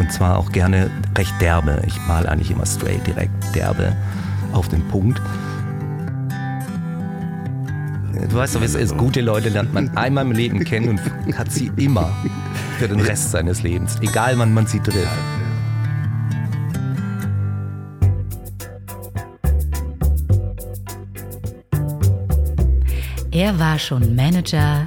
Und 0.00 0.10
zwar 0.10 0.38
auch 0.38 0.50
gerne 0.50 0.90
recht 1.14 1.34
derbe. 1.42 1.82
Ich 1.86 2.00
male 2.08 2.26
eigentlich 2.26 2.50
immer 2.50 2.64
straight, 2.64 3.06
direkt 3.06 3.54
derbe 3.54 3.94
auf 4.54 4.66
den 4.66 4.82
Punkt. 4.88 5.20
Du 8.30 8.34
weißt 8.34 8.54
doch, 8.54 8.62
wie 8.62 8.64
es 8.64 8.74
ist. 8.74 8.96
Gute 8.96 9.20
Leute 9.20 9.50
lernt 9.50 9.74
man 9.74 9.94
einmal 9.98 10.24
im 10.24 10.32
Leben 10.32 10.64
kennen 10.64 10.88
und 10.88 11.38
hat 11.38 11.52
sie 11.52 11.70
immer 11.76 12.10
für 12.78 12.88
den 12.88 13.00
Rest 13.00 13.32
seines 13.32 13.62
Lebens. 13.62 13.98
Egal 14.00 14.38
wann 14.38 14.54
man 14.54 14.66
sie 14.66 14.80
trifft. 14.80 15.06
Er 23.32 23.58
war 23.58 23.78
schon 23.78 24.16
Manager, 24.16 24.86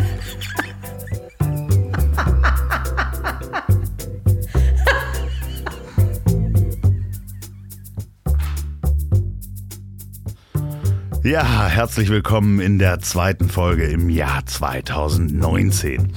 Ja, 11.23 11.67
herzlich 11.67 12.09
willkommen 12.09 12.59
in 12.59 12.79
der 12.79 12.99
zweiten 12.99 13.47
Folge 13.47 13.85
im 13.85 14.09
Jahr 14.09 14.43
2019. 14.43 16.13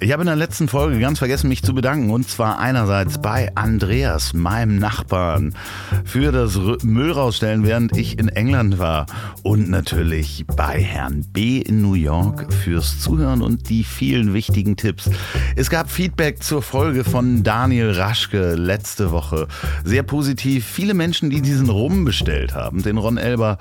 Ich 0.00 0.12
habe 0.12 0.22
in 0.22 0.26
der 0.26 0.36
letzten 0.36 0.68
Folge 0.68 1.00
ganz 1.00 1.18
vergessen, 1.18 1.48
mich 1.48 1.64
zu 1.64 1.74
bedanken. 1.74 2.10
Und 2.10 2.28
zwar 2.28 2.60
einerseits 2.60 3.20
bei 3.20 3.50
Andreas, 3.56 4.32
meinem 4.32 4.78
Nachbarn, 4.78 5.56
für 6.04 6.30
das 6.30 6.56
Müll 6.84 7.10
rausstellen, 7.10 7.64
während 7.64 7.96
ich 7.96 8.16
in 8.16 8.28
England 8.28 8.78
war. 8.78 9.06
Und 9.42 9.68
natürlich 9.68 10.44
bei 10.46 10.80
Herrn 10.80 11.24
B. 11.32 11.58
in 11.58 11.82
New 11.82 11.94
York 11.94 12.52
fürs 12.52 13.00
Zuhören 13.00 13.42
und 13.42 13.68
die 13.70 13.82
vielen 13.82 14.34
wichtigen 14.34 14.76
Tipps. 14.76 15.10
Es 15.56 15.68
gab 15.68 15.90
Feedback 15.90 16.44
zur 16.44 16.62
Folge 16.62 17.02
von 17.02 17.42
Daniel 17.42 17.90
Raschke 17.90 18.54
letzte 18.54 19.10
Woche. 19.10 19.48
Sehr 19.82 20.04
positiv. 20.04 20.64
Viele 20.64 20.94
Menschen, 20.94 21.28
die 21.28 21.42
diesen 21.42 21.70
Rum 21.70 22.04
bestellt 22.04 22.54
haben, 22.54 22.84
den 22.84 22.98
Ron 22.98 23.18
Elber, 23.18 23.58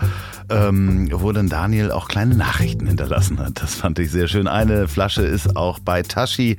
ähm, 0.50 1.10
wo 1.12 1.32
dann 1.32 1.50
Daniel 1.50 1.92
auch 1.92 2.08
kleine 2.08 2.36
Nachrichten 2.36 2.86
hinterlassen 2.86 3.40
hat. 3.40 3.60
Das 3.60 3.74
fand 3.74 3.98
ich 3.98 4.12
sehr 4.12 4.28
schön. 4.28 4.48
Eine 4.48 4.88
Flasche 4.88 5.24
ist 5.24 5.56
auch 5.56 5.80
bei 5.80 6.04
Taschen 6.04 6.27
Hashi, 6.28 6.58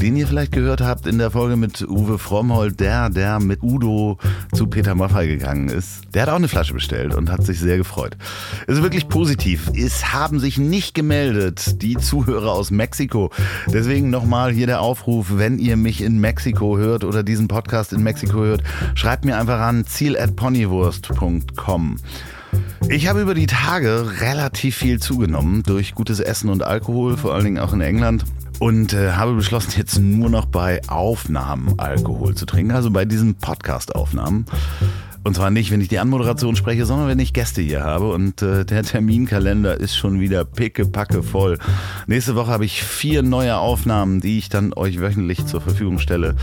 den 0.00 0.16
ihr 0.16 0.26
vielleicht 0.26 0.50
gehört 0.50 0.80
habt 0.80 1.06
in 1.06 1.18
der 1.18 1.30
Folge 1.30 1.56
mit 1.56 1.82
Uwe 1.82 2.18
Frommhold, 2.18 2.80
der, 2.80 3.08
der 3.08 3.38
mit 3.38 3.62
Udo 3.62 4.18
zu 4.52 4.66
Peter 4.66 4.96
Maffay 4.96 5.28
gegangen 5.28 5.68
ist. 5.68 6.00
Der 6.12 6.22
hat 6.22 6.28
auch 6.28 6.34
eine 6.34 6.48
Flasche 6.48 6.74
bestellt 6.74 7.14
und 7.14 7.30
hat 7.30 7.44
sich 7.44 7.60
sehr 7.60 7.76
gefreut. 7.76 8.16
Es 8.66 8.76
ist 8.76 8.82
wirklich 8.82 9.08
positiv. 9.08 9.70
Es 9.76 10.12
haben 10.12 10.40
sich 10.40 10.58
nicht 10.58 10.94
gemeldet 10.94 11.82
die 11.82 11.96
Zuhörer 11.96 12.52
aus 12.52 12.72
Mexiko. 12.72 13.30
Deswegen 13.68 14.10
nochmal 14.10 14.52
hier 14.52 14.66
der 14.66 14.80
Aufruf, 14.80 15.28
wenn 15.36 15.60
ihr 15.60 15.76
mich 15.76 16.02
in 16.02 16.18
Mexiko 16.18 16.76
hört 16.76 17.04
oder 17.04 17.22
diesen 17.22 17.46
Podcast 17.46 17.92
in 17.92 18.02
Mexiko 18.02 18.38
hört, 18.38 18.64
schreibt 18.94 19.24
mir 19.24 19.38
einfach 19.38 19.60
an 19.60 19.86
ziel.ponywurst.com. 19.86 21.96
Ich 22.88 23.08
habe 23.08 23.20
über 23.20 23.34
die 23.34 23.46
Tage 23.46 24.20
relativ 24.20 24.76
viel 24.76 25.00
zugenommen 25.00 25.62
durch 25.64 25.94
gutes 25.94 26.20
Essen 26.20 26.50
und 26.50 26.62
Alkohol, 26.62 27.16
vor 27.16 27.34
allen 27.34 27.44
Dingen 27.44 27.58
auch 27.58 27.72
in 27.72 27.80
England 27.80 28.24
und 28.58 28.92
äh, 28.92 29.12
habe 29.12 29.34
beschlossen, 29.34 29.74
jetzt 29.76 29.98
nur 29.98 30.30
noch 30.30 30.46
bei 30.46 30.80
Aufnahmen 30.88 31.78
Alkohol 31.78 32.34
zu 32.34 32.46
trinken, 32.46 32.72
also 32.72 32.90
bei 32.90 33.04
diesen 33.04 33.34
Podcast-Aufnahmen. 33.34 34.46
Und 35.26 35.34
zwar 35.34 35.50
nicht, 35.50 35.72
wenn 35.72 35.80
ich 35.80 35.88
die 35.88 35.98
Anmoderation 35.98 36.54
spreche, 36.54 36.86
sondern 36.86 37.08
wenn 37.08 37.18
ich 37.18 37.32
Gäste 37.32 37.60
hier 37.60 37.82
habe. 37.82 38.12
Und 38.12 38.42
äh, 38.42 38.64
der 38.64 38.84
Terminkalender 38.84 39.76
ist 39.76 39.96
schon 39.96 40.20
wieder 40.20 40.44
pickepacke 40.44 41.24
voll. 41.24 41.58
Nächste 42.06 42.36
Woche 42.36 42.52
habe 42.52 42.64
ich 42.64 42.84
vier 42.84 43.24
neue 43.24 43.56
Aufnahmen, 43.56 44.20
die 44.20 44.38
ich 44.38 44.50
dann 44.50 44.72
euch 44.72 45.00
wöchentlich 45.00 45.44
zur 45.44 45.60
Verfügung 45.60 45.98
stelle. 45.98 46.36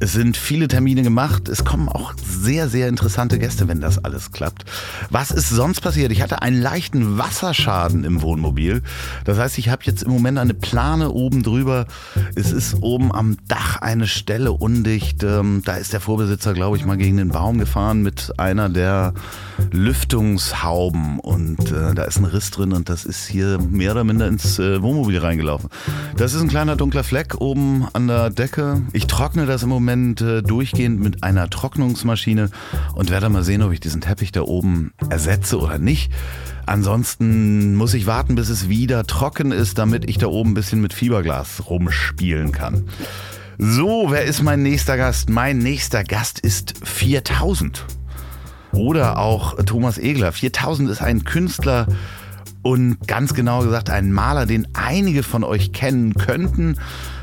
Es 0.00 0.14
sind 0.14 0.38
viele 0.38 0.66
Termine 0.66 1.02
gemacht. 1.02 1.46
Es 1.50 1.66
kommen 1.66 1.90
auch 1.90 2.14
sehr, 2.16 2.70
sehr 2.70 2.88
interessante 2.88 3.38
Gäste, 3.38 3.68
wenn 3.68 3.82
das 3.82 4.02
alles 4.02 4.32
klappt. 4.32 4.64
Was 5.10 5.30
ist 5.30 5.50
sonst 5.50 5.82
passiert? 5.82 6.10
Ich 6.10 6.22
hatte 6.22 6.40
einen 6.40 6.58
leichten 6.58 7.18
Wasserschaden 7.18 8.02
im 8.02 8.22
Wohnmobil. 8.22 8.80
Das 9.26 9.36
heißt, 9.36 9.58
ich 9.58 9.68
habe 9.68 9.82
jetzt 9.84 10.04
im 10.04 10.10
Moment 10.10 10.38
eine 10.38 10.54
Plane 10.54 11.10
oben 11.10 11.42
drüber. 11.42 11.86
Es 12.34 12.50
ist 12.50 12.82
oben 12.82 13.14
am 13.14 13.36
Dach 13.46 13.82
eine 13.82 14.06
Stelle 14.06 14.52
undicht. 14.52 15.22
Ähm, 15.22 15.60
da 15.66 15.74
ist 15.74 15.92
der 15.92 16.00
Vorbesitzer, 16.00 16.54
glaube 16.54 16.78
ich, 16.78 16.86
mal 16.86 16.96
gegen 16.96 17.18
den 17.18 17.28
Baum 17.28 17.58
gefahren 17.58 18.00
mit 18.00 18.21
einer 18.30 18.68
der 18.68 19.14
Lüftungshauben 19.70 21.18
und 21.18 21.72
äh, 21.72 21.94
da 21.94 22.04
ist 22.04 22.18
ein 22.18 22.24
Riss 22.24 22.50
drin 22.50 22.72
und 22.72 22.88
das 22.88 23.04
ist 23.04 23.26
hier 23.26 23.58
mehr 23.58 23.92
oder 23.92 24.04
minder 24.04 24.26
ins 24.28 24.58
äh, 24.58 24.82
Wohnmobil 24.82 25.18
reingelaufen. 25.18 25.70
Das 26.16 26.34
ist 26.34 26.42
ein 26.42 26.48
kleiner 26.48 26.76
dunkler 26.76 27.04
Fleck 27.04 27.40
oben 27.40 27.86
an 27.92 28.08
der 28.08 28.30
Decke. 28.30 28.82
Ich 28.92 29.06
trockne 29.06 29.46
das 29.46 29.62
im 29.62 29.68
Moment 29.68 30.20
äh, 30.20 30.42
durchgehend 30.42 31.00
mit 31.00 31.22
einer 31.22 31.48
Trocknungsmaschine 31.50 32.50
und 32.94 33.10
werde 33.10 33.28
mal 33.28 33.42
sehen, 33.42 33.62
ob 33.62 33.72
ich 33.72 33.80
diesen 33.80 34.00
Teppich 34.00 34.32
da 34.32 34.42
oben 34.42 34.92
ersetze 35.10 35.58
oder 35.58 35.78
nicht. 35.78 36.12
Ansonsten 36.66 37.74
muss 37.74 37.94
ich 37.94 38.06
warten, 38.06 38.34
bis 38.34 38.48
es 38.48 38.68
wieder 38.68 39.04
trocken 39.06 39.52
ist, 39.52 39.78
damit 39.78 40.08
ich 40.08 40.18
da 40.18 40.28
oben 40.28 40.50
ein 40.50 40.54
bisschen 40.54 40.80
mit 40.80 40.92
Fieberglas 40.92 41.68
rumspielen 41.68 42.52
kann. 42.52 42.88
So, 43.58 44.06
wer 44.10 44.24
ist 44.24 44.42
mein 44.42 44.62
nächster 44.62 44.96
Gast? 44.96 45.28
Mein 45.28 45.58
nächster 45.58 46.04
Gast 46.04 46.40
ist 46.40 46.74
4000. 46.84 47.84
Oder 48.72 49.18
auch 49.18 49.56
Thomas 49.64 49.98
Egler. 49.98 50.32
4000 50.32 50.90
ist 50.90 51.02
ein 51.02 51.24
Künstler 51.24 51.86
und 52.62 53.06
ganz 53.06 53.34
genau 53.34 53.62
gesagt 53.62 53.90
ein 53.90 54.12
Maler, 54.12 54.46
den 54.46 54.68
einige 54.74 55.22
von 55.22 55.44
euch 55.44 55.72
kennen 55.72 56.14
könnten. 56.14 56.76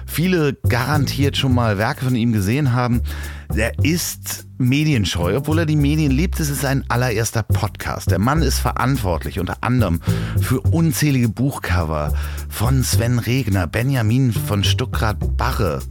Viele 0.06 0.54
garantiert 0.68 1.38
schon 1.38 1.54
mal 1.54 1.78
Werke 1.78 2.06
von 2.06 2.16
ihm 2.16 2.34
gesehen 2.34 2.74
haben. 2.74 3.02
Der 3.56 3.80
ist 3.80 4.46
medienscheu, 4.60 5.38
obwohl 5.38 5.60
er 5.60 5.66
die 5.66 5.76
Medien 5.76 6.12
liebt. 6.12 6.40
Es 6.40 6.50
ist 6.50 6.62
sein 6.62 6.86
allererster 6.88 7.42
Podcast. 7.42 8.12
Der 8.12 8.20
Mann 8.20 8.44
ist 8.44 8.60
verantwortlich 8.60 9.40
unter 9.40 9.58
anderem 9.62 10.02
für 10.40 10.62
unzählige 10.62 11.30
Buchcover 11.30 12.14
von 12.48 12.84
Sven 12.84 13.18
Regner, 13.18 13.66
Benjamin 13.66 14.34
von 14.34 14.64
Stuckrad-Barre. 14.64 15.82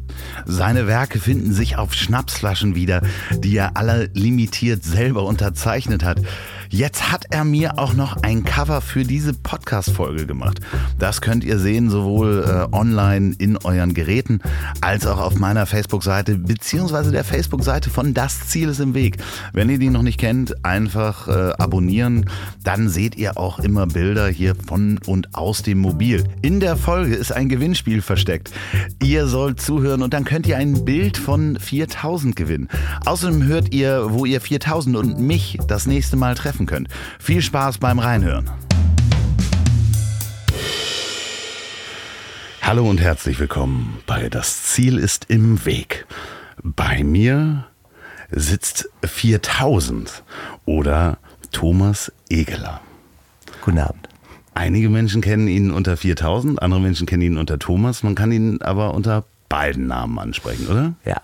Seine 0.46 0.86
Werke 0.86 1.18
finden 1.18 1.52
sich 1.52 1.76
auf 1.76 1.94
Schnapsflaschen 1.94 2.74
wieder, 2.74 3.02
die 3.38 3.56
er 3.56 3.76
alle 3.76 4.10
limitiert 4.14 4.84
selber 4.84 5.24
unterzeichnet 5.24 6.04
hat. 6.04 6.20
Jetzt 6.70 7.10
hat 7.10 7.24
er 7.30 7.44
mir 7.44 7.78
auch 7.78 7.94
noch 7.94 8.22
ein 8.22 8.44
Cover 8.44 8.82
für 8.82 9.02
diese 9.02 9.32
Podcast-Folge 9.32 10.26
gemacht. 10.26 10.60
Das 10.98 11.22
könnt 11.22 11.42
ihr 11.42 11.58
sehen, 11.58 11.88
sowohl 11.88 12.44
äh, 12.46 12.76
online 12.76 13.34
in 13.38 13.56
euren 13.56 13.94
Geräten 13.94 14.40
als 14.82 15.06
auch 15.06 15.18
auf 15.18 15.38
meiner 15.38 15.64
Facebook-Seite, 15.64 16.36
beziehungsweise 16.36 17.10
der 17.10 17.24
Facebook-Seite 17.24 17.88
von 17.88 18.12
Das 18.12 18.48
Ziel 18.48 18.68
ist 18.68 18.80
im 18.80 18.92
Weg. 18.92 19.16
Wenn 19.54 19.70
ihr 19.70 19.78
die 19.78 19.88
noch 19.88 20.02
nicht 20.02 20.20
kennt, 20.20 20.62
einfach 20.64 21.28
äh, 21.28 21.52
abonnieren. 21.56 22.26
Dann 22.64 22.90
seht 22.90 23.16
ihr 23.16 23.38
auch 23.38 23.58
immer 23.60 23.86
Bilder 23.86 24.28
hier 24.28 24.54
von 24.54 24.98
und 25.06 25.34
aus 25.34 25.62
dem 25.62 25.78
Mobil. 25.78 26.24
In 26.42 26.60
der 26.60 26.76
Folge 26.76 27.14
ist 27.14 27.32
ein 27.32 27.48
Gewinnspiel 27.48 28.02
versteckt. 28.02 28.50
Ihr 29.02 29.26
sollt 29.26 29.60
zuhören 29.60 30.02
und 30.02 30.12
dann 30.12 30.24
könnt 30.24 30.46
ihr 30.46 30.58
ein 30.58 30.84
Bild 30.84 31.16
von 31.16 31.58
4000 31.58 32.36
gewinnen. 32.36 32.68
Außerdem 33.06 33.44
hört 33.44 33.72
ihr, 33.72 34.08
wo 34.10 34.26
ihr 34.26 34.42
4000 34.42 34.96
und 34.96 35.18
mich 35.18 35.58
das 35.66 35.86
nächste 35.86 36.16
Mal 36.16 36.34
treffen 36.34 36.57
treffen 36.58 36.66
könnt. 36.66 36.88
Viel 37.18 37.42
Spaß 37.42 37.78
beim 37.78 37.98
Reinhören. 37.98 38.50
Hallo 42.62 42.88
und 42.88 43.00
herzlich 43.00 43.38
willkommen 43.38 44.00
bei 44.06 44.28
Das 44.28 44.64
Ziel 44.64 44.98
ist 44.98 45.26
im 45.30 45.64
Weg. 45.64 46.06
Bei 46.62 47.02
mir 47.02 47.64
sitzt 48.30 48.90
4000 49.04 50.22
oder 50.66 51.18
Thomas 51.52 52.12
Egeler. 52.28 52.80
Guten 53.62 53.78
Abend. 53.78 54.08
Einige 54.54 54.90
Menschen 54.90 55.22
kennen 55.22 55.48
ihn 55.48 55.70
unter 55.70 55.96
4000, 55.96 56.60
andere 56.60 56.80
Menschen 56.80 57.06
kennen 57.06 57.22
ihn 57.22 57.38
unter 57.38 57.58
Thomas. 57.58 58.02
Man 58.02 58.16
kann 58.16 58.32
ihn 58.32 58.60
aber 58.60 58.92
unter 58.92 59.24
beiden 59.48 59.86
Namen 59.86 60.18
ansprechen, 60.18 60.66
oder? 60.66 60.94
Ja. 61.04 61.22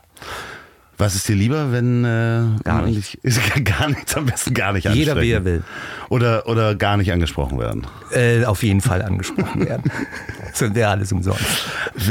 Was 0.97 1.17
ist 1.17 1.29
dir 1.29 1.35
lieber, 1.35 1.73
wenn 1.73 2.05
äh, 2.05 2.63
gar, 2.63 2.83
nicht. 2.83 3.19
gar 3.65 3.89
nichts, 3.89 4.17
am 4.17 4.27
besten 4.27 4.55
gar 4.55 4.73
nicht 4.73 4.89
Jeder, 4.89 5.21
wie 5.21 5.31
er 5.31 5.45
will. 5.45 5.65
Oder, 6.09 6.47
oder 6.47 6.77
gar 6.77 6.97
nicht 6.97 7.13
angesprochen 7.13 7.59
werden? 7.59 7.87
Äh, 8.13 8.45
auf 8.45 8.63
jeden 8.63 8.81
Fall 8.81 9.03
angesprochen 9.03 9.67
werden. 9.67 9.91
Das 10.57 10.73
wäre 10.73 10.89
alles 10.89 11.11
umsonst. 11.11 11.43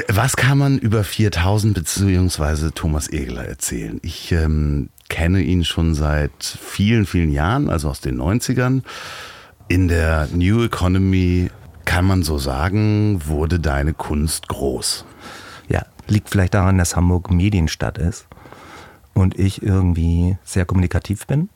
Was 0.09 0.35
kann 0.35 0.57
man 0.57 0.77
über 0.77 1.05
4000 1.05 1.75
bzw. 1.75 2.71
Thomas 2.75 3.09
Egeler 3.09 3.45
erzählen? 3.45 4.01
Ich 4.03 4.33
ähm, 4.33 4.89
kenne 5.07 5.39
ihn 5.39 5.63
schon 5.63 5.95
seit 5.95 6.31
vielen, 6.43 7.05
vielen 7.05 7.31
Jahren, 7.31 7.69
also 7.69 7.87
aus 7.87 8.01
den 8.01 8.19
90ern. 8.19 8.81
In 9.69 9.87
der 9.87 10.27
New 10.33 10.61
Economy 10.61 11.51
kann 11.85 12.03
man 12.03 12.23
so 12.23 12.37
sagen, 12.37 13.21
wurde 13.27 13.61
deine 13.61 13.93
Kunst 13.93 14.49
groß. 14.49 15.05
Ja, 15.69 15.85
liegt 16.09 16.29
vielleicht 16.29 16.53
daran, 16.53 16.77
dass 16.77 16.97
Hamburg 16.97 17.31
Medienstadt 17.31 17.97
ist 17.97 18.27
und 19.13 19.37
ich 19.39 19.61
irgendwie 19.61 20.37
sehr 20.43 20.65
kommunikativ 20.65 21.27
bin. 21.27 21.49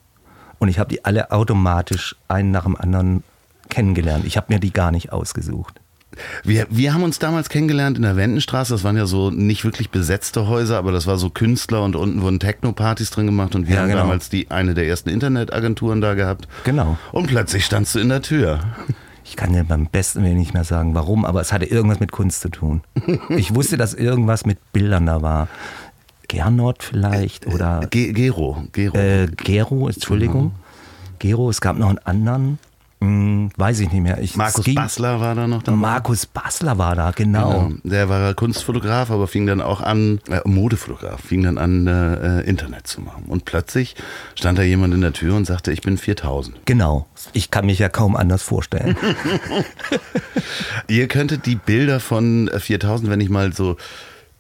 Und 0.60 0.70
ich 0.70 0.80
habe 0.80 0.90
die 0.90 1.06
alle 1.06 1.32
automatisch 1.32 2.16
einen 2.28 2.52
nach 2.52 2.64
dem 2.64 2.76
anderen 2.76 3.24
kennengelernt. 3.70 4.26
Ich 4.26 4.38
habe 4.38 4.54
mir 4.54 4.60
die 4.60 4.72
gar 4.74 4.92
nicht 4.92 5.12
ausgesucht. 5.12 5.80
Wir, 6.44 6.66
wir 6.70 6.94
haben 6.94 7.04
uns 7.04 7.20
damals 7.20 7.50
kennengelernt 7.50 7.98
in 7.98 8.04
der 8.04 8.16
Wendenstraße. 8.16 8.74
Das 8.74 8.84
waren 8.84 8.98
ja 8.98 9.06
so 9.06 9.30
nicht 9.30 9.64
wirklich 9.66 9.92
besetzte 9.92 10.48
Häuser, 10.48 10.78
aber 10.78 10.92
das 10.92 11.06
war 11.06 11.18
so 11.18 11.30
Künstler 11.30 11.84
und 11.84 11.96
unten 11.96 12.22
wurden 12.22 12.40
Techno-Partys 12.40 13.12
drin 13.12 13.28
gemacht 13.28 13.54
und 13.56 13.68
wir 13.68 13.76
Ja, 13.76 13.82
haben 13.82 13.90
genau. 13.90 14.02
damals 14.02 14.30
die 14.30 14.50
eine 14.50 14.74
der 14.74 14.88
ersten 14.88 15.10
Internetagenturen 15.10 16.02
da 16.02 16.16
gehabt. 16.16 16.48
Genau. 16.64 16.98
Und 17.12 17.28
plötzlich 17.28 17.66
standst 17.66 17.94
du 17.94 18.00
in 18.00 18.10
der 18.10 18.22
Tür. 18.24 18.62
Ich 19.26 19.36
kann 19.36 19.52
dir 19.54 19.66
beim 19.66 19.88
besten 19.88 20.24
Willen 20.24 20.38
nicht 20.38 20.54
mehr 20.54 20.64
sagen, 20.64 20.96
warum, 20.96 21.26
aber 21.26 21.42
es 21.42 21.52
hatte 21.52 21.66
irgendwas 21.66 22.00
mit 22.00 22.14
Kunst 22.14 22.40
zu 22.42 22.50
tun. 22.50 22.82
Ich 23.30 23.54
wusste, 23.54 23.76
dass 23.78 23.94
irgendwas 23.94 24.46
mit 24.46 24.58
Bildern 24.72 25.06
da 25.06 25.22
war. 25.22 25.50
Gernot 26.28 26.84
vielleicht 26.84 27.48
oder 27.48 27.88
Ge 27.90 28.12
Gero, 28.14 28.64
Gero. 28.72 28.98
äh, 28.98 29.28
Gero, 29.36 29.88
Entschuldigung. 29.88 30.54
Gero, 31.20 31.50
es 31.50 31.62
gab 31.62 31.78
noch 31.78 31.90
einen 31.90 32.00
anderen, 32.00 32.60
hm, 33.00 33.50
weiß 33.58 33.80
ich 33.80 33.92
nicht 33.92 34.02
mehr. 34.02 34.20
Ich, 34.22 34.36
Markus 34.36 34.66
ging- 34.66 34.76
Bassler 34.76 35.20
war 35.20 35.36
da 35.36 35.48
noch 35.48 35.64
dabei. 35.64 35.78
Markus 35.78 36.26
Basler 36.26 36.78
war 36.78 36.96
da, 36.96 37.12
genau. 37.12 37.68
Genau. 37.68 37.72
Der 37.84 38.10
war 38.10 38.34
Kunstfotograf, 38.34 39.10
aber 39.12 39.28
fing 39.28 39.46
dann 39.48 39.62
auch 39.62 39.82
an, 39.82 40.20
äh, 40.30 40.42
Modefotograf, 40.46 41.22
fing 41.22 41.44
dann 41.44 41.58
an, 41.58 41.88
äh, 41.88 42.42
Internet 42.42 42.88
zu 42.88 43.02
machen. 43.02 43.24
Und 43.28 43.46
plötzlich 43.46 43.96
stand 44.36 44.58
da 44.60 44.64
jemand 44.64 44.94
in 44.96 45.02
der 45.02 45.14
Tür 45.14 45.36
und 45.36 45.46
sagte, 45.46 45.72
ich 45.72 45.82
bin 45.82 45.98
4000. 45.98 46.56
Genau. 46.66 47.08
Ich 47.34 47.52
kann 47.52 47.66
mich 47.68 47.80
ja 47.80 47.90
kaum 47.90 48.16
anders 48.16 48.42
vorstellen. 48.44 48.96
Ihr 50.88 51.08
könntet 51.08 51.46
die 51.46 51.56
Bilder 51.56 52.00
von 52.00 52.48
äh, 52.48 52.60
4000, 52.60 53.10
wenn 53.10 53.22
ich 53.22 53.30
mal 53.30 53.54
so 53.54 53.78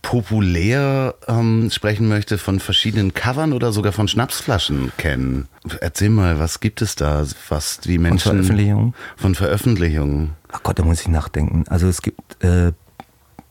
populär 0.08 1.16
ähm, 1.28 1.70
sprechen 1.70 2.08
möchte, 2.08 2.38
von 2.38 2.62
verschiedenen 2.62 3.14
Covern 3.14 3.52
oder 3.52 3.74
sogar 3.74 3.92
von 3.92 4.08
Schnapsflaschen 4.08 4.94
kennen. 4.96 5.50
Erzähl 5.82 6.10
mal, 6.10 6.40
was 6.40 6.62
gibt 6.62 6.82
es 6.82 6.96
da, 6.96 7.26
was 7.50 7.82
die 7.82 7.98
Menschen... 7.98 8.32
Veröffentlichungen? 8.32 8.94
Von 9.18 9.36
Veröffentlichungen. 9.36 10.30
Ach 10.50 10.64
Gott, 10.64 10.80
da 10.80 10.86
muss 10.86 11.02
ich 11.02 11.10
nachdenken. 11.10 11.66
Also 11.68 11.90
es 11.90 12.02
gibt, 12.02 12.42
äh, 12.42 12.72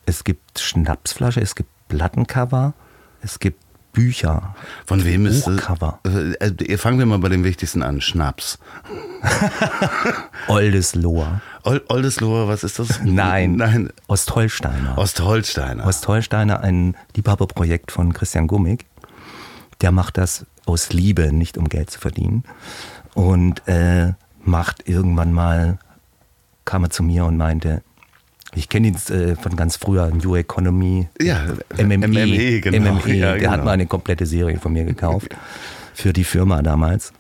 es 0.07 0.25
gibt 0.25 0.59
Schnapsflasche, 0.59 1.43
es 1.43 1.57
gibt 1.57 1.69
Plattencover, 1.89 2.73
es 3.21 3.39
gibt 3.39 3.63
Bücher. 3.97 4.55
Von 4.85 5.07
wem 5.07 5.25
ist 5.25 5.37
es? 5.37 5.45
Buchcover. 5.47 6.01
Äh, 6.05 6.49
äh, 6.49 6.77
fangen 6.77 6.99
wir 6.99 7.07
mal 7.07 7.19
bei 7.19 7.31
dem 7.31 7.45
Wichtigsten 7.45 7.83
an, 7.83 8.03
Schnaps. 8.03 8.59
Oldesloher. 10.49 11.41
Ol 11.65 11.83
Oldesloher, 11.89 12.47
was 12.47 12.63
ist 12.63 12.79
das? 12.79 13.01
Nein. 13.03 13.57
Nein, 13.57 13.89
Ostholsteiner. 14.07 14.99
Ostholsteiner. 14.99 15.87
Ostholsteiner, 15.87 16.61
ein 16.61 16.95
Liebhaberprojekt 17.17 17.91
von 17.91 18.13
Christian 18.13 18.49
Gummig. 18.49 18.85
Der 19.81 19.93
macht 19.93 20.19
das 20.19 20.45
aus 20.67 20.93
Liebe, 20.93 21.33
nicht 21.33 21.57
um 21.57 21.67
Geld 21.71 21.89
zu 21.89 21.99
verdienen. 21.99 22.45
Und 23.15 23.67
äh, 23.67 24.13
macht 24.45 24.87
irgendwann 24.87 25.33
mal, 25.33 25.79
kam 26.67 26.85
er 26.85 26.91
zu 26.91 27.03
mir 27.03 27.25
und 27.25 27.39
meinte, 27.39 27.83
ich 28.57 28.69
kenne 28.71 28.89
ihn 28.89 28.97
äh, 29.11 29.37
von 29.37 29.55
ganz 29.55 29.77
früher, 29.77 30.11
New 30.11 30.35
Economy, 30.35 31.09
Ja, 31.21 31.45
MME, 31.77 31.99
MME, 32.09 32.61
genau. 32.61 32.95
MME. 32.95 33.15
Ja, 33.15 33.33
Der 33.33 33.39
genau. 33.39 33.53
hat 33.53 33.65
mal 33.65 33.73
eine 33.73 33.87
komplette 33.87 34.25
Serie 34.25 34.59
von 34.59 34.73
mir 34.73 34.85
gekauft 34.85 35.29
für 35.95 36.13
die 36.13 36.25
Firma 36.25 36.63
damals. 36.63 37.13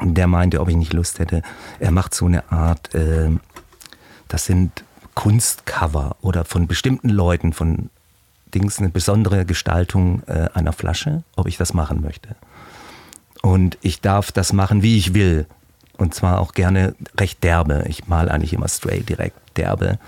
Und 0.00 0.14
der 0.14 0.26
meinte, 0.26 0.60
ob 0.60 0.68
ich 0.68 0.76
nicht 0.76 0.94
Lust 0.94 1.18
hätte. 1.18 1.42
Er 1.78 1.90
macht 1.90 2.14
so 2.14 2.24
eine 2.24 2.50
Art, 2.50 2.94
äh, 2.94 3.28
das 4.28 4.46
sind 4.46 4.82
Kunstcover 5.14 6.16
oder 6.22 6.46
von 6.46 6.66
bestimmten 6.66 7.10
Leuten, 7.10 7.52
von 7.52 7.90
Dings, 8.54 8.78
eine 8.78 8.88
besondere 8.88 9.44
Gestaltung 9.44 10.22
äh, 10.26 10.48
einer 10.54 10.72
Flasche, 10.72 11.22
ob 11.36 11.46
ich 11.48 11.58
das 11.58 11.74
machen 11.74 12.00
möchte. 12.00 12.34
Und 13.42 13.76
ich 13.82 14.00
darf 14.00 14.32
das 14.32 14.54
machen, 14.54 14.82
wie 14.82 14.96
ich 14.96 15.12
will. 15.12 15.46
Und 15.98 16.14
zwar 16.14 16.40
auch 16.40 16.54
gerne 16.54 16.94
recht 17.18 17.44
derbe. 17.44 17.84
Ich 17.88 18.08
mal 18.08 18.30
eigentlich 18.30 18.54
immer 18.54 18.68
straight, 18.68 19.08
direkt 19.08 19.36
derbe 19.58 19.98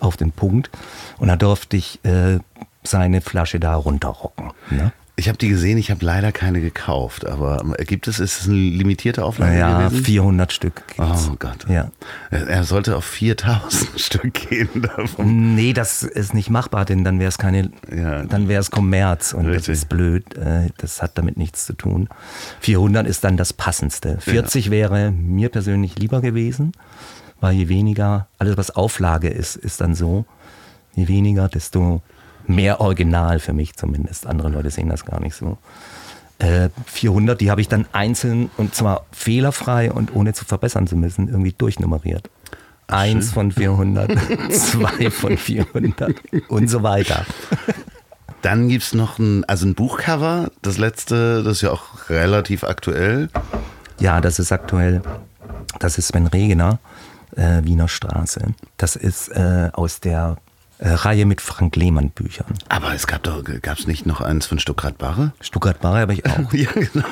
auf 0.00 0.16
den 0.16 0.32
Punkt. 0.32 0.70
Und 1.18 1.28
da 1.28 1.36
durfte 1.36 1.76
ich 1.76 1.98
äh, 2.04 2.38
seine 2.82 3.20
Flasche 3.20 3.60
da 3.60 3.74
runterrocken. 3.74 4.50
Ne? 4.70 4.92
Ich 5.16 5.26
habe 5.28 5.36
die 5.36 5.48
gesehen, 5.48 5.78
ich 5.78 5.90
habe 5.90 6.04
leider 6.04 6.30
keine 6.30 6.60
gekauft, 6.60 7.26
aber 7.26 7.60
ähm, 7.60 7.74
gibt 7.88 8.06
es, 8.06 8.20
ist 8.20 8.42
es 8.42 8.46
eine 8.46 8.54
limitierte 8.54 9.24
Auflage 9.24 9.50
Naja, 9.54 9.88
gewesen? 9.88 10.04
400 10.04 10.52
Stück. 10.52 10.84
gibt's. 10.96 11.28
Oh 11.28 11.34
Gott. 11.36 11.66
Ja. 11.68 11.90
Er 12.30 12.62
sollte 12.62 12.94
auf 12.96 13.04
4000 13.04 13.90
Stück 14.00 14.32
gehen 14.48 14.68
davon. 14.96 15.56
Nee, 15.56 15.72
das 15.72 16.04
ist 16.04 16.34
nicht 16.34 16.50
machbar, 16.50 16.84
denn 16.84 17.02
dann 17.02 17.18
wäre 17.18 17.30
es 17.30 17.36
keine, 17.36 17.72
Ja. 17.92 18.22
dann 18.26 18.46
wäre 18.46 18.60
es 18.60 18.70
Kommerz 18.70 19.32
und 19.32 19.46
Richtig. 19.46 19.66
das 19.66 19.78
ist 19.78 19.88
blöd. 19.88 20.36
äh, 20.38 20.68
Das 20.76 21.02
hat 21.02 21.18
damit 21.18 21.36
nichts 21.36 21.66
zu 21.66 21.72
tun. 21.72 22.08
400 22.60 23.04
ist 23.08 23.24
dann 23.24 23.36
das 23.36 23.52
Passendste. 23.52 24.18
40 24.20 24.70
wäre 24.70 25.10
mir 25.10 25.48
persönlich 25.48 25.98
lieber 25.98 26.20
gewesen, 26.20 26.70
weil 27.40 27.54
je 27.54 27.68
weniger, 27.68 28.28
alles 28.38 28.56
was 28.56 28.70
Auflage 28.70 29.28
ist, 29.28 29.56
ist 29.56 29.80
dann 29.80 29.94
so, 29.94 30.24
je 30.94 31.08
weniger, 31.08 31.48
desto 31.48 32.02
mehr 32.46 32.80
Original 32.80 33.38
für 33.38 33.52
mich 33.52 33.76
zumindest. 33.76 34.26
Andere 34.26 34.48
Leute 34.48 34.70
sehen 34.70 34.88
das 34.88 35.04
gar 35.04 35.20
nicht 35.20 35.34
so. 35.34 35.58
Äh, 36.38 36.70
400, 36.86 37.40
die 37.40 37.50
habe 37.50 37.60
ich 37.60 37.68
dann 37.68 37.86
einzeln 37.92 38.50
und 38.56 38.74
zwar 38.74 39.04
fehlerfrei 39.10 39.92
und 39.92 40.14
ohne 40.14 40.32
zu 40.34 40.44
verbessern 40.44 40.86
zu 40.86 40.96
müssen, 40.96 41.28
irgendwie 41.28 41.52
durchnummeriert. 41.56 42.30
Eins 42.86 43.32
von 43.32 43.52
400, 43.52 44.12
zwei 44.50 45.10
von 45.10 45.36
400 45.36 46.14
und 46.48 46.68
so 46.68 46.82
weiter. 46.82 47.26
Dann 48.40 48.68
gibt's 48.68 48.94
noch 48.94 49.18
ein, 49.18 49.44
also 49.44 49.66
ein 49.66 49.74
Buchcover, 49.74 50.50
das 50.62 50.78
letzte, 50.78 51.42
das 51.42 51.54
ist 51.54 51.62
ja 51.62 51.72
auch 51.72 52.08
relativ 52.08 52.64
aktuell. 52.64 53.28
Ja, 53.98 54.20
das 54.20 54.38
ist 54.38 54.52
aktuell. 54.52 55.02
Das 55.80 55.98
ist 55.98 56.08
Sven 56.08 56.28
Regener, 56.28 56.78
äh, 57.36 57.62
Wiener 57.64 57.88
Straße. 57.88 58.54
Das 58.76 58.96
ist 58.96 59.28
äh, 59.28 59.70
aus 59.72 60.00
der 60.00 60.36
äh, 60.78 60.90
Reihe 60.90 61.26
mit 61.26 61.40
Frank 61.40 61.74
Lehmann 61.74 62.10
Büchern. 62.10 62.54
Aber 62.68 62.94
es 62.94 63.06
gab 63.06 63.24
doch, 63.24 63.42
gab's 63.62 63.86
nicht 63.86 64.06
noch 64.06 64.20
eins 64.20 64.46
von 64.46 64.60
Stuttgart 64.60 64.96
Barre? 64.96 65.32
Stuttgart 65.40 65.80
Barre 65.80 66.00
habe 66.00 66.12
ich 66.12 66.24
auch. 66.24 66.52
Ja, 66.52 66.70
genau. 66.72 67.04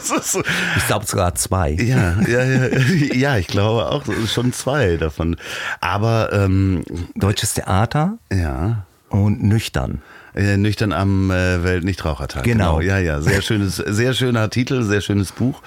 So. 0.00 0.42
Ich 0.76 0.86
glaube 0.86 1.06
sogar 1.06 1.34
zwei. 1.34 1.72
Ja, 1.72 2.20
ja, 2.22 2.44
ja, 2.44 2.66
ja, 3.14 3.36
ich 3.36 3.46
glaube 3.46 3.86
auch 3.86 4.04
schon 4.26 4.52
zwei 4.52 4.96
davon. 4.96 5.36
Aber 5.80 6.32
ähm, 6.32 6.84
Deutsches 7.14 7.54
Theater 7.54 8.18
ja, 8.32 8.86
und 9.10 9.42
Nüchtern. 9.42 10.02
Äh, 10.34 10.56
nüchtern 10.56 10.92
am 10.92 11.30
äh, 11.30 11.62
Weltnichtrauchertag. 11.62 12.44
Genau. 12.44 12.80
Ja, 12.80 12.98
ja, 12.98 13.20
sehr 13.20 13.42
schönes, 13.42 13.76
sehr 13.86 14.14
schöner 14.14 14.50
Titel, 14.50 14.82
sehr 14.82 15.00
schönes 15.00 15.32
Buch. 15.32 15.62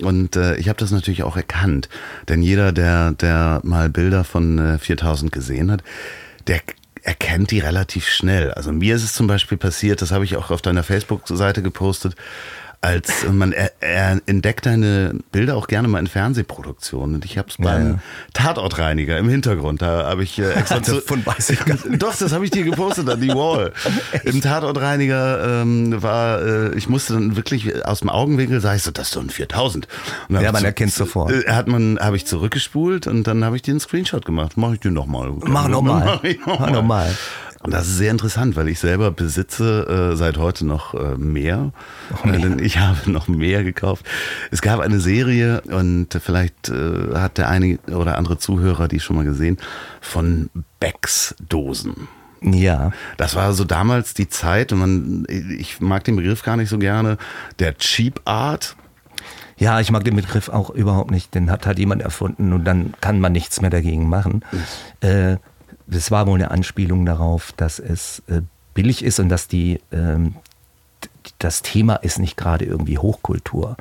Und 0.00 0.36
äh, 0.36 0.56
ich 0.56 0.68
habe 0.68 0.78
das 0.78 0.90
natürlich 0.90 1.22
auch 1.22 1.36
erkannt, 1.36 1.88
denn 2.28 2.42
jeder, 2.42 2.72
der, 2.72 3.12
der 3.12 3.60
mal 3.64 3.88
Bilder 3.88 4.24
von 4.24 4.58
äh, 4.58 4.78
4000 4.78 5.32
gesehen 5.32 5.70
hat, 5.70 5.82
der 6.46 6.60
erkennt 7.02 7.52
die 7.52 7.60
relativ 7.60 8.08
schnell. 8.08 8.52
Also 8.52 8.72
mir 8.72 8.96
ist 8.96 9.04
es 9.04 9.12
zum 9.12 9.28
Beispiel 9.28 9.56
passiert, 9.56 10.02
das 10.02 10.10
habe 10.10 10.24
ich 10.24 10.36
auch 10.36 10.50
auf 10.50 10.60
deiner 10.60 10.82
Facebook-Seite 10.82 11.62
gepostet, 11.62 12.16
als 12.80 13.26
man 13.30 13.52
er, 13.52 13.72
er 13.80 14.20
entdeckt 14.26 14.66
deine 14.66 15.18
Bilder 15.32 15.56
auch 15.56 15.66
gerne 15.66 15.88
mal 15.88 15.98
in 15.98 16.06
Fernsehproduktionen. 16.06 17.16
Und 17.16 17.24
ich 17.24 17.38
habe 17.38 17.48
es 17.48 17.56
beim 17.56 17.86
ja. 17.86 17.98
Tatortreiniger 18.32 19.18
im 19.18 19.28
Hintergrund. 19.28 19.82
Da 19.82 20.06
habe 20.06 20.22
ich 20.22 20.38
äh, 20.38 20.52
extra 20.52 20.82
zu, 20.82 20.96
Davon 20.96 21.24
weiß 21.24 21.50
ich 21.50 21.64
gar 21.64 21.74
nicht. 21.74 21.86
Doch, 22.02 22.14
das 22.14 22.32
habe 22.32 22.44
ich 22.44 22.50
dir 22.50 22.64
gepostet 22.64 23.08
an 23.08 23.20
die 23.20 23.28
Wall. 23.28 23.72
Im 24.24 24.40
Tatortreiniger 24.40 25.62
ähm, 25.62 26.02
war, 26.02 26.42
äh, 26.42 26.74
ich 26.76 26.88
musste 26.88 27.14
dann 27.14 27.36
wirklich 27.36 27.84
aus 27.84 28.00
dem 28.00 28.10
Augenwinkel, 28.10 28.60
sag 28.60 28.76
ich 28.76 28.82
so, 28.82 28.90
das 28.90 29.08
ist 29.08 29.14
so 29.14 29.20
ein 29.20 29.30
4000. 29.30 29.86
Und 30.28 30.34
dann 30.34 30.44
Ja, 30.44 30.52
man 30.52 30.62
ich 30.62 30.66
erkennt's 30.66 30.96
sofort. 30.96 31.32
Äh, 31.32 31.50
hat 31.50 31.68
man, 31.68 31.98
habe 31.98 32.16
ich 32.16 32.26
zurückgespult 32.26 33.06
und 33.06 33.26
dann 33.26 33.44
habe 33.44 33.56
ich 33.56 33.62
dir 33.62 33.72
einen 33.72 33.80
Screenshot 33.80 34.24
gemacht. 34.24 34.52
Mach 34.56 34.72
ich 34.72 34.80
dir 34.80 34.90
nochmal. 34.90 35.32
Mach 35.44 35.68
nochmal. 35.68 36.04
Mach 36.04 36.24
ich 36.24 36.44
noch 36.46 36.70
nochmal. 36.70 37.16
Und 37.66 37.72
das 37.72 37.88
ist 37.88 37.96
sehr 37.96 38.12
interessant, 38.12 38.54
weil 38.54 38.68
ich 38.68 38.78
selber 38.78 39.10
besitze 39.10 40.12
äh, 40.12 40.16
seit 40.16 40.38
heute 40.38 40.64
noch 40.64 40.94
äh, 40.94 41.16
mehr. 41.16 41.72
Äh, 42.24 42.38
denn 42.38 42.60
ich 42.60 42.78
habe 42.78 43.10
noch 43.10 43.26
mehr 43.26 43.64
gekauft. 43.64 44.06
Es 44.52 44.62
gab 44.62 44.78
eine 44.78 45.00
Serie 45.00 45.62
und 45.62 46.16
vielleicht 46.22 46.68
äh, 46.68 47.16
hat 47.16 47.38
der 47.38 47.48
eine 47.48 47.80
oder 47.88 48.18
andere 48.18 48.38
Zuhörer 48.38 48.86
die 48.86 49.00
schon 49.00 49.16
mal 49.16 49.24
gesehen 49.24 49.58
von 50.00 50.48
Becks 50.78 51.34
Dosen. 51.40 52.06
Ja. 52.40 52.92
Das 53.16 53.34
war 53.34 53.52
so 53.52 53.64
damals 53.64 54.14
die 54.14 54.28
Zeit 54.28 54.70
und 54.72 54.78
man, 54.78 55.26
ich 55.28 55.80
mag 55.80 56.04
den 56.04 56.14
Begriff 56.14 56.44
gar 56.44 56.56
nicht 56.56 56.68
so 56.68 56.78
gerne, 56.78 57.18
der 57.58 57.76
Cheap 57.78 58.20
Art. 58.26 58.76
Ja, 59.56 59.80
ich 59.80 59.90
mag 59.90 60.04
den 60.04 60.14
Begriff 60.14 60.50
auch 60.50 60.70
überhaupt 60.70 61.10
nicht. 61.10 61.34
Den 61.34 61.50
hat 61.50 61.66
halt 61.66 61.80
jemand 61.80 62.00
erfunden 62.00 62.52
und 62.52 62.64
dann 62.64 62.94
kann 63.00 63.18
man 63.18 63.32
nichts 63.32 63.60
mehr 63.60 63.70
dagegen 63.70 64.08
machen. 64.08 64.44
Äh, 65.00 65.38
das 65.86 66.10
war 66.10 66.26
wohl 66.26 66.34
eine 66.34 66.50
Anspielung 66.50 67.06
darauf, 67.06 67.52
dass 67.56 67.78
es 67.78 68.22
äh, 68.28 68.42
billig 68.74 69.04
ist 69.04 69.20
und 69.20 69.28
dass 69.28 69.48
die, 69.48 69.80
ähm, 69.92 70.36
das 71.38 71.62
Thema 71.62 71.96
ist 71.96 72.18
nicht 72.18 72.36
gerade 72.36 72.64
irgendwie 72.64 72.98
Hochkultur. 72.98 73.76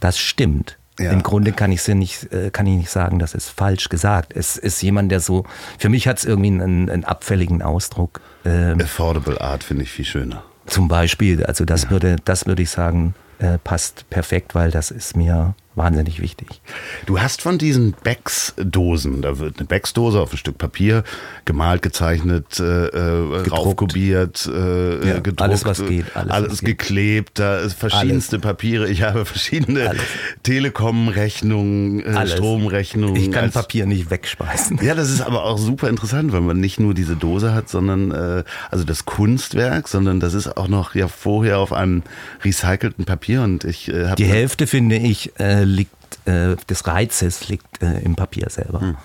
Das 0.00 0.18
stimmt. 0.18 0.78
Ja. 0.98 1.10
Im 1.10 1.22
Grunde 1.22 1.52
kann 1.52 1.72
ich, 1.72 1.86
nicht, 1.88 2.32
äh, 2.32 2.50
kann 2.50 2.66
ich 2.66 2.76
nicht 2.76 2.90
sagen, 2.90 3.18
das 3.18 3.34
ist 3.34 3.48
falsch 3.48 3.88
gesagt. 3.88 4.36
Es 4.36 4.56
ist 4.56 4.82
jemand, 4.82 5.10
der 5.10 5.20
so, 5.20 5.44
für 5.78 5.88
mich 5.88 6.06
hat 6.06 6.18
es 6.18 6.24
irgendwie 6.24 6.48
einen, 6.48 6.90
einen, 6.90 7.04
abfälligen 7.04 7.62
Ausdruck. 7.62 8.20
Ähm, 8.44 8.78
Affordable 8.80 9.40
Art 9.40 9.64
finde 9.64 9.84
ich 9.84 9.90
viel 9.90 10.04
schöner. 10.04 10.44
Zum 10.66 10.88
Beispiel, 10.88 11.44
also 11.44 11.64
das 11.64 11.84
ja. 11.84 11.90
würde, 11.90 12.16
das 12.24 12.46
würde 12.46 12.62
ich 12.62 12.70
sagen, 12.70 13.14
äh, 13.38 13.58
passt 13.58 14.08
perfekt, 14.10 14.54
weil 14.54 14.70
das 14.70 14.90
ist 14.90 15.16
mir 15.16 15.54
wahnsinnig 15.74 16.20
wichtig. 16.20 16.60
Du 17.06 17.20
hast 17.20 17.40
von 17.40 17.56
diesen 17.56 17.92
Becks-Dosen, 18.04 19.22
da 19.22 19.38
wird 19.38 19.58
eine 19.58 19.66
Becks-Dose 19.66 20.20
auf 20.20 20.32
ein 20.32 20.36
Stück 20.36 20.58
Papier 20.58 21.02
gemalt, 21.44 21.82
gezeichnet, 21.82 22.60
äh, 22.60 22.88
äh 22.88 23.48
raufkopiert, 23.48 24.46
äh, 24.52 25.08
ja, 25.08 25.14
gedruckt, 25.20 25.40
alles 25.42 25.64
was 25.64 25.84
geht, 25.86 26.14
alles, 26.14 26.32
alles 26.32 26.60
geklebt, 26.60 27.38
da 27.38 27.58
ist 27.58 27.74
verschiedenste 27.74 28.36
alles. 28.36 28.42
Papiere. 28.42 28.90
Ich 28.90 29.02
habe 29.02 29.24
verschiedene 29.24 29.94
Telekom-Rechnungen, 30.42 32.00
äh, 32.00 32.26
Stromrechnungen. 32.26 33.16
Ich 33.16 33.30
kann 33.30 33.44
als, 33.44 33.54
Papier 33.54 33.86
nicht 33.86 34.10
wegspeisen. 34.10 34.78
Ja, 34.82 34.94
das 34.94 35.10
ist 35.10 35.22
aber 35.22 35.44
auch 35.44 35.58
super 35.58 35.88
interessant, 35.88 36.32
weil 36.32 36.42
man 36.42 36.60
nicht 36.60 36.80
nur 36.80 36.92
diese 36.92 37.16
Dose 37.16 37.54
hat, 37.54 37.68
sondern 37.68 38.10
äh, 38.10 38.44
also 38.70 38.84
das 38.84 39.06
Kunstwerk, 39.06 39.88
sondern 39.88 40.20
das 40.20 40.34
ist 40.34 40.56
auch 40.56 40.68
noch 40.68 40.94
ja 40.94 41.08
vorher 41.08 41.58
auf 41.58 41.72
einem 41.72 42.02
recycelten 42.44 43.06
Papier 43.06 43.21
und 43.28 43.64
ich 43.64 43.88
äh, 43.88 44.06
habe 44.06 44.16
die 44.16 44.24
Hälfte 44.24 44.66
finde 44.66 44.96
ich 44.96 45.32
äh, 45.38 45.64
liegt, 45.64 45.92
äh, 46.26 46.56
des 46.68 46.86
Reizes 46.86 47.48
liegt 47.48 47.82
äh, 47.82 48.00
im 48.00 48.16
Papier 48.16 48.48
selber. 48.50 48.80
Hm. 48.80 48.96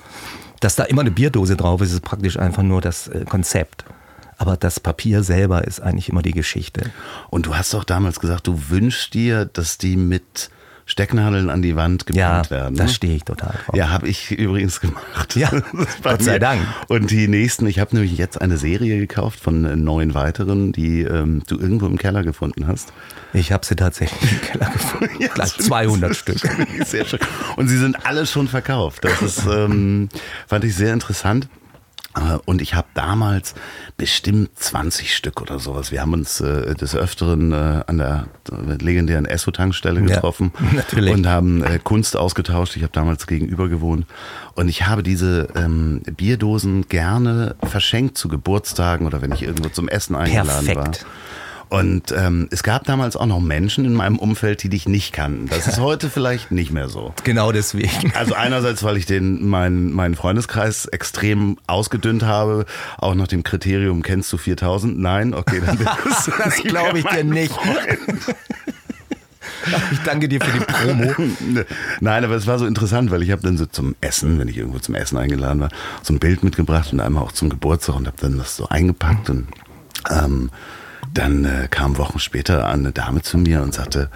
Dass 0.60 0.76
da 0.76 0.84
immer 0.84 1.02
eine 1.02 1.12
Bierdose 1.12 1.56
drauf 1.56 1.82
ist, 1.82 1.94
ist 1.94 2.02
praktisch 2.02 2.38
einfach 2.38 2.64
nur 2.64 2.82
das 2.82 3.08
äh, 3.08 3.26
Konzept. 3.26 3.86
Aber 4.38 4.56
das 4.56 4.80
Papier 4.80 5.24
selber 5.24 5.66
ist 5.66 5.80
eigentlich 5.80 6.10
immer 6.10 6.22
die 6.22 6.32
Geschichte. 6.32 6.92
Und 7.30 7.48
du 7.48 7.56
hast 7.56 7.74
doch 7.74 7.84
damals 7.84 8.20
gesagt, 8.20 8.46
du 8.48 8.70
wünschst 8.70 9.14
dir, 9.14 9.46
dass 9.46 9.78
die 9.78 9.98
mit 9.98 10.52
Stecknadeln 10.88 11.50
an 11.50 11.62
die 11.62 11.76
Wand 11.76 12.06
gebrannt 12.06 12.48
ja, 12.48 12.50
werden. 12.50 12.74
Ne? 12.76 12.84
Da 12.84 12.88
stehe 12.88 13.14
ich 13.14 13.24
total 13.26 13.54
drauf. 13.66 13.76
Ja, 13.76 13.90
habe 13.90 14.08
ich 14.08 14.32
übrigens 14.32 14.80
gemacht. 14.80 15.36
Ja, 15.36 15.52
Gott 16.02 16.24
sei 16.24 16.40
Dank. 16.40 16.62
Und 16.88 17.12
die 17.12 17.28
nächsten, 17.28 17.68
ich 17.68 17.80
habe 17.80 17.94
nämlich 17.94 18.18
jetzt 18.18 18.42
eine 18.42 18.58
Serie 18.58 18.98
gekauft 18.98 19.40
von 19.40 19.66
äh, 19.66 19.76
neun 19.76 20.14
weiteren, 20.14 20.72
die 20.72 21.02
ähm, 21.02 21.44
du 21.46 21.60
irgendwo 21.60 21.88
im 21.88 21.98
Keller 21.98 22.24
gefunden 22.24 22.68
hast. 22.68 22.94
Ich 23.34 23.52
habe 23.52 23.66
sie 23.66 23.76
tatsächlich 23.76 24.32
im 24.32 24.42
Keller 24.42 24.72
gefunden. 24.72 25.10
ja, 25.20 25.28
Gleich 25.28 25.58
200 25.58 26.16
Stück. 26.16 26.40
Sehr 26.86 27.04
schön. 27.04 27.20
Und 27.58 27.68
sie 27.68 27.78
sind 27.78 28.06
alle 28.06 28.26
schon 28.26 28.48
verkauft. 28.48 29.04
Das 29.04 29.22
ist, 29.22 29.46
ähm, 29.46 30.08
fand 30.48 30.64
ich 30.64 30.74
sehr 30.74 30.94
interessant. 30.94 31.50
Äh, 32.18 32.40
und 32.46 32.62
ich 32.62 32.74
habe 32.74 32.88
damals 32.94 33.54
bestimmt 33.98 34.50
20 34.58 35.16
Stück 35.16 35.42
oder 35.42 35.60
sowas. 35.60 35.92
Wir 35.92 36.02
haben 36.02 36.14
uns 36.14 36.42
äh, 36.42 36.76
des 36.76 36.96
Öfteren 36.96 37.52
äh, 37.52 37.84
an 37.86 37.98
der 37.98 38.28
legendären 38.80 39.26
Esso-Tankstelle 39.26 40.02
getroffen 40.02 40.52
ja, 40.96 41.12
und 41.12 41.28
haben 41.28 41.64
äh, 41.64 41.80
Kunst 41.84 42.16
ausgetauscht. 42.18 42.76
Ich 42.76 42.84
habe 42.84 42.94
damals 42.94 43.28
gegenüber 43.28 43.70
gewohnt. 43.70 44.06
Und 44.56 44.70
ich 44.70 44.88
habe 44.88 45.04
diese 45.04 45.48
ähm, 45.56 46.02
Bierdosen 46.16 46.88
gerne 46.88 47.56
verschenkt 47.64 48.18
zu 48.18 48.28
Geburtstagen 48.28 49.06
oder 49.06 49.22
wenn 49.22 49.32
ich 49.32 49.44
irgendwo 49.44 49.70
zum 49.70 49.88
Essen 49.88 50.16
eingeladen 50.16 50.66
Perfekt. 50.66 51.06
war. 51.06 51.10
Und 51.70 52.14
ähm, 52.16 52.48
es 52.52 52.64
gab 52.64 52.86
damals 52.86 53.16
auch 53.18 53.26
noch 53.26 53.40
Menschen 53.40 53.86
in 53.86 53.94
meinem 53.94 54.18
Umfeld, 54.18 54.64
die 54.64 54.70
dich 54.70 54.88
nicht 54.88 55.14
kannten. 55.14 55.48
Das 55.48 55.68
ist 55.68 55.80
heute 55.82 56.10
vielleicht 56.10 56.52
nicht 56.52 56.72
mehr 56.72 56.88
so. 56.88 57.14
Genau 57.24 57.52
deswegen. 57.52 58.14
Also 58.16 58.36
einerseits, 58.36 58.84
weil 58.84 58.98
ich 58.98 59.06
den 59.06 59.48
meinen 59.48 59.92
meinen 59.92 60.16
Freundeskreis 60.16 60.86
extrem 60.86 61.58
ausgedünnt 61.68 62.24
habe, 62.24 62.66
auch 62.98 63.16
nach 63.16 63.28
dem 63.28 63.44
Kriterium 63.44 64.02
kennst 64.02 64.32
du 64.32 64.38
4000? 64.38 64.98
Nein, 64.98 65.34
okay, 65.34 65.62
dann 65.66 65.78
bist 65.78 66.28
du 66.28 66.32
das 66.44 66.56
glaube 66.64 67.00
ich 67.00 67.06
dir 67.06 67.24
nicht. 67.24 67.56
Ich 69.92 70.00
danke 70.00 70.30
dir 70.30 70.40
für 70.40 70.52
die 70.52 70.64
Promo. 70.64 71.14
Nein, 72.00 72.24
aber 72.24 72.36
es 72.36 72.48
war 72.48 72.58
so 72.58 72.66
interessant, 72.66 73.12
weil 73.12 73.22
ich 73.22 73.32
habe 73.32 73.42
dann 73.42 73.58
so 73.58 73.66
zum 73.66 73.96
Essen, 74.00 74.40
wenn 74.40 74.48
ich 74.48 74.58
irgendwo 74.58 74.80
zum 74.80 74.96
Essen 74.96 75.18
eingeladen 75.18 75.60
war, 75.60 75.70
so 76.04 76.14
ein 76.14 76.20
Bild 76.20 76.44
mitgebracht 76.44 76.94
und 76.94 77.02
einmal 77.02 77.24
auch 77.24 77.34
zum 77.34 77.50
Geburtstag 77.50 77.96
und 77.96 78.08
habe 78.08 78.18
dann 78.20 78.38
das 78.38 78.56
so 78.56 78.70
eingepackt 78.70 79.30
und 79.30 79.48
ähm, 80.10 80.52
dann 81.14 81.46
äh, 81.46 81.68
kam 81.70 81.98
Wochen 81.98 82.20
später 82.20 82.68
eine 82.68 82.92
Dame 82.92 83.22
zu 83.22 83.38
mir 83.38 83.62
und 83.62 83.74
sagte, 83.74 84.10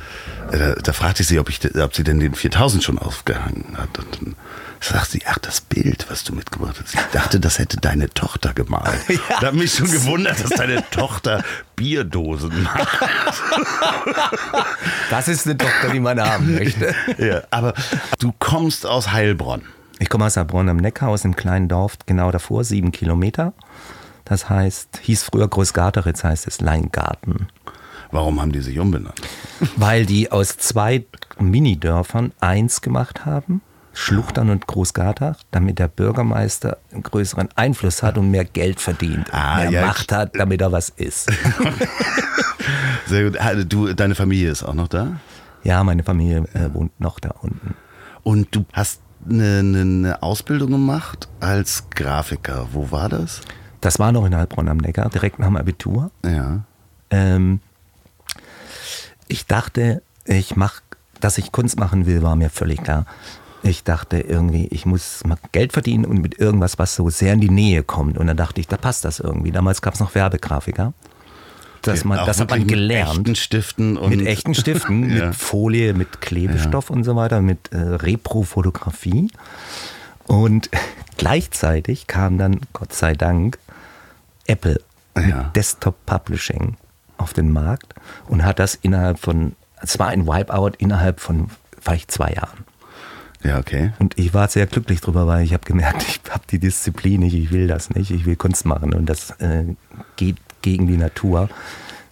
äh, 0.51 0.57
da, 0.57 0.73
da, 0.75 0.93
fragte 0.93 1.23
ich 1.23 1.27
sie, 1.27 1.39
ob, 1.39 1.49
ich, 1.49 1.59
ob 1.75 1.95
sie 1.95 2.03
denn 2.03 2.19
den 2.19 2.33
4000 2.33 2.83
schon 2.83 2.99
aufgehangen 2.99 3.75
hat. 3.77 3.97
Und 3.99 4.21
dann 4.21 4.35
sagt 4.79 5.11
sie, 5.11 5.21
ach, 5.25 5.37
das 5.39 5.61
Bild, 5.61 6.07
was 6.09 6.23
du 6.23 6.33
mitgebracht 6.33 6.75
hast. 6.81 6.95
Ich 6.95 7.01
dachte, 7.11 7.39
das 7.39 7.59
hätte 7.59 7.77
deine 7.77 8.09
Tochter 8.09 8.53
gemalt. 8.53 8.99
Ja. 9.11 9.39
Da 9.39 9.47
hat 9.47 9.53
mich 9.53 9.73
schon 9.73 9.91
gewundert, 9.91 10.41
dass 10.43 10.51
deine 10.51 10.83
Tochter 10.89 11.43
Bierdosen 11.75 12.63
macht. 12.63 12.87
Das 15.09 15.27
ist 15.27 15.45
eine 15.45 15.57
Tochter, 15.57 15.89
die 15.89 15.99
man 15.99 16.19
haben 16.19 16.55
möchte. 16.55 16.95
Ja, 17.17 17.41
aber 17.51 17.73
du 18.19 18.33
kommst 18.39 18.85
aus 18.85 19.11
Heilbronn. 19.11 19.63
Ich 19.99 20.09
komme 20.09 20.25
aus 20.25 20.37
Heilbronn 20.37 20.69
am 20.69 20.77
Neckar, 20.77 21.09
aus 21.09 21.25
einem 21.25 21.35
kleinen 21.35 21.67
Dorf 21.67 21.97
genau 22.05 22.31
davor, 22.31 22.63
sieben 22.63 22.91
Kilometer. 22.91 23.53
Das 24.31 24.49
heißt, 24.49 25.01
hieß 25.01 25.23
früher 25.23 25.49
Großgarteritz, 25.49 26.23
heißt 26.23 26.47
es 26.47 26.61
Leingarten. 26.61 27.49
Warum 28.11 28.39
haben 28.39 28.53
die 28.53 28.61
sich 28.61 28.79
umbenannt? 28.79 29.19
Weil 29.75 30.05
die 30.05 30.31
aus 30.31 30.55
zwei 30.55 31.03
Minidörfern 31.37 32.31
eins 32.39 32.79
gemacht 32.79 33.25
haben, 33.25 33.61
Schluchtern 33.91 34.49
und 34.49 34.67
Großgartach, 34.67 35.35
damit 35.51 35.79
der 35.79 35.89
Bürgermeister 35.89 36.77
einen 36.93 37.03
größeren 37.03 37.49
Einfluss 37.57 38.03
hat 38.03 38.17
und 38.17 38.31
mehr 38.31 38.45
Geld 38.45 38.79
verdient, 38.79 39.33
ah, 39.33 39.57
mehr 39.57 39.69
ja, 39.69 39.85
Macht 39.85 40.13
hat, 40.13 40.33
damit 40.37 40.61
er 40.61 40.71
was 40.71 40.87
ist. 40.87 41.29
Sehr 43.07 43.29
gut. 43.29 43.37
Du, 43.65 43.91
deine 43.91 44.15
Familie 44.15 44.51
ist 44.51 44.63
auch 44.63 44.75
noch 44.75 44.87
da? 44.87 45.19
Ja, 45.63 45.83
meine 45.83 46.03
Familie 46.03 46.45
äh, 46.53 46.73
wohnt 46.73 46.97
noch 47.01 47.19
da 47.19 47.31
unten. 47.41 47.75
Und 48.23 48.55
du 48.55 48.63
hast 48.71 49.01
eine, 49.29 49.59
eine 49.59 50.23
Ausbildung 50.23 50.71
gemacht 50.71 51.27
als 51.41 51.89
Grafiker. 51.89 52.69
Wo 52.71 52.91
war 52.91 53.09
das? 53.09 53.41
Das 53.81 53.97
war 53.99 54.11
noch 54.11 54.25
in 54.25 54.35
Heilbronn 54.35 54.69
am 54.69 54.77
Neckar, 54.77 55.09
direkt 55.09 55.39
nach 55.39 55.47
dem 55.47 55.57
Abitur. 55.57 56.11
Ja. 56.23 56.61
Ähm, 57.09 57.59
ich 59.27 59.47
dachte, 59.47 60.03
ich 60.25 60.55
mach, 60.55 60.81
dass 61.19 61.37
ich 61.37 61.51
Kunst 61.51 61.79
machen 61.79 62.05
will, 62.05 62.21
war 62.21 62.35
mir 62.35 62.49
völlig 62.49 62.83
klar. 62.83 63.05
Ich 63.63 63.83
dachte 63.83 64.19
irgendwie, 64.19 64.67
ich 64.67 64.85
muss 64.85 65.23
mal 65.23 65.37
Geld 65.51 65.73
verdienen 65.73 66.05
und 66.05 66.21
mit 66.21 66.39
irgendwas, 66.39 66.79
was 66.79 66.95
so 66.95 67.09
sehr 67.09 67.33
in 67.33 67.41
die 67.41 67.49
Nähe 67.49 67.83
kommt. 67.83 68.17
Und 68.17 68.27
dann 68.27 68.37
dachte 68.37 68.59
ich, 68.59 68.67
da 68.67 68.77
passt 68.77 69.05
das 69.05 69.19
irgendwie. 69.19 69.51
Damals 69.51 69.81
gab 69.81 69.93
es 69.93 69.99
noch 69.99 70.15
Werbegrafiker. 70.15 70.93
Das, 71.83 72.03
man, 72.03 72.25
das 72.25 72.39
hat 72.39 72.49
man 72.49 72.67
gelernt. 72.67 73.17
Mit 73.17 73.27
echten 73.27 73.35
Stiften. 73.35 73.97
Und 73.97 74.15
mit 74.15 74.25
echten 74.25 74.53
Stiften, 74.53 75.09
ja. 75.15 75.27
mit 75.27 75.35
Folie, 75.35 75.93
mit 75.93 76.21
Klebestoff 76.21 76.89
ja. 76.89 76.95
und 76.95 77.03
so 77.03 77.15
weiter, 77.15 77.41
mit 77.41 77.71
äh, 77.71 77.77
Repro-Fotografie. 77.77 79.29
Und 80.27 80.69
gleichzeitig 81.17 82.07
kam 82.07 82.37
dann, 82.37 82.61
Gott 82.73 82.93
sei 82.93 83.13
Dank, 83.13 83.57
Apple 84.51 84.81
ja. 85.15 85.51
Desktop 85.55 86.05
Publishing 86.05 86.77
auf 87.17 87.33
den 87.33 87.51
Markt 87.51 87.93
und 88.27 88.43
hat 88.43 88.59
das 88.59 88.75
innerhalb 88.75 89.19
von, 89.19 89.55
es 89.81 89.97
war 89.99 90.09
ein 90.09 90.27
Wipeout 90.27 90.73
innerhalb 90.77 91.19
von 91.19 91.49
vielleicht 91.79 92.11
zwei 92.11 92.31
Jahren. 92.31 92.65
Ja, 93.43 93.57
okay. 93.57 93.93
Und 93.97 94.19
ich 94.19 94.33
war 94.33 94.47
sehr 94.49 94.67
glücklich 94.67 95.01
drüber, 95.01 95.25
weil 95.25 95.43
ich 95.43 95.53
habe 95.53 95.65
gemerkt, 95.65 96.03
ich 96.03 96.21
habe 96.29 96.43
die 96.49 96.59
Disziplin 96.59 97.21
nicht, 97.21 97.33
ich 97.33 97.51
will 97.51 97.67
das 97.67 97.89
nicht, 97.89 98.11
ich 98.11 98.25
will 98.25 98.35
Kunst 98.35 98.65
machen 98.65 98.93
und 98.93 99.07
das 99.07 99.31
äh, 99.39 99.63
geht 100.15 100.37
gegen 100.61 100.87
die 100.87 100.97
Natur, 100.97 101.49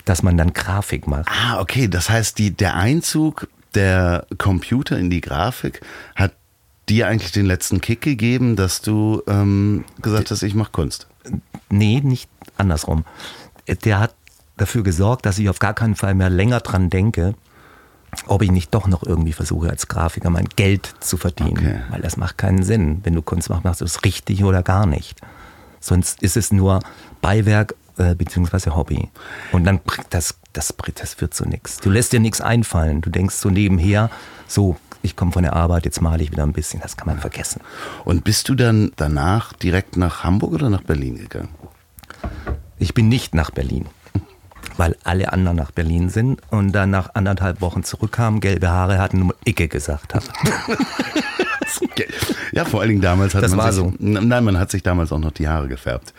dass 0.06 0.24
man 0.24 0.38
dann 0.38 0.54
Grafik 0.54 1.06
macht. 1.06 1.28
Ah, 1.30 1.60
okay, 1.60 1.88
das 1.88 2.10
heißt, 2.10 2.40
die, 2.40 2.52
der 2.52 2.76
Einzug 2.76 3.48
der 3.76 4.26
Computer 4.40 4.98
in 4.98 5.12
die 5.12 5.22
Grafik 5.22 5.82
hat 6.16 6.34
dir 6.88 7.08
eigentlich 7.08 7.32
den 7.32 7.46
letzten 7.46 7.82
Kick 7.82 8.02
gegeben, 8.02 8.56
dass 8.56 8.82
du 8.82 9.22
ähm, 9.28 9.86
gesagt 10.02 10.32
hast, 10.32 10.42
ich 10.42 10.56
mache 10.56 10.72
Kunst? 10.72 11.08
Nee, 11.70 12.02
nicht 12.04 12.30
andersrum. 12.58 13.06
Der 13.84 14.00
hat 14.00 14.16
dafür 14.58 14.84
gesorgt, 14.84 15.26
dass 15.26 15.40
ich 15.40 15.50
auf 15.50 15.60
gar 15.60 15.74
keinen 15.74 15.96
Fall 15.96 16.16
mehr 16.16 16.30
länger 16.30 16.60
dran 16.60 16.90
denke, 16.90 17.36
ob 18.28 18.42
ich 18.42 18.52
nicht 18.52 18.74
doch 18.74 18.88
noch 18.88 19.04
irgendwie 19.04 19.34
versuche, 19.34 19.70
als 19.70 19.88
Grafiker 19.88 20.30
mein 20.30 20.50
Geld 20.56 20.96
zu 21.00 21.18
verdienen. 21.18 21.52
Okay. 21.52 21.82
Weil 21.90 22.02
das 22.02 22.18
macht 22.18 22.38
keinen 22.38 22.64
Sinn. 22.64 23.02
Wenn 23.04 23.14
du 23.14 23.22
Kunst 23.22 23.50
machst, 23.50 23.64
machst 23.64 23.82
du 23.82 23.86
es 23.86 24.04
richtig 24.04 24.44
oder 24.44 24.64
gar 24.64 24.86
nicht. 24.86 25.22
Sonst 25.80 26.22
ist 26.22 26.36
es 26.36 26.52
nur 26.52 26.80
Beiwerk 27.22 27.76
äh, 28.00 28.16
bzw. 28.16 28.72
Hobby. 28.72 29.10
Und 29.52 29.66
dann 29.66 29.80
das, 30.10 30.40
das, 30.54 30.74
das 30.96 31.14
führt 31.14 31.34
zu 31.34 31.46
nichts. 31.46 31.78
Du 31.78 31.90
lässt 31.90 32.14
dir 32.14 32.20
nichts 32.20 32.42
einfallen. 32.42 33.02
Du 33.02 33.10
denkst 33.10 33.36
so 33.36 33.50
nebenher, 33.50 34.10
so, 34.48 34.78
ich 35.02 35.16
komme 35.16 35.32
von 35.32 35.44
der 35.44 35.54
Arbeit, 35.54 35.86
jetzt 35.86 36.02
male 36.02 36.24
ich 36.24 36.32
wieder 36.32 36.44
ein 36.44 36.54
bisschen. 36.54 36.82
Das 36.82 36.98
kann 36.98 37.08
man 37.08 37.20
vergessen. 37.20 37.62
Und 38.06 38.24
bist 38.24 38.50
du 38.50 38.56
dann 38.56 38.92
danach 38.96 39.54
direkt 39.54 39.98
nach 39.98 40.24
Hamburg 40.24 40.54
oder 40.54 40.70
nach 40.70 40.82
Berlin 40.82 41.18
gegangen? 41.18 41.50
Ich 42.78 42.94
bin 42.94 43.10
nicht 43.10 43.36
nach 43.36 43.52
Berlin, 43.52 43.86
weil 44.78 44.96
alle 45.04 45.32
anderen 45.32 45.58
nach 45.58 45.72
Berlin 45.72 46.10
sind 46.10 46.42
und 46.50 46.72
dann 46.72 46.90
nach 46.90 47.14
anderthalb 47.14 47.62
Wochen 47.62 47.84
zurückkamen, 47.84 48.40
gelbe 48.40 48.70
Haare 48.70 48.98
hatten, 49.00 49.20
nur 49.20 49.36
Icke 49.46 49.68
gesagt 49.68 50.16
habe. 50.16 50.26
ja, 52.52 52.66
vor 52.66 52.82
allen 52.82 52.90
Dingen 52.90 53.02
damals 53.02 53.36
hat 53.36 53.44
das 53.44 53.52
man 53.52 53.60
war 53.60 53.72
sich, 53.72 53.84
so. 53.84 53.94
Nein, 54.00 54.44
man 54.44 54.58
hat 54.58 54.72
sich 54.72 54.84
damals 54.84 55.12
auch 55.12 55.20
noch 55.20 55.32
die 55.32 55.48
Haare 55.48 55.68
gefärbt. 55.68 56.14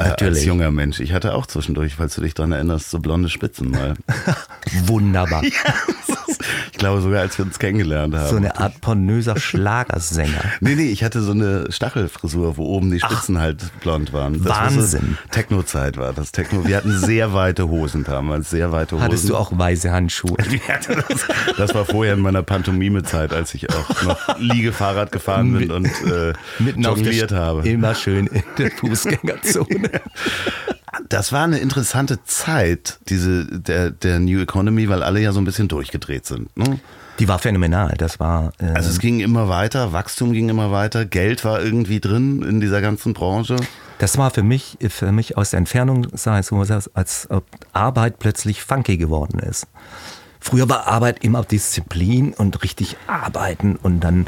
Äh, 0.00 0.02
als 0.04 0.20
Natürlich. 0.22 0.44
junger 0.44 0.70
Mensch. 0.70 1.00
Ich 1.00 1.12
hatte 1.12 1.34
auch 1.34 1.46
zwischendurch, 1.46 1.94
falls 1.96 2.14
du 2.14 2.22
dich 2.22 2.34
daran 2.34 2.52
erinnerst, 2.52 2.90
so 2.90 2.98
blonde 2.98 3.28
Spitzen 3.28 3.70
mal. 3.70 3.94
Wunderbar. 4.86 5.42
ich 5.42 6.78
glaube 6.78 7.00
sogar, 7.00 7.20
als 7.20 7.36
wir 7.38 7.44
uns 7.44 7.58
kennengelernt 7.58 8.14
haben. 8.14 8.30
So 8.30 8.36
eine 8.36 8.58
Art 8.58 8.80
pornöser 8.80 9.38
Schlagersänger. 9.38 10.40
Nee, 10.62 10.74
nee, 10.74 10.90
ich 10.90 11.02
hatte 11.04 11.22
so 11.22 11.32
eine 11.32 11.70
Stachelfrisur, 11.72 12.56
wo 12.56 12.64
oben 12.64 12.90
die 12.90 13.00
Spitzen 13.00 13.38
halt 13.38 13.62
blond 13.80 14.12
waren. 14.12 14.42
Das 14.42 14.56
Wahnsinn. 14.56 15.02
War 15.02 15.08
so 15.08 15.28
Techno-Zeit 15.30 15.96
war 15.96 16.12
das. 16.12 16.32
Techno. 16.32 16.66
Wir 16.66 16.76
hatten 16.76 16.96
sehr 16.98 17.32
weite 17.32 17.68
Hosen 17.68 18.04
damals, 18.04 18.50
sehr 18.50 18.72
weite 18.72 18.96
Hosen. 18.96 19.04
Hattest 19.04 19.28
du 19.28 19.36
auch 19.36 19.56
weiße 19.56 19.90
Handschuhe? 19.90 20.36
Das, 20.70 21.26
das 21.56 21.74
war 21.74 21.84
vorher 21.84 22.14
in 22.14 22.20
meiner 22.20 22.42
Pantomime-Zeit, 22.42 23.32
als 23.32 23.54
ich 23.54 23.70
auch 23.70 24.02
noch 24.02 24.38
Liegefahrrad 24.38 25.12
gefahren 25.12 25.52
bin 25.52 25.70
und 25.70 25.86
äh, 25.86 26.32
Mitten 26.58 26.82
jongliert 26.82 27.32
habe. 27.32 27.68
Immer 27.68 27.94
schön 27.94 28.26
in 28.26 28.42
der 28.58 28.70
Fußgängerzone. 28.70 29.89
Das 31.08 31.32
war 31.32 31.44
eine 31.44 31.58
interessante 31.58 32.22
Zeit, 32.24 32.98
diese 33.08 33.46
der, 33.46 33.90
der 33.90 34.20
New 34.20 34.40
Economy, 34.40 34.88
weil 34.88 35.02
alle 35.02 35.20
ja 35.20 35.32
so 35.32 35.40
ein 35.40 35.44
bisschen 35.44 35.68
durchgedreht 35.68 36.26
sind. 36.26 36.56
Ne? 36.56 36.78
Die 37.18 37.28
war 37.28 37.38
phänomenal. 37.38 37.94
Das 37.98 38.18
war. 38.20 38.52
Äh, 38.58 38.66
Also 38.74 38.90
es 38.90 38.98
ging 38.98 39.20
immer 39.20 39.48
weiter, 39.48 39.92
Wachstum 39.92 40.32
ging 40.32 40.48
immer 40.48 40.72
weiter, 40.72 41.04
Geld 41.04 41.44
war 41.44 41.62
irgendwie 41.62 42.00
drin 42.00 42.42
in 42.42 42.60
dieser 42.60 42.80
ganzen 42.80 43.12
Branche. 43.12 43.56
Das 43.98 44.18
war 44.18 44.30
für 44.30 44.42
mich, 44.42 44.78
für 44.88 45.12
mich 45.12 45.36
aus 45.36 45.50
der 45.50 45.58
Entfernung 45.58 46.06
sah 46.12 46.38
es 46.38 46.50
als 46.94 47.28
ob 47.30 47.44
Arbeit 47.72 48.18
plötzlich 48.18 48.62
funky 48.62 48.96
geworden 48.96 49.38
ist. 49.38 49.66
Früher 50.40 50.68
war 50.70 50.86
Arbeit 50.86 51.22
immer 51.22 51.42
Disziplin 51.44 52.32
und 52.32 52.62
richtig 52.62 52.96
arbeiten 53.06 53.76
und 53.76 54.00
dann 54.00 54.26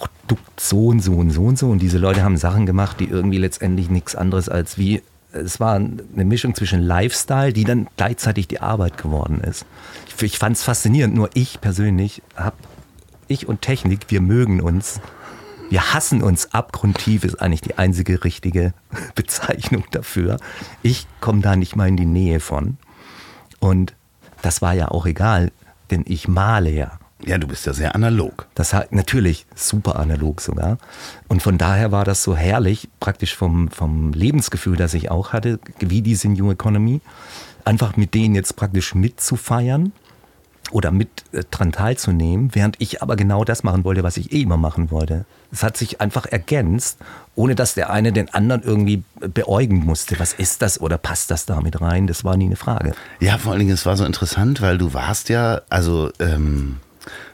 Produkt 0.00 0.60
so 0.60 0.86
und 0.86 1.00
so 1.00 1.12
und 1.12 1.30
so 1.30 1.42
und 1.42 1.58
so. 1.58 1.68
Und 1.70 1.80
diese 1.80 1.98
Leute 1.98 2.22
haben 2.22 2.36
Sachen 2.36 2.66
gemacht, 2.66 3.00
die 3.00 3.06
irgendwie 3.06 3.38
letztendlich 3.38 3.90
nichts 3.90 4.14
anderes 4.14 4.48
als 4.48 4.78
wie, 4.78 5.02
es 5.32 5.60
war 5.60 5.74
eine 5.76 6.24
Mischung 6.24 6.54
zwischen 6.54 6.80
Lifestyle, 6.82 7.52
die 7.52 7.64
dann 7.64 7.88
gleichzeitig 7.96 8.48
die 8.48 8.60
Arbeit 8.60 8.98
geworden 8.98 9.40
ist. 9.40 9.66
Ich, 10.08 10.22
ich 10.22 10.38
fand 10.38 10.56
es 10.56 10.62
faszinierend, 10.62 11.14
nur 11.14 11.30
ich 11.34 11.60
persönlich 11.60 12.22
habe, 12.36 12.56
ich 13.28 13.48
und 13.48 13.62
Technik, 13.62 14.06
wir 14.08 14.20
mögen 14.20 14.60
uns. 14.60 15.00
Wir 15.68 15.94
hassen 15.94 16.22
uns 16.22 16.52
abgrundtief, 16.52 17.22
ist 17.24 17.40
eigentlich 17.40 17.60
die 17.60 17.78
einzige 17.78 18.24
richtige 18.24 18.74
Bezeichnung 19.14 19.84
dafür. 19.92 20.38
Ich 20.82 21.06
komme 21.20 21.42
da 21.42 21.54
nicht 21.54 21.76
mal 21.76 21.88
in 21.88 21.96
die 21.96 22.06
Nähe 22.06 22.40
von. 22.40 22.76
Und 23.60 23.94
das 24.42 24.62
war 24.62 24.74
ja 24.74 24.88
auch 24.88 25.06
egal, 25.06 25.52
denn 25.90 26.04
ich 26.06 26.28
male 26.28 26.70
ja. 26.70 26.99
Ja, 27.24 27.38
du 27.38 27.46
bist 27.46 27.66
ja 27.66 27.72
sehr 27.72 27.94
analog. 27.94 28.46
Das 28.54 28.72
hat 28.72 28.92
natürlich 28.92 29.46
super 29.54 29.96
analog 29.96 30.40
sogar. 30.40 30.78
Und 31.28 31.42
von 31.42 31.58
daher 31.58 31.92
war 31.92 32.04
das 32.04 32.22
so 32.22 32.34
herrlich, 32.34 32.88
praktisch 32.98 33.36
vom, 33.36 33.70
vom 33.70 34.12
Lebensgefühl, 34.12 34.76
das 34.76 34.94
ich 34.94 35.10
auch 35.10 35.32
hatte, 35.32 35.58
wie 35.80 36.02
diese 36.02 36.28
New 36.28 36.50
Economy, 36.50 37.00
einfach 37.64 37.96
mit 37.96 38.14
denen 38.14 38.34
jetzt 38.34 38.56
praktisch 38.56 38.94
mitzufeiern 38.94 39.92
oder 40.70 40.90
mit 40.90 41.08
äh, 41.32 41.42
dran 41.50 41.72
teilzunehmen, 41.72 42.50
während 42.54 42.76
ich 42.80 43.02
aber 43.02 43.16
genau 43.16 43.44
das 43.44 43.62
machen 43.64 43.84
wollte, 43.84 44.02
was 44.02 44.16
ich 44.16 44.32
eh 44.32 44.42
immer 44.42 44.56
machen 44.56 44.90
wollte. 44.90 45.24
Es 45.52 45.62
hat 45.62 45.76
sich 45.76 46.00
einfach 46.00 46.26
ergänzt, 46.26 46.98
ohne 47.34 47.54
dass 47.54 47.74
der 47.74 47.90
eine 47.90 48.12
den 48.12 48.32
anderen 48.32 48.62
irgendwie 48.62 49.02
beäugen 49.20 49.84
musste. 49.84 50.18
Was 50.20 50.32
ist 50.32 50.62
das 50.62 50.80
oder 50.80 50.96
passt 50.96 51.30
das 51.30 51.44
damit 51.44 51.80
rein? 51.80 52.06
Das 52.06 52.24
war 52.24 52.36
nie 52.36 52.46
eine 52.46 52.56
Frage. 52.56 52.92
Ja, 53.18 53.36
vor 53.38 53.52
allen 53.52 53.60
Dingen, 53.60 53.72
es 53.72 53.84
war 53.84 53.96
so 53.96 54.04
interessant, 54.04 54.60
weil 54.60 54.78
du 54.78 54.94
warst 54.94 55.28
ja, 55.28 55.62
also 55.68 56.10
ähm, 56.20 56.76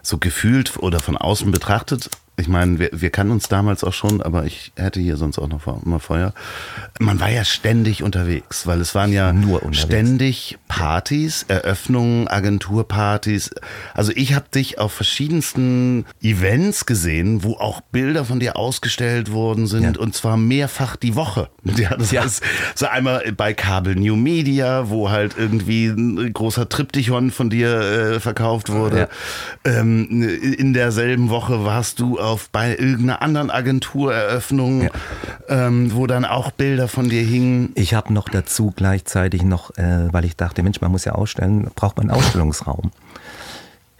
so 0.03 0.19
gefühlt 0.19 0.77
oder 0.79 1.01
von 1.01 1.17
außen 1.17 1.51
betrachtet, 1.51 2.11
ich 2.39 2.49
meine, 2.49 2.79
wir, 2.79 2.91
wir 2.93 3.11
kannten 3.11 3.33
uns 3.33 3.49
damals 3.49 3.83
auch 3.83 3.93
schon, 3.95 4.21
aber 4.21 4.45
ich 4.45 4.73
hätte 4.77 5.01
hier 5.01 5.17
sonst 5.17 5.39
auch 5.39 5.49
noch 5.49 5.85
mal 5.85 5.99
Feuer. 5.99 6.35
Man 7.01 7.19
war 7.21 7.31
ja 7.31 7.45
ständig 7.45 8.03
unterwegs, 8.03 8.67
weil 8.67 8.81
es 8.81 8.95
waren 8.95 9.13
ja 9.13 9.33
Nur 9.33 9.63
unterwegs. 9.63 9.81
ständig 9.83 10.59
Partys, 10.69 11.45
Eröffnungen, 11.49 12.29
Agenturpartys. 12.29 13.51
Also 13.95 14.13
ich 14.15 14.35
habe 14.35 14.47
dich 14.55 14.79
auf 14.79 14.93
verschiedensten 14.93 16.05
Events 16.23 16.85
gesehen, 16.87 17.43
wo 17.43 17.55
auch 17.55 17.81
Bilder 17.81 18.25
von 18.25 18.39
dir 18.41 18.57
ausgestellt 18.57 19.33
worden 19.33 19.67
sind 19.67 19.83
Ja. 19.97 20.01
und 20.01 20.15
zwar 20.15 20.37
mehrfach 20.37 20.97
die 20.97 21.15
Woche. 21.15 21.49
Ja, 21.77 21.97
das 21.97 22.11
Ja. 22.11 22.23
ist 22.25 22.43
so 22.75 22.87
einmal 22.87 23.33
bei 23.33 23.53
Kabel 23.55 23.97
New 23.97 24.17
Media, 24.17 24.89
wo 24.89 25.11
halt 25.11 25.37
irgendwie 25.39 25.87
ein 25.87 26.33
großer 26.33 26.69
Triptychon 26.69 27.31
von 27.31 27.51
dir 27.51 27.69
äh, 27.81 28.21
verkauft 28.21 28.71
wurde. 28.71 29.09
Ähm, 29.65 30.07
in 30.59 30.73
derselben 30.73 31.29
Woche 31.31 31.65
warst 31.65 31.99
du 32.01 32.19
auf 32.27 32.51
bei 32.51 32.71
irgendeiner 32.77 33.23
anderen 33.23 33.51
Agentureröffnung, 33.51 34.83
Ja. 34.83 34.91
ähm, 35.49 35.95
wo 35.95 36.07
dann 36.07 36.25
auch 36.25 36.51
Bilder 36.51 36.89
von 36.89 37.09
dir 37.09 37.23
hingen. 37.23 37.71
Ich 37.75 37.95
habe 37.95 38.13
noch 38.13 38.29
dazu 38.29 38.73
gleichzeitig 38.75 39.43
noch, 39.43 39.71
äh, 39.79 40.13
weil 40.13 40.25
ich 40.25 40.37
dachte, 40.37 40.63
Mensch, 40.63 40.81
man 40.81 40.91
muss 40.91 41.05
ja 41.05 41.13
ausstellen, 41.13 41.71
braucht 41.75 41.97
man 41.97 42.11
einen 42.11 42.19
Ausstellungsraum. 42.19 42.91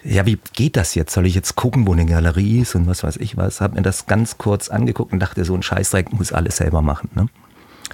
Ja, 0.03 0.25
wie 0.25 0.39
geht 0.53 0.77
das 0.77 0.95
jetzt? 0.95 1.13
Soll 1.13 1.27
ich 1.27 1.35
jetzt 1.35 1.57
gucken, 1.57 1.87
wo 1.87 1.93
eine 1.93 2.07
Galerie 2.07 2.61
ist 2.61 2.75
und 2.77 2.87
was 2.87 3.03
weiß 3.03 3.17
ich 3.17 3.37
was? 3.37 3.61
Hab 3.61 3.75
mir 3.75 3.83
das 3.83 4.07
ganz 4.07 4.39
kurz 4.39 4.69
angeguckt 4.69 5.13
und 5.13 5.19
dachte, 5.19 5.45
so 5.45 5.55
ein 5.55 5.63
Scheißdreck 5.63 6.13
muss 6.13 6.33
alles 6.33 6.59
selber 6.59 6.81
machen. 6.81 7.11
Ne? 7.15 7.29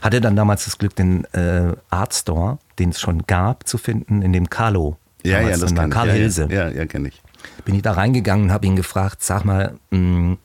Hatte 0.03 0.21
dann 0.21 0.37
damals 0.37 0.65
das 0.67 0.77
Glück, 0.77 0.95
den 0.97 1.25
äh, 1.33 1.73
Art 1.89 2.13
Store, 2.15 2.59
den 2.79 2.91
es 2.91 3.01
schon 3.01 3.27
gab, 3.27 3.67
zu 3.67 3.79
finden, 3.79 4.21
in 4.21 4.33
dem 4.35 4.51
Carlo. 4.51 4.97
Ja, 5.23 5.33
ja, 5.33 5.39
Damals 5.57 5.61
das 5.61 5.75
kann 5.75 5.91
ich. 5.91 5.95
Ja, 5.97 6.05
Hilse 6.13 6.49
Ja, 6.51 6.69
ja, 6.69 6.71
ja 6.71 6.87
kenne 6.87 7.09
ich. 7.09 7.23
Bin 7.65 7.75
ich 7.75 7.83
da 7.83 7.93
reingegangen 7.93 8.47
und 8.47 8.53
habe 8.53 8.67
ihn 8.67 8.77
gefragt, 8.77 9.23
sag 9.23 9.45
mal, 9.45 9.75
mh, 9.91 10.37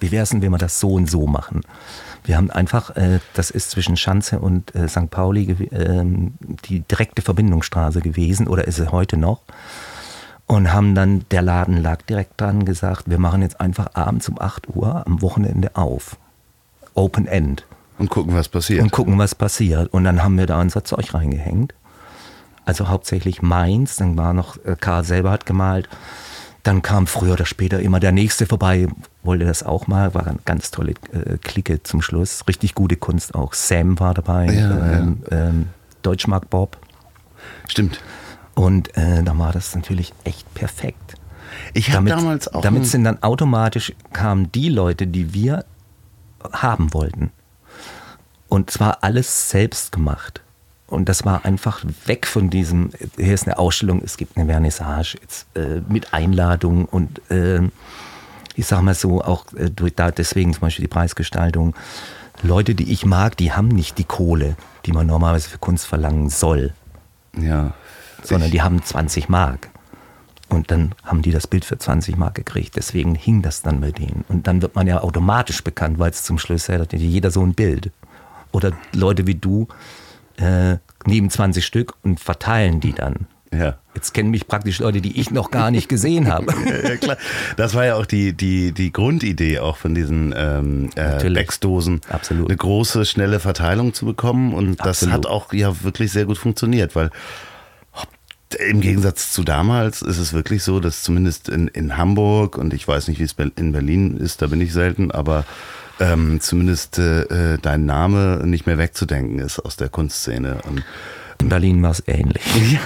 wie 0.00 0.10
wäre 0.12 0.22
es 0.22 0.30
denn, 0.30 0.42
wenn 0.42 0.50
wir 0.50 0.58
das 0.58 0.80
so 0.80 0.92
und 0.94 1.08
so 1.10 1.26
machen? 1.26 1.62
Wir 2.24 2.36
haben 2.36 2.50
einfach, 2.50 2.96
äh, 2.96 3.20
das 3.34 3.50
ist 3.50 3.70
zwischen 3.70 3.96
Schanze 3.96 4.38
und 4.38 4.74
äh, 4.74 4.88
St. 4.88 5.10
Pauli 5.10 5.68
ähm, 5.72 6.34
die 6.64 6.80
direkte 6.80 7.22
Verbindungsstraße 7.22 8.00
gewesen 8.00 8.48
oder 8.48 8.66
ist 8.66 8.78
es 8.78 8.90
heute 8.92 9.16
noch? 9.16 9.42
Und 10.46 10.72
haben 10.72 10.94
dann, 10.94 11.24
der 11.30 11.42
Laden 11.42 11.78
lag 11.78 12.02
direkt 12.02 12.40
dran, 12.40 12.64
gesagt, 12.64 13.08
wir 13.08 13.18
machen 13.18 13.42
jetzt 13.42 13.60
einfach 13.60 13.94
abends 13.94 14.28
um 14.28 14.38
8 14.38 14.68
Uhr 14.74 15.06
am 15.06 15.22
Wochenende 15.22 15.74
auf. 15.74 16.16
Open 16.94 17.26
End 17.26 17.66
Und 17.98 18.10
gucken, 18.10 18.34
was 18.34 18.48
passiert. 18.48 18.82
und 18.82 18.92
gucken, 18.92 19.18
was 19.18 19.34
passiert. 19.34 19.92
Und 19.92 20.04
dann 20.04 20.22
haben 20.22 20.36
wir 20.38 20.46
da 20.46 20.60
unser 20.60 20.84
Zeug 20.84 21.14
reingehängt. 21.14 21.74
Also 22.64 22.88
hauptsächlich 22.88 23.42
meins, 23.42 23.96
dann 23.96 24.16
war 24.16 24.32
noch, 24.32 24.56
äh, 24.64 24.76
Karl 24.78 25.04
selber 25.04 25.30
hat 25.30 25.46
gemalt. 25.46 25.88
Dann 26.62 26.80
kam 26.80 27.06
früher 27.06 27.34
oder 27.34 27.44
später 27.44 27.80
immer 27.80 28.00
der 28.00 28.12
nächste 28.12 28.46
vorbei, 28.46 28.88
wollte 29.22 29.44
das 29.44 29.62
auch 29.62 29.86
mal, 29.86 30.14
war 30.14 30.26
eine 30.26 30.38
ganz 30.46 30.70
tolle 30.70 30.94
äh, 31.12 31.36
Clique 31.36 31.82
zum 31.82 32.00
Schluss. 32.00 32.48
Richtig 32.48 32.74
gute 32.74 32.96
Kunst 32.96 33.34
auch. 33.34 33.52
Sam 33.52 34.00
war 34.00 34.14
dabei, 34.14 34.46
Ja, 34.46 34.92
ähm, 34.92 35.22
Ähm, 35.30 35.68
Deutschmark 36.02 36.48
Bob. 36.48 36.78
Stimmt. 37.68 38.00
Und 38.54 38.96
äh, 38.96 39.22
dann 39.22 39.38
war 39.38 39.52
das 39.52 39.74
natürlich 39.74 40.14
echt 40.24 40.52
perfekt. 40.54 41.16
Ich 41.72 41.92
habe 41.92 42.08
damals 42.08 42.48
auch. 42.48 42.62
damit 42.62 42.86
sind 42.86 43.04
dann 43.04 43.22
automatisch 43.22 43.92
kamen 44.12 44.50
die 44.52 44.68
Leute, 44.68 45.06
die 45.06 45.34
wir 45.34 45.64
haben 46.52 46.94
wollten. 46.94 47.30
Und 48.48 48.70
zwar 48.70 49.02
alles 49.02 49.50
selbst 49.50 49.92
gemacht. 49.92 50.42
Und 50.86 51.08
das 51.08 51.24
war 51.24 51.44
einfach 51.44 51.84
weg 52.06 52.26
von 52.26 52.50
diesem, 52.50 52.90
hier 53.16 53.34
ist 53.34 53.46
eine 53.46 53.58
Ausstellung, 53.58 54.02
es 54.04 54.16
gibt 54.16 54.36
eine 54.36 54.46
Vernissage 54.50 55.16
jetzt, 55.20 55.46
äh, 55.56 55.80
mit 55.88 56.12
Einladung 56.12 56.84
und 56.84 57.20
äh, 57.30 57.60
ich 58.54 58.66
sag 58.66 58.82
mal 58.82 58.94
so, 58.94 59.22
auch 59.22 59.46
äh, 59.54 59.70
durch, 59.70 59.94
da 59.94 60.10
deswegen 60.10 60.52
zum 60.52 60.60
Beispiel 60.60 60.84
die 60.84 60.88
Preisgestaltung. 60.88 61.74
Leute, 62.42 62.74
die 62.74 62.92
ich 62.92 63.06
mag, 63.06 63.36
die 63.36 63.52
haben 63.52 63.68
nicht 63.68 63.98
die 63.98 64.04
Kohle, 64.04 64.56
die 64.84 64.92
man 64.92 65.06
normalerweise 65.06 65.48
für 65.48 65.58
Kunst 65.58 65.86
verlangen 65.86 66.28
soll 66.28 66.74
ja. 67.40 67.72
sondern 68.22 68.50
die 68.50 68.62
haben 68.62 68.82
20 68.82 69.28
Mark. 69.28 69.70
Und 70.48 70.70
dann 70.70 70.94
haben 71.02 71.22
die 71.22 71.32
das 71.32 71.46
Bild 71.46 71.64
für 71.64 71.78
20 71.78 72.16
Mark 72.16 72.34
gekriegt. 72.34 72.76
Deswegen 72.76 73.14
hing 73.14 73.42
das 73.42 73.62
dann 73.62 73.80
bei 73.80 73.90
denen. 73.90 74.24
Und 74.28 74.46
dann 74.46 74.62
wird 74.62 74.74
man 74.74 74.86
ja 74.86 75.00
automatisch 75.00 75.64
bekannt, 75.64 75.98
weil 75.98 76.10
es 76.10 76.22
zum 76.22 76.38
Schluss 76.38 76.68
hat 76.68 76.92
jeder 76.92 77.30
so 77.30 77.42
ein 77.44 77.54
Bild. 77.54 77.90
Oder 78.52 78.72
Leute 78.92 79.26
wie 79.26 79.34
du 79.34 79.66
äh, 80.36 80.78
nehmen 81.06 81.30
20 81.30 81.64
Stück 81.64 81.94
und 82.02 82.20
verteilen 82.20 82.80
die 82.80 82.92
dann. 82.92 83.26
Ja. 83.52 83.76
Jetzt 83.94 84.12
kennen 84.12 84.30
mich 84.30 84.48
praktisch 84.48 84.80
Leute, 84.80 85.00
die 85.00 85.20
ich 85.20 85.30
noch 85.30 85.50
gar 85.50 85.70
nicht 85.70 85.88
gesehen 85.88 86.28
habe. 86.28 86.52
ja, 86.84 86.96
klar. 86.96 87.16
Das 87.56 87.74
war 87.74 87.84
ja 87.84 87.94
auch 87.94 88.06
die, 88.06 88.32
die, 88.32 88.72
die 88.72 88.92
Grundidee 88.92 89.60
auch 89.60 89.76
von 89.76 89.94
diesen 89.94 90.34
ähm, 90.36 90.90
äh. 90.96 91.30
Backsdosen. 91.30 92.00
Absolut. 92.08 92.48
Eine 92.48 92.56
große, 92.56 93.04
schnelle 93.04 93.38
Verteilung 93.38 93.94
zu 93.94 94.06
bekommen. 94.06 94.52
Und 94.52 94.80
das 94.80 95.04
Absolut. 95.04 95.14
hat 95.14 95.26
auch 95.26 95.52
ja 95.52 95.82
wirklich 95.84 96.10
sehr 96.10 96.24
gut 96.24 96.38
funktioniert, 96.38 96.96
weil 96.96 97.10
im 98.68 98.80
Gegensatz 98.80 99.32
zu 99.32 99.42
damals 99.42 100.02
ist 100.02 100.18
es 100.18 100.32
wirklich 100.32 100.62
so, 100.62 100.80
dass 100.80 101.02
zumindest 101.02 101.48
in, 101.48 101.68
in 101.68 101.96
Hamburg 101.96 102.56
und 102.56 102.72
ich 102.72 102.86
weiß 102.86 103.08
nicht, 103.08 103.18
wie 103.18 103.24
es 103.24 103.34
in 103.56 103.72
Berlin 103.72 104.16
ist, 104.16 104.42
da 104.42 104.46
bin 104.46 104.60
ich 104.60 104.72
selten, 104.72 105.10
aber 105.10 105.44
ähm, 106.00 106.40
zumindest 106.40 106.98
äh, 106.98 107.54
äh, 107.54 107.58
dein 107.60 107.86
Name 107.86 108.42
nicht 108.44 108.66
mehr 108.66 108.78
wegzudenken 108.78 109.38
ist 109.38 109.58
aus 109.60 109.76
der 109.76 109.88
Kunstszene. 109.88 110.58
Und 110.66 110.84
In 111.40 111.48
Berlin 111.48 111.82
war 111.82 111.90
es 111.90 112.02
ähnlich. 112.06 112.42
ja, 112.72 112.80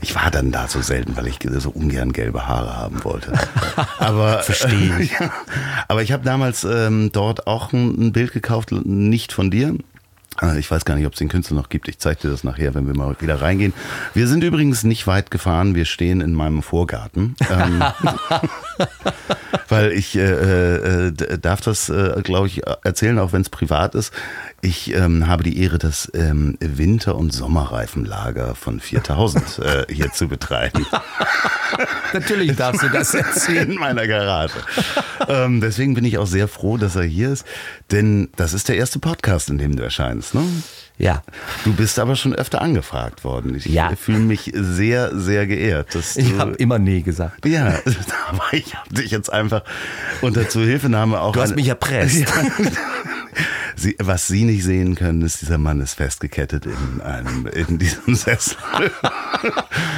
ich 0.00 0.14
war 0.14 0.30
dann 0.30 0.52
da 0.52 0.68
so 0.68 0.80
selten, 0.80 1.16
weil 1.16 1.26
ich 1.26 1.38
so 1.58 1.70
ungern 1.70 2.12
gelbe 2.12 2.46
Haare 2.46 2.76
haben 2.76 3.04
wollte. 3.04 3.32
Aber 3.98 4.42
Verstehe 4.42 4.98
ich. 5.00 5.12
ja, 5.20 5.30
aber 5.88 6.02
ich 6.02 6.12
habe 6.12 6.24
damals 6.24 6.64
ähm, 6.64 7.10
dort 7.12 7.46
auch 7.46 7.72
ein, 7.72 8.08
ein 8.08 8.12
Bild 8.12 8.32
gekauft, 8.32 8.72
nicht 8.72 9.32
von 9.32 9.50
dir, 9.50 9.68
Äh, 9.68 9.97
Ich 10.58 10.70
weiß 10.70 10.84
gar 10.84 10.94
nicht, 10.94 11.06
ob 11.06 11.14
es 11.14 11.18
den 11.18 11.28
Künstler 11.28 11.56
noch 11.56 11.68
gibt. 11.68 11.88
Ich 11.88 11.98
zeige 11.98 12.20
dir 12.22 12.30
das 12.30 12.44
nachher, 12.44 12.74
wenn 12.74 12.86
wir 12.86 12.96
mal 12.96 13.16
wieder 13.20 13.40
reingehen. 13.40 13.72
Wir 14.14 14.28
sind 14.28 14.44
übrigens 14.44 14.84
nicht 14.84 15.06
weit 15.06 15.30
gefahren. 15.30 15.74
Wir 15.74 15.84
stehen 15.84 16.20
in 16.20 16.32
meinem 16.32 16.62
Vorgarten. 16.62 17.34
Ähm, 17.50 17.82
weil 19.68 19.92
ich 19.92 20.16
äh, 20.16 21.06
äh, 21.08 21.38
darf 21.38 21.60
das, 21.60 21.88
äh, 21.88 22.20
glaube 22.22 22.46
ich, 22.46 22.62
erzählen, 22.84 23.18
auch 23.18 23.32
wenn 23.32 23.42
es 23.42 23.50
privat 23.50 23.94
ist. 23.94 24.12
Ich 24.60 24.92
ähm, 24.92 25.28
habe 25.28 25.44
die 25.44 25.60
Ehre, 25.62 25.78
das 25.78 26.10
ähm, 26.14 26.56
Winter- 26.60 27.14
und 27.14 27.32
Sommerreifenlager 27.32 28.56
von 28.56 28.80
4000 28.80 29.58
äh, 29.60 29.86
hier 29.88 30.12
zu 30.12 30.26
betreiben. 30.26 30.84
Natürlich 32.12 32.56
darfst 32.56 32.82
du 32.82 32.88
das 32.88 33.14
erzählen. 33.14 33.70
in 33.70 33.78
meiner 33.78 34.06
Garage. 34.08 34.54
ähm, 35.28 35.60
deswegen 35.60 35.94
bin 35.94 36.04
ich 36.04 36.18
auch 36.18 36.26
sehr 36.26 36.48
froh, 36.48 36.76
dass 36.76 36.96
er 36.96 37.04
hier 37.04 37.30
ist, 37.30 37.46
denn 37.92 38.30
das 38.36 38.52
ist 38.52 38.68
der 38.68 38.76
erste 38.76 38.98
Podcast, 38.98 39.48
in 39.48 39.58
dem 39.58 39.76
du 39.76 39.82
erscheinst. 39.84 40.34
Ne? 40.34 40.42
Ja, 40.96 41.22
Du 41.64 41.72
bist 41.74 42.00
aber 42.00 42.16
schon 42.16 42.34
öfter 42.34 42.60
angefragt 42.60 43.22
worden. 43.22 43.54
Ich 43.54 43.66
Ja. 43.66 43.92
fühle 43.94 44.18
mich 44.18 44.50
sehr, 44.54 45.16
sehr 45.16 45.46
geehrt. 45.46 45.94
Dass 45.94 46.16
ich 46.16 46.30
du, 46.32 46.38
habe 46.38 46.54
immer 46.56 46.80
nee 46.80 47.02
gesagt. 47.02 47.46
ja, 47.46 47.66
aber 48.28 48.42
ich 48.52 48.74
habe 48.74 48.92
dich 48.92 49.12
jetzt 49.12 49.32
einfach 49.32 49.62
unter 50.20 50.48
Zuhilfenahme 50.48 51.20
auch. 51.20 51.32
Du 51.32 51.40
hast 51.40 51.54
mich 51.54 51.68
erpresst. 51.68 52.24
Sie, 53.80 53.96
was 53.98 54.26
Sie 54.26 54.44
nicht 54.44 54.64
sehen 54.64 54.94
können, 54.94 55.22
ist, 55.22 55.40
dieser 55.40 55.58
Mann 55.58 55.80
ist 55.80 55.94
festgekettet 55.94 56.66
in, 56.66 57.00
einem, 57.00 57.46
in 57.46 57.78
diesem 57.78 58.14
Sessel. 58.14 58.56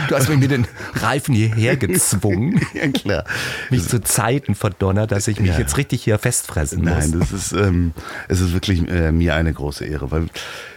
Du 0.09 0.15
hast 0.17 0.29
mich 0.29 0.39
mit 0.39 0.51
den 0.51 0.67
Reifen 0.95 1.35
hierher 1.35 1.77
gezwungen, 1.79 2.61
ja, 2.75 2.89
klar. 2.89 3.25
mich 3.71 3.89
zu 3.89 4.01
Zeiten 4.03 4.55
verdonnert, 4.55 5.13
dass 5.13 5.29
ich 5.29 5.41
mich 5.41 5.51
Ja. 5.51 5.59
jetzt 5.59 5.77
richtig 5.77 6.03
hier 6.05 6.19
festfressen 6.19 6.81
muss. 6.85 6.91
Nein, 6.91 7.17
das 7.19 7.33
ist, 7.33 7.53
ähm, 7.53 7.93
es 8.29 8.41
ist 8.41 8.53
wirklich 8.53 8.87
äh, 8.89 9.13
mir 9.13 9.35
eine 9.35 9.53
große 9.53 9.85
Ehre, 9.87 10.11
weil, 10.11 10.27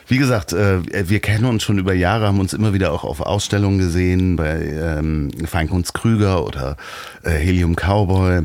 wie 0.08 0.18
gesagt, 0.18 0.54
äh, 0.54 0.80
wir 1.10 1.20
kennen 1.20 1.46
uns 1.46 1.64
schon 1.64 1.78
über 1.80 1.94
Jahre, 1.94 2.28
haben 2.28 2.40
uns 2.40 2.54
immer 2.54 2.74
wieder 2.74 2.92
auch 2.92 3.04
auf 3.04 3.20
Ausstellungen 3.22 3.80
gesehen, 3.80 4.36
bei 4.36 4.62
ähm, 4.66 5.30
Feinkunst 5.46 5.94
Krüger 5.94 6.46
oder 6.46 6.78
äh, 7.24 7.32
Helium 7.32 7.76
Cowboy, 7.76 8.44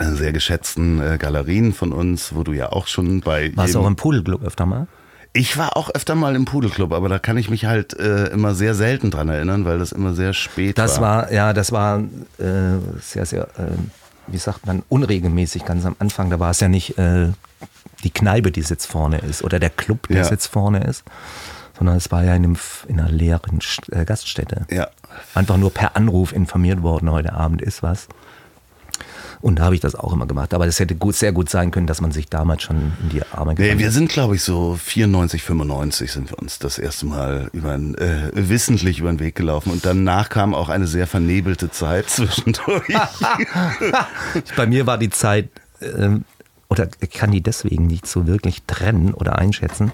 sehr 0.00 0.32
geschätzten 0.32 1.00
äh, 1.00 1.18
Galerien 1.18 1.72
von 1.72 1.92
uns, 1.92 2.34
wo 2.34 2.42
du 2.42 2.52
ja 2.52 2.70
auch 2.72 2.86
schon 2.86 3.20
bei. 3.20 3.52
Warst 3.56 3.74
du 3.74 3.80
auch 3.80 3.86
im 3.86 3.96
Pudelclub 3.96 4.42
öfter 4.42 4.66
mal? 4.66 4.86
ich 5.36 5.58
war 5.58 5.76
auch 5.76 5.90
öfter 5.90 6.14
mal 6.14 6.36
im 6.36 6.44
Pudelclub, 6.44 6.92
aber 6.92 7.08
da 7.08 7.18
kann 7.18 7.36
ich 7.36 7.50
mich 7.50 7.64
halt 7.64 7.92
äh, 7.98 8.26
immer 8.26 8.54
sehr 8.54 8.72
selten 8.76 9.10
dran 9.10 9.28
erinnern, 9.28 9.64
weil 9.64 9.80
das 9.80 9.90
immer 9.90 10.14
sehr 10.14 10.32
spät 10.32 10.78
Das 10.78 11.00
war. 11.00 11.22
war, 11.24 11.32
ja, 11.32 11.52
das 11.52 11.72
war 11.72 11.98
äh, 12.38 12.78
sehr, 13.00 13.26
sehr, 13.26 13.42
äh, 13.58 13.72
wie 14.28 14.38
sagt 14.38 14.64
man, 14.64 14.84
unregelmäßig 14.88 15.64
ganz 15.64 15.84
am 15.86 15.96
Anfang. 15.98 16.30
Da 16.30 16.38
war 16.38 16.52
es 16.52 16.60
ja 16.60 16.68
nicht 16.68 16.98
äh, 16.98 17.30
die 18.04 18.10
Kneipe, 18.10 18.52
die 18.52 18.60
jetzt 18.60 18.86
vorne 18.86 19.18
ist 19.18 19.42
oder 19.42 19.58
der 19.58 19.70
Club, 19.70 20.06
der 20.06 20.22
Ja. 20.22 20.30
jetzt 20.30 20.46
vorne 20.46 20.84
ist, 20.84 21.02
sondern 21.76 21.96
es 21.96 22.12
war 22.12 22.22
ja 22.22 22.36
in, 22.36 22.44
einem, 22.44 22.56
in 22.86 23.00
einer 23.00 23.10
leeren 23.10 23.60
St 23.60 23.92
äh, 23.92 24.04
Gaststätte. 24.04 24.66
Ja. 24.70 24.86
Einfach 25.34 25.56
nur 25.56 25.74
per 25.74 25.96
Anruf 25.96 26.32
informiert 26.32 26.82
worden, 26.82 27.10
heute 27.10 27.32
Abend 27.32 27.60
ist 27.60 27.82
was. 27.82 28.06
Und 29.44 29.58
da 29.58 29.64
habe 29.64 29.74
ich 29.74 29.82
das 29.82 29.94
auch 29.94 30.14
immer 30.14 30.24
gemacht. 30.24 30.54
Aber 30.54 30.64
das 30.64 30.80
hätte 30.80 30.94
gut, 30.94 31.16
sehr 31.16 31.30
gut 31.30 31.50
sein 31.50 31.70
können, 31.70 31.86
dass 31.86 32.00
man 32.00 32.12
sich 32.12 32.30
damals 32.30 32.62
schon 32.62 32.94
in 33.02 33.10
die 33.10 33.22
Arme 33.26 33.50
Nee, 33.50 33.56
genommen 33.56 33.78
wir 33.78 33.86
hat. 33.88 33.92
sind, 33.92 34.08
glaube 34.08 34.36
ich, 34.36 34.42
so 34.42 34.74
94, 34.82 35.42
95 35.42 36.12
sind 36.12 36.30
wir 36.30 36.38
uns 36.38 36.58
das 36.58 36.78
erste 36.78 37.04
Mal 37.04 37.50
über, 37.52 37.74
äh, 37.74 38.30
wissentlich 38.32 39.00
über 39.00 39.10
den 39.12 39.20
Weg 39.20 39.34
gelaufen. 39.34 39.70
Und 39.70 39.84
danach 39.84 40.30
kam 40.30 40.54
auch 40.54 40.70
eine 40.70 40.86
sehr 40.86 41.06
vernebelte 41.06 41.70
Zeit 41.70 42.08
zwischendurch. 42.08 42.88
Bei 44.56 44.66
mir 44.66 44.86
war 44.86 44.96
die 44.96 45.10
Zeit, 45.10 45.50
ähm, 45.82 46.24
oder 46.70 46.88
ich 47.00 47.10
kann 47.10 47.30
die 47.30 47.42
deswegen 47.42 47.86
nicht 47.86 48.06
so 48.06 48.26
wirklich 48.26 48.62
trennen 48.62 49.12
oder 49.12 49.38
einschätzen, 49.38 49.92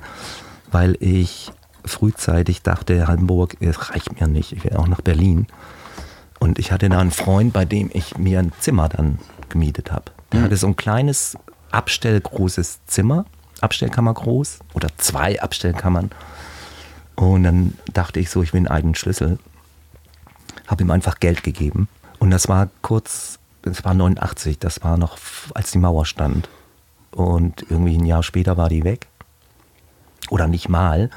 weil 0.70 0.96
ich 1.00 1.50
frühzeitig 1.84 2.62
dachte, 2.62 3.08
Hamburg 3.08 3.56
es 3.58 3.90
reicht 3.90 4.20
mir 4.20 4.28
nicht, 4.28 4.52
ich 4.52 4.62
will 4.62 4.76
auch 4.76 4.86
nach 4.86 5.00
Berlin. 5.00 5.48
Und 6.38 6.60
ich 6.60 6.70
hatte 6.70 6.88
da 6.88 7.00
einen 7.00 7.10
Freund, 7.10 7.52
bei 7.52 7.64
dem 7.64 7.90
ich 7.92 8.16
mir 8.16 8.38
ein 8.38 8.52
Zimmer 8.60 8.88
dann 8.88 9.18
gemietet 9.50 9.92
habe. 9.92 10.06
Der 10.32 10.42
hatte 10.42 10.56
so 10.56 10.66
ein 10.66 10.76
kleines, 10.76 11.36
abstellgroßes 11.70 12.80
Zimmer, 12.86 13.26
Abstellkammer 13.60 14.14
groß 14.14 14.60
oder 14.74 14.88
zwei 14.96 15.40
Abstellkammern. 15.40 16.10
Und 17.16 17.42
dann 17.42 17.74
dachte 17.92 18.20
ich 18.20 18.30
so, 18.30 18.42
ich 18.42 18.52
will 18.52 18.60
einen 18.60 18.68
eigenen 18.68 18.94
Schlüssel. 18.94 19.38
Habe 20.66 20.84
ihm 20.84 20.90
einfach 20.90 21.20
Geld 21.20 21.42
gegeben. 21.42 21.88
Und 22.18 22.30
das 22.30 22.48
war 22.48 22.68
kurz, 22.82 23.38
das 23.62 23.84
war 23.84 23.92
89, 23.94 24.58
das 24.58 24.82
war 24.82 24.96
noch, 24.96 25.18
als 25.54 25.70
die 25.72 25.78
Mauer 25.78 26.06
stand. 26.06 26.48
Und 27.10 27.66
irgendwie 27.68 27.96
ein 27.98 28.06
Jahr 28.06 28.22
später 28.22 28.56
war 28.56 28.68
die 28.68 28.84
weg. 28.84 29.08
Oder 30.30 30.46
nicht 30.46 30.68
mal. 30.68 31.10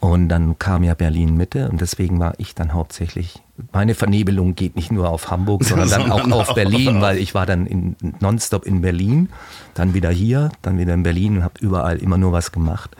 Und 0.00 0.30
dann 0.30 0.58
kam 0.58 0.82
ja 0.82 0.94
Berlin 0.94 1.36
Mitte 1.36 1.68
und 1.68 1.82
deswegen 1.82 2.18
war 2.20 2.32
ich 2.38 2.54
dann 2.54 2.72
hauptsächlich, 2.72 3.42
meine 3.70 3.94
Vernebelung 3.94 4.54
geht 4.54 4.74
nicht 4.74 4.90
nur 4.90 5.10
auf 5.10 5.30
Hamburg, 5.30 5.62
sondern 5.62 5.90
dann 5.90 6.10
auch 6.10 6.30
auf 6.30 6.54
Berlin, 6.54 7.02
weil 7.02 7.18
ich 7.18 7.34
war 7.34 7.44
dann 7.44 7.66
in, 7.66 7.96
nonstop 8.18 8.64
in 8.64 8.80
Berlin, 8.80 9.28
dann 9.74 9.92
wieder 9.92 10.08
hier, 10.08 10.52
dann 10.62 10.78
wieder 10.78 10.94
in 10.94 11.02
Berlin 11.02 11.36
und 11.36 11.44
habe 11.44 11.60
überall 11.60 11.98
immer 11.98 12.16
nur 12.16 12.32
was 12.32 12.50
gemacht. 12.50 12.96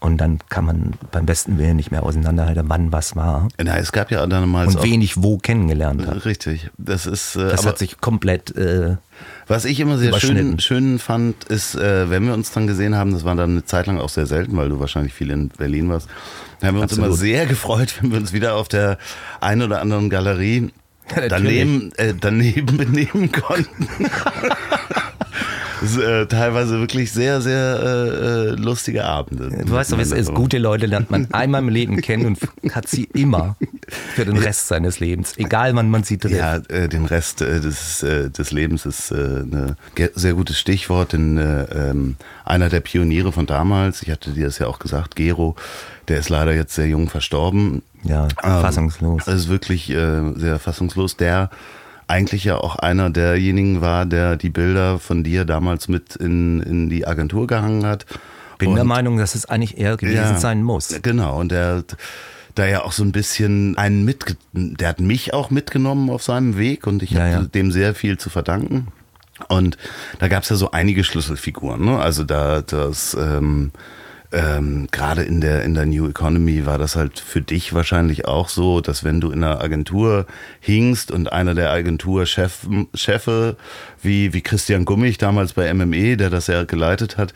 Und 0.00 0.18
dann 0.18 0.38
kann 0.50 0.66
man 0.66 0.92
beim 1.12 1.24
besten 1.24 1.56
Willen 1.56 1.76
nicht 1.76 1.90
mehr 1.90 2.02
auseinanderhalten, 2.02 2.64
wann 2.68 2.92
was 2.92 3.16
war 3.16 3.48
Na, 3.62 3.78
es 3.78 3.90
gab 3.90 4.10
ja 4.10 4.26
damals 4.26 4.74
und 4.74 4.80
auch. 4.80 4.84
wen 4.84 5.00
ich 5.00 5.22
wo 5.22 5.38
kennengelernt 5.38 6.06
habe. 6.06 6.24
Richtig. 6.26 6.70
Das 6.76 7.06
ist. 7.06 7.36
Äh, 7.36 7.48
Das 7.48 7.64
hat 7.64 7.78
sich 7.78 8.00
komplett 8.00 8.54
äh, 8.56 8.96
was 9.46 9.64
ich 9.64 9.78
immer 9.80 9.98
sehr 9.98 10.18
schön, 10.18 10.58
schön 10.58 10.98
fand, 10.98 11.44
ist, 11.44 11.74
äh, 11.74 12.08
wenn 12.10 12.26
wir 12.26 12.34
uns 12.34 12.50
dann 12.52 12.66
gesehen 12.66 12.94
haben, 12.96 13.12
das 13.12 13.24
war 13.24 13.34
dann 13.34 13.50
eine 13.50 13.64
Zeit 13.64 13.86
lang 13.86 13.98
auch 13.98 14.08
sehr 14.08 14.26
selten, 14.26 14.56
weil 14.56 14.70
du 14.70 14.80
wahrscheinlich 14.80 15.12
viel 15.12 15.30
in 15.30 15.48
Berlin 15.48 15.88
warst, 15.90 16.08
da 16.60 16.68
haben 16.68 16.76
wir 16.76 16.82
uns 16.82 16.92
Absolut. 16.92 17.08
immer 17.10 17.16
sehr 17.16 17.46
gefreut, 17.46 17.94
wenn 18.00 18.10
wir 18.10 18.18
uns 18.18 18.32
wieder 18.32 18.56
auf 18.56 18.68
der 18.68 18.98
einen 19.40 19.62
oder 19.62 19.80
anderen 19.80 20.10
Galerie 20.10 20.70
Ja, 21.14 21.28
daneben, 21.28 21.92
äh, 21.96 22.14
daneben 22.18 22.78
benehmen 22.78 23.30
konnten. 23.30 23.88
Ist, 25.82 25.98
äh, 25.98 26.26
teilweise 26.26 26.78
wirklich 26.78 27.12
sehr, 27.12 27.40
sehr 27.40 27.80
äh, 27.82 28.08
äh, 28.08 28.50
lustige 28.52 29.04
Abende. 29.04 29.50
Du 29.64 29.72
weißt 29.72 29.92
doch, 29.92 29.98
wie 29.98 30.02
es 30.02 30.12
ist. 30.12 30.32
Gute 30.34 30.58
Leute 30.58 30.86
lernt 30.86 31.10
man 31.10 31.28
einmal 31.32 31.62
im 31.62 31.68
Leben 31.68 32.00
kennen 32.00 32.26
und 32.26 32.74
hat 32.74 32.88
sie 32.88 33.04
immer 33.14 33.56
für 34.14 34.24
den 34.24 34.36
Rest 34.36 34.68
seines 34.68 35.00
Lebens. 35.00 35.36
Egal 35.36 35.74
wann 35.74 35.90
man 35.90 36.04
sie 36.04 36.18
trifft. 36.18 36.34
Ja, 36.34 36.56
äh, 36.68 36.88
den 36.88 37.04
Rest 37.06 37.42
äh, 37.42 37.60
des, 37.60 38.02
äh, 38.02 38.30
des 38.30 38.50
Lebens 38.50 38.86
ist 38.86 39.10
äh, 39.10 39.40
ein 39.40 39.76
sehr 40.14 40.34
gutes 40.34 40.58
Stichwort, 40.58 41.12
denn 41.12 41.38
äh, 41.38 41.64
ähm, 41.90 42.16
einer 42.44 42.68
der 42.68 42.80
Pioniere 42.80 43.32
von 43.32 43.46
damals, 43.46 44.02
ich 44.02 44.10
hatte 44.10 44.30
dir 44.30 44.46
das 44.46 44.58
ja 44.58 44.66
auch 44.66 44.78
gesagt, 44.78 45.16
Gero, 45.16 45.56
der 46.08 46.18
ist 46.18 46.28
leider 46.28 46.54
jetzt 46.54 46.74
sehr 46.74 46.86
jung 46.86 47.08
verstorben. 47.08 47.82
Ja, 48.02 48.24
Ähm, 48.42 48.60
fassungslos. 48.60 49.24
Das 49.24 49.34
ist 49.34 49.48
wirklich 49.48 49.90
äh, 49.90 50.32
sehr 50.36 50.58
fassungslos. 50.58 51.16
Der 51.16 51.50
eigentlich 52.06 52.44
ja 52.44 52.56
auch 52.58 52.76
einer 52.76 53.10
derjenigen 53.10 53.80
war, 53.80 54.06
der 54.06 54.36
die 54.36 54.50
Bilder 54.50 54.98
von 54.98 55.24
dir 55.24 55.44
damals 55.44 55.88
mit 55.88 56.16
in, 56.16 56.60
in 56.62 56.88
die 56.90 57.06
Agentur 57.06 57.46
gehangen 57.46 57.86
hat. 57.86 58.06
Bin 58.58 58.70
Und- 58.70 58.76
der 58.76 58.84
Meinung, 58.84 59.16
dass 59.16 59.34
es 59.34 59.46
eigentlich 59.46 59.78
er 59.78 59.96
gewesen 59.96 60.16
Ja. 60.16 60.36
sein 60.38 60.62
muss. 60.62 60.94
Genau, 61.02 61.38
und 61.40 61.50
der 61.50 61.76
hat 61.78 61.96
da 62.54 62.66
ja 62.66 62.82
auch 62.84 62.92
so 62.92 63.02
ein 63.02 63.10
bisschen 63.10 63.76
einen 63.78 64.04
mitge 64.04 64.36
der 64.52 64.88
hat 64.88 65.00
mich 65.00 65.34
auch 65.34 65.50
mitgenommen 65.50 66.08
auf 66.10 66.22
seinem 66.22 66.56
Weg 66.56 66.86
und 66.86 67.02
ich 67.02 67.10
Ja, 67.10 67.20
habe 67.20 67.30
ja. 67.30 67.42
dem 67.42 67.72
sehr 67.72 67.94
viel 67.94 68.16
zu 68.18 68.30
verdanken. 68.30 68.88
Und 69.48 69.76
da 70.20 70.28
gab 70.28 70.44
es 70.44 70.50
ja 70.50 70.54
so 70.56 70.70
einige 70.70 71.02
Schlüsselfiguren. 71.02 71.84
Ne? 71.84 71.98
Also 71.98 72.22
da 72.22 72.60
das 72.62 73.14
ähm, 73.18 73.72
ähm, 74.34 74.88
gerade 74.90 75.22
in 75.22 75.40
der 75.40 75.62
in 75.62 75.74
der 75.74 75.86
New 75.86 76.08
Economy 76.08 76.66
war 76.66 76.76
das 76.76 76.96
halt 76.96 77.20
für 77.20 77.40
dich 77.40 77.72
wahrscheinlich 77.72 78.26
auch 78.26 78.48
so, 78.48 78.80
dass 78.80 79.04
wenn 79.04 79.20
du 79.20 79.30
in 79.30 79.44
einer 79.44 79.60
Agentur 79.60 80.26
hingst 80.60 81.12
und 81.12 81.32
einer 81.32 81.54
der 81.54 81.70
Agenturchefe 81.70 82.86
Chefe, 82.94 83.56
wie 84.02 84.34
wie 84.34 84.40
Christian 84.40 84.84
Gummich 84.84 85.18
damals 85.18 85.52
bei 85.52 85.72
MME, 85.72 86.16
der 86.16 86.30
das 86.30 86.48
ja 86.48 86.64
geleitet 86.64 87.16
hat, 87.16 87.32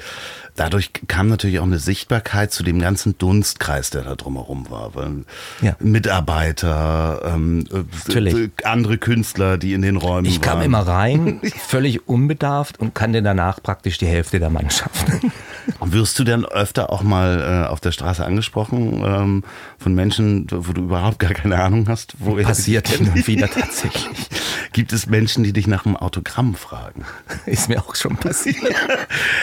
dadurch 0.58 0.90
kam 1.06 1.28
natürlich 1.28 1.58
auch 1.60 1.64
eine 1.64 1.78
Sichtbarkeit 1.78 2.52
zu 2.52 2.62
dem 2.62 2.80
ganzen 2.80 3.16
Dunstkreis, 3.18 3.90
der 3.90 4.02
da 4.02 4.14
drumherum 4.16 4.70
war. 4.70 4.94
Weil 4.94 5.24
Ja. 5.60 5.76
Mitarbeiter, 5.78 7.22
ähm, 7.24 7.64
äh, 8.08 8.18
äh, 8.18 8.50
andere 8.64 8.98
Künstler, 8.98 9.56
die 9.58 9.72
in 9.72 9.82
den 9.82 9.96
Räumen 9.96 10.26
Ich 10.26 10.40
kam 10.40 10.58
waren. 10.58 10.64
immer 10.66 10.80
rein, 10.86 11.40
völlig 11.68 12.08
unbedarft 12.08 12.80
und 12.80 12.94
kannte 12.94 13.22
danach 13.22 13.62
praktisch 13.62 13.98
die 13.98 14.06
Hälfte 14.06 14.38
der 14.40 14.50
Mannschaft. 14.50 15.06
Wirst 15.80 16.18
du 16.18 16.24
denn 16.24 16.44
öfter 16.44 16.90
auch 16.90 17.02
mal 17.02 17.64
äh, 17.66 17.68
auf 17.68 17.80
der 17.80 17.92
Straße 17.92 18.24
angesprochen 18.24 19.02
ähm, 19.04 19.44
von 19.78 19.94
Menschen, 19.94 20.46
wo 20.50 20.72
du 20.72 20.82
überhaupt 20.82 21.18
gar 21.18 21.34
keine 21.34 21.60
Ahnung 21.62 21.88
hast? 21.88 22.14
Woher 22.18 22.44
Passiert 22.44 22.88
hin 22.88 23.10
und 23.14 23.26
wieder 23.26 23.48
tatsächlich. 23.50 24.28
Gibt 24.72 24.92
es 24.92 25.06
Menschen, 25.06 25.44
die 25.44 25.52
dich 25.52 25.66
nach 25.66 25.84
einem 25.86 25.96
Autogramm 25.96 26.54
fragen? 26.54 27.04
Ist 27.46 27.68
mir 27.68 27.80
auch 27.80 27.94
schon 27.94 28.16
passiert. 28.16 28.56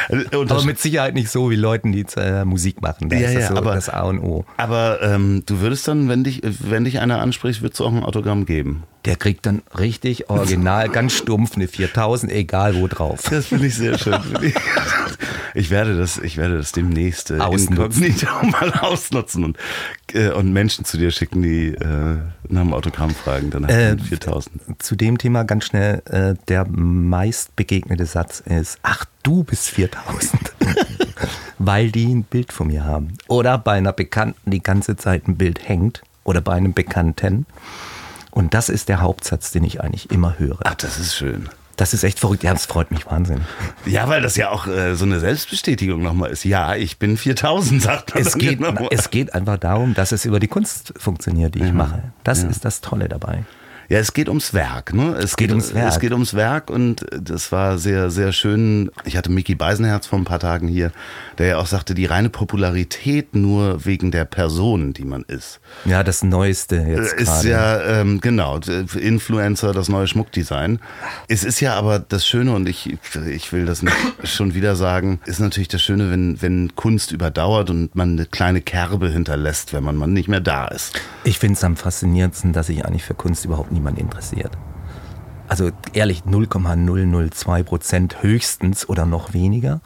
Und 0.09 0.51
Aber 0.51 0.63
mit 0.63 0.79
Sicherheit 0.79 1.04
nicht 1.13 1.29
so 1.29 1.51
wie 1.51 1.55
Leuten, 1.55 1.91
die 1.91 2.05
äh, 2.17 2.43
Musik 2.45 2.81
machen. 2.81 3.09
Da 3.09 3.15
Ja, 3.17 3.27
ist 3.27 3.35
das 3.35 3.43
ja, 3.43 3.49
so 3.49 3.55
aber- 3.57 3.75
das 3.75 3.89
A 3.89 4.01
und 4.03 4.19
O. 4.19 4.45
aber 4.57 4.99
ähm, 5.03 5.43
du 5.45 5.59
würdest 5.59 5.87
dann, 5.87 6.09
wenn 6.09 6.23
dich, 6.23 6.41
wenn 6.43 6.83
dich 6.85 6.99
einer 6.99 7.21
anspricht, 7.21 7.61
würdest 7.61 7.79
du 7.79 7.85
auch 7.85 7.93
ein 7.93 8.03
Autogramm 8.03 8.45
geben? 8.45 8.83
Der 9.05 9.15
kriegt 9.17 9.45
dann 9.45 9.61
richtig 9.77 10.31
original, 10.31 10.89
ganz 10.89 11.13
stumpf 11.13 11.55
eine 11.55 11.67
4000, 11.67 12.31
egal 12.31 12.75
wo 12.75 12.87
drauf. 12.87 13.21
Das 13.29 13.45
finde 13.47 13.67
ich 13.67 13.75
sehr 13.75 13.99
schön. 13.99 14.15
Ich 15.53 15.69
werde 15.69 15.95
das, 15.97 16.17
ich 16.17 16.37
werde 16.37 16.57
das 16.57 16.71
demnächst 16.71 17.31
äh, 17.31 17.37
Ausnutzen. 17.39 18.03
inkognito 18.03 18.27
mal 18.47 18.71
ausnutzen 18.73 19.43
und, 19.43 19.57
äh, 20.13 20.29
und 20.31 20.51
Menschen 20.51 20.85
zu 20.85 20.97
dir 20.97 21.11
schicken, 21.11 21.43
die 21.43 21.67
äh, 21.67 22.17
nach 22.49 22.61
dem 22.61 22.73
Autogramm 22.73 23.11
fragen. 23.11 23.51
Dann 23.51 23.63
äh, 23.65 23.95
4000. 23.97 24.81
Zu 24.83 24.95
dem 24.95 25.17
Thema 25.17 25.43
ganz 25.43 25.65
schnell, 25.65 26.01
äh, 26.09 26.33
der 26.47 26.65
meist 26.67 27.55
begegnete 27.55 28.05
Satz 28.05 28.41
ist, 28.41 28.79
ach, 28.83 29.05
du 29.23 29.43
bist 29.43 29.69
4000. 29.69 30.31
Weil 31.57 31.91
die 31.91 32.13
ein 32.13 32.23
Bild 32.23 32.51
von 32.51 32.67
mir 32.67 32.83
haben. 32.83 33.17
Oder 33.27 33.57
bei 33.57 33.73
einer 33.73 33.93
Bekannten 33.93 34.51
die 34.51 34.61
ganze 34.61 34.95
Zeit 34.95 35.27
ein 35.27 35.37
Bild 35.37 35.67
hängt. 35.67 36.01
Oder 36.23 36.41
bei 36.41 36.53
einem 36.53 36.73
Bekannten. 36.73 37.45
Und 38.31 38.53
das 38.53 38.69
ist 38.69 38.89
der 38.89 39.01
Hauptsatz, 39.01 39.51
den 39.51 39.63
ich 39.63 39.81
eigentlich 39.81 40.11
immer 40.11 40.37
höre. 40.37 40.59
Ach, 40.63 40.75
das 40.75 40.99
ist 40.99 41.15
schön. 41.15 41.49
Das 41.77 41.93
ist 41.93 42.03
echt 42.03 42.19
verrückt. 42.19 42.43
Ja, 42.43 42.53
das 42.53 42.65
freut 42.65 42.91
mich 42.91 43.05
wahnsinnig. 43.05 43.43
Ja, 43.85 44.07
weil 44.07 44.21
das 44.21 44.37
ja 44.37 44.49
auch 44.49 44.67
äh, 44.67 44.95
so 44.95 45.05
eine 45.05 45.19
Selbstbestätigung 45.19 46.01
nochmal 46.01 46.31
ist. 46.31 46.45
Ja, 46.45 46.75
ich 46.75 46.99
bin 46.99 47.17
4000, 47.17 47.81
sagt 47.81 48.13
man. 48.13 48.23
Es 48.23 48.37
geht, 48.37 48.59
es 48.91 49.09
geht 49.09 49.33
einfach 49.33 49.57
darum, 49.57 49.93
dass 49.93 50.11
es 50.11 50.25
über 50.25 50.39
die 50.39 50.47
Kunst 50.47 50.93
funktioniert, 50.97 51.55
die 51.55 51.63
ich 51.63 51.73
mache. 51.73 52.03
Das 52.23 52.43
ist 52.43 52.63
das 52.63 52.81
Tolle 52.81 53.09
dabei. 53.09 53.43
Ja, 53.87 53.99
es 53.99 54.13
geht 54.13 54.29
ums 54.29 54.53
Werk, 54.53 54.93
ne? 54.93 55.15
Es, 55.15 55.35
geht 55.35 55.51
ums 55.51 55.73
Werk. 55.73 55.89
Es 55.89 55.99
geht 55.99 56.11
ums 56.11 56.33
Werk 56.33 56.69
und 56.69 57.05
das 57.11 57.51
war 57.51 57.77
sehr, 57.77 58.09
sehr 58.09 58.31
schön. 58.31 58.89
Ich 59.03 59.15
hatte 59.15 59.31
Mickey 59.31 59.53
Beisenherz 59.55 60.07
vor 60.07 60.17
ein 60.17 60.25
paar 60.25 60.39
Tagen 60.39 60.67
hier, 60.67 60.91
der 61.37 61.47
ja 61.47 61.57
auch 61.57 61.67
sagte, 61.67 61.93
die 61.93 62.05
reine 62.05 62.29
Popularität 62.29 63.35
nur 63.35 63.85
wegen 63.85 64.11
der 64.11 64.25
Person, 64.25 64.93
die 64.93 65.05
man 65.05 65.23
ist. 65.27 65.59
Ja, 65.85 66.03
das 66.03 66.23
Neueste 66.23 66.77
jetzt 66.77 67.13
Ist 67.13 67.43
gerade. 67.43 67.49
ja, 67.49 67.81
ähm, 68.01 68.21
genau, 68.21 68.59
Influencer, 68.99 69.71
das 69.71 69.89
neue 69.89 70.07
Schmuckdesign. 70.07 70.79
Es 71.27 71.43
ist 71.43 71.59
ja 71.59 71.75
aber 71.75 71.99
das 71.99 72.25
Schöne, 72.25 72.53
und 72.53 72.67
ich, 72.67 72.97
ich 73.27 73.53
will 73.53 73.65
das 73.65 73.83
nicht 73.83 73.95
schon 74.23 74.55
wieder 74.55 74.75
sagen, 74.75 75.19
ist 75.25 75.39
natürlich 75.39 75.67
das 75.67 75.83
Schöne, 75.83 76.09
wenn, 76.11 76.41
wenn 76.41 76.75
Kunst 76.75 77.11
überdauert 77.11 77.69
und 77.69 77.95
man 77.95 78.13
eine 78.13 78.25
kleine 78.25 78.61
Kerbe 78.61 79.09
hinterlässt, 79.09 79.73
wenn 79.73 79.83
man, 79.83 79.95
man 79.95 80.13
nicht 80.13 80.27
mehr 80.27 80.41
da 80.41 80.67
ist. 80.67 80.99
Ich 81.23 81.37
finde 81.37 81.53
es 81.53 81.63
am 81.63 81.75
faszinierendsten, 81.75 82.53
dass 82.53 82.67
sich 82.67 82.83
eigentlich 82.83 83.03
für 83.03 83.13
Kunst 83.13 83.45
überhaupt 83.45 83.71
niemand 83.75 83.99
interessiert. 83.99 84.51
Also 85.47 85.69
ehrlich, 85.93 86.25
0,002 86.25 87.63
Prozent 87.63 88.23
höchstens 88.23 88.89
oder 88.89 89.05
noch 89.05 89.33
weniger. 89.33 89.81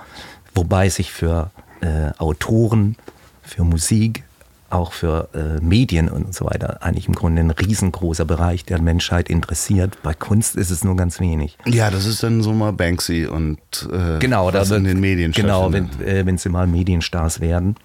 Wobei 0.56 0.90
sich 0.90 1.12
für 1.12 1.52
äh, 1.82 2.12
Autoren, 2.18 2.96
für 3.44 3.64
Musik, 3.64 4.24
auch 4.70 4.94
für 4.94 5.30
äh, 5.34 5.64
Medien 5.64 6.10
und 6.10 6.34
so 6.34 6.46
weiter 6.46 6.84
eigentlich 6.84 7.08
im 7.08 7.16
Grunde 7.16 7.42
ein 7.42 7.52
riesengroßer 7.52 8.26
Bereich 8.26 8.66
der 8.66 8.82
Menschheit 8.82 9.30
interessiert. 9.30 9.98
Bei 10.04 10.14
Kunst 10.14 10.56
ist 10.56 10.70
es 10.70 10.84
nur 10.84 10.96
ganz 10.96 11.20
wenig. 11.20 11.58
Ja, 11.66 11.90
das 11.90 12.06
ist 12.06 12.22
dann 12.24 12.42
so 12.44 12.54
mal 12.54 12.72
Banksy 12.72 13.26
und 13.26 13.60
äh, 13.92 14.20
Genau, 14.20 14.54
was 14.54 14.72
in 14.72 14.84
den 14.84 15.00
Medien 15.00 15.32
Genau, 15.32 15.74
wenn, 15.74 15.90
äh, 16.02 16.26
wenn 16.26 16.38
sie 16.38 16.50
mal 16.50 16.68
Medienstars 16.68 17.42
werden, 17.42 17.76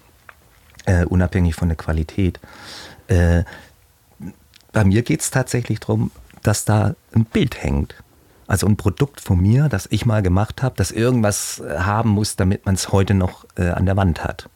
äh, 0.85 1.05
unabhängig 1.05 1.55
von 1.55 1.69
der 1.69 1.77
Qualität. 1.77 2.39
Bei 4.75 4.83
mir 4.83 5.03
geht 5.03 5.21
es 5.21 5.31
tatsächlich 5.31 5.79
darum, 5.79 6.11
dass 6.43 6.65
da 6.65 6.95
ein 7.15 7.23
Bild 7.23 7.63
hängt. 7.63 7.95
Also 8.45 8.67
ein 8.67 8.75
Produkt 8.75 9.21
von 9.21 9.41
mir, 9.41 9.69
das 9.69 9.87
ich 9.89 10.05
mal 10.05 10.21
gemacht 10.21 10.61
habe, 10.61 10.75
das 10.75 10.91
irgendwas 10.91 11.59
äh, 11.61 11.79
haben 11.79 12.09
muss, 12.09 12.35
damit 12.35 12.65
man 12.65 12.75
es 12.75 12.91
heute 12.91 13.13
noch 13.13 13.45
äh, 13.55 13.69
an 13.69 13.85
der 13.85 13.95
Wand 13.95 14.25
hat. 14.25 14.49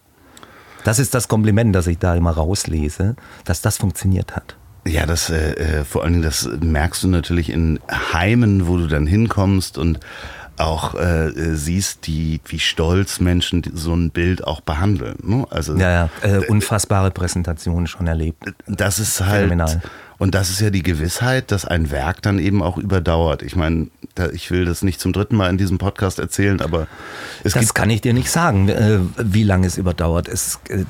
Das 0.83 0.99
ist 0.99 1.15
das 1.15 1.29
Kompliment, 1.29 1.73
das 1.73 1.87
ich 1.87 1.99
da 1.99 2.15
immer 2.15 2.31
rauslese, 2.31 3.15
dass 3.45 3.61
das 3.61 3.77
funktioniert 3.77 4.35
hat. 4.35 4.57
Ja, 4.85 5.05
das 5.05 5.29
äh, 5.29 5.53
äh, 5.53 5.85
vor 5.85 6.03
allen 6.03 6.13
Dingen, 6.13 6.23
das 6.23 6.49
merkst 6.59 7.01
du 7.03 7.07
natürlich 7.07 7.49
in 7.49 7.79
Heimen, 7.89 8.67
wo 8.67 8.75
du 8.75 8.87
dann 8.87 9.07
hinkommst 9.07 9.77
und 9.77 10.01
auch 10.59 10.95
äh, 10.95 11.27
äh, 11.27 11.55
siehst, 11.55 12.05
die, 12.07 12.41
wie 12.45 12.59
stolz 12.59 13.19
Menschen 13.19 13.63
so 13.73 13.93
ein 13.93 14.11
Bild 14.11 14.45
auch 14.45 14.61
behandeln. 14.61 15.15
Ne? 15.23 15.45
Also 15.49 15.75
Ja, 15.75 15.89
ja, 15.89 16.09
äh, 16.21 16.45
unfassbare 16.47 17.11
Präsentation 17.11 17.87
schon 17.87 18.07
erlebt. 18.07 18.43
das 18.67 18.99
ist 18.99 19.21
halt 19.21 19.43
Phänomenal. 19.43 19.81
Und 20.19 20.35
das 20.35 20.49
ist 20.49 20.59
ja 20.59 20.69
die 20.69 20.83
Gewissheit, 20.83 21.49
dass 21.51 21.63
ein 21.65 21.91
Werk 21.91 22.21
dann 22.21 22.39
eben 22.39 22.61
auch 22.61 22.77
überdauert. 22.77 23.41
Ich 23.41 23.55
meine, 23.55 23.87
da, 24.15 24.29
ich 24.29 24.51
will 24.51 24.65
das 24.65 24.83
nicht 24.83 24.99
zum 24.99 25.13
dritten 25.13 25.37
Mal 25.37 25.49
in 25.49 25.57
diesem 25.57 25.77
Podcast 25.77 26.19
erzählen, 26.19 26.59
aber 26.59 26.87
es 27.43 27.53
Das 27.53 27.73
kann 27.73 27.89
ich 27.89 28.01
dir 28.01 28.13
nicht 28.13 28.29
sagen, 28.29 28.67
äh, 28.67 28.99
wie 29.17 29.43
lange 29.43 29.65
es 29.65 29.77
überdauert. 29.77 30.27
Es 30.27 30.59
äh, 30.67 30.83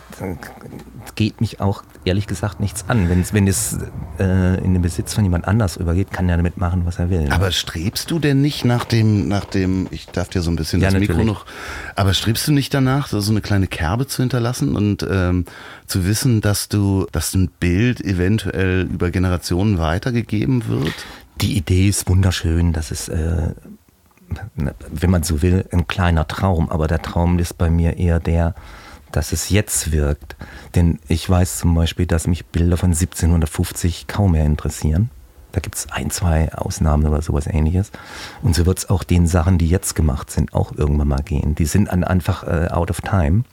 geht 1.16 1.42
mich 1.42 1.60
auch 1.60 1.84
ehrlich 2.06 2.28
gesagt 2.28 2.60
nichts 2.60 2.86
an. 2.88 3.10
Wenn's, 3.10 3.34
wenn 3.34 3.48
es 3.48 3.78
äh, 4.20 4.64
in 4.64 4.74
den 4.74 4.82
Besitz 4.82 5.14
von 5.14 5.24
jemand 5.24 5.48
anders 5.48 5.78
übergeht, 5.78 6.12
kann 6.12 6.30
er 6.30 6.38
damit 6.38 6.58
machen, 6.58 6.86
was 6.86 7.00
er 7.00 7.10
will. 7.10 7.24
ne? 7.24 7.32
Aber 7.32 7.52
strebst 7.52 8.10
du 8.12 8.20
denn 8.20 8.42
nicht 8.42 8.66
nach 8.66 8.86
dem, 8.86 9.28
nach 9.28 9.46
dem, 9.46 9.88
ich 9.92 10.08
darf 10.08 10.30
dir 10.30 10.42
so 10.42 10.50
ein 10.52 10.56
bisschen 10.56 10.82
Ja, 10.82 10.90
das 10.90 11.00
Mikro 11.00 11.14
natürlich. 11.14 11.34
noch, 11.34 11.46
aber 11.96 12.14
strebst 12.14 12.48
du 12.48 12.52
nicht 12.52 12.74
danach, 12.74 13.08
so 13.08 13.32
eine 13.32 13.42
kleine 13.42 13.68
Kerbe 13.68 14.08
zu 14.08 14.22
hinterlassen 14.22 14.76
und 14.76 15.06
ähm, 15.10 15.46
zu 15.88 16.06
wissen, 16.06 16.42
dass 16.42 16.70
du, 16.70 17.08
dass 17.12 17.34
ein 17.34 17.50
Bild 17.60 18.02
eventuell 18.02 18.82
über 18.92 19.12
Generationen 19.12 19.78
weitergegeben 19.78 20.68
wird? 20.68 20.94
Die 21.42 21.58
Idee 21.58 21.88
ist 21.88 22.10
wunderschön, 22.10 22.74
das 22.74 22.92
ist, 22.92 23.10
äh, 23.10 23.54
wenn 24.92 25.10
man 25.10 25.24
so 25.24 25.42
will, 25.42 25.66
ein 25.72 25.88
kleiner 25.88 26.28
Traum. 26.28 26.70
Aber 26.70 26.88
der 26.88 27.02
Traum 27.02 27.40
ist 27.40 27.58
bei 27.58 27.70
mir 27.70 27.98
eher 27.98 28.20
der, 28.20 28.56
dass 29.12 29.32
es 29.32 29.50
jetzt 29.50 29.92
wirkt. 29.92 30.36
Denn 30.76 31.00
ich 31.08 31.30
weiß 31.30 31.60
zum 31.60 31.74
Beispiel, 31.76 32.06
dass 32.06 32.28
mich 32.28 32.46
Bilder 32.46 32.78
von 32.78 32.92
1750 32.92 34.08
kaum 34.08 34.34
mehr 34.34 34.46
interessieren. 34.46 35.10
Da 35.52 35.60
gibt 35.62 35.76
es 35.76 35.92
ein, 35.92 36.12
zwei 36.12 36.54
Ausnahmen 36.54 37.08
oder 37.08 37.22
sowas 37.24 37.48
ähnliches. 37.48 37.92
Und 38.44 38.56
so 38.56 38.66
wird 38.68 38.78
es 38.78 38.90
auch 38.90 39.04
den 39.04 39.26
Sachen, 39.26 39.58
die 39.58 39.68
jetzt 39.68 39.96
gemacht 39.96 40.30
sind, 40.30 40.54
auch 40.54 40.74
irgendwann 40.74 41.08
mal 41.08 41.24
gehen. 41.24 41.56
Die 41.56 41.66
sind 41.66 41.90
an, 41.90 42.04
einfach 42.04 42.44
äh, 42.44 42.68
out 42.70 42.92
of 42.92 43.02
time. 43.02 43.44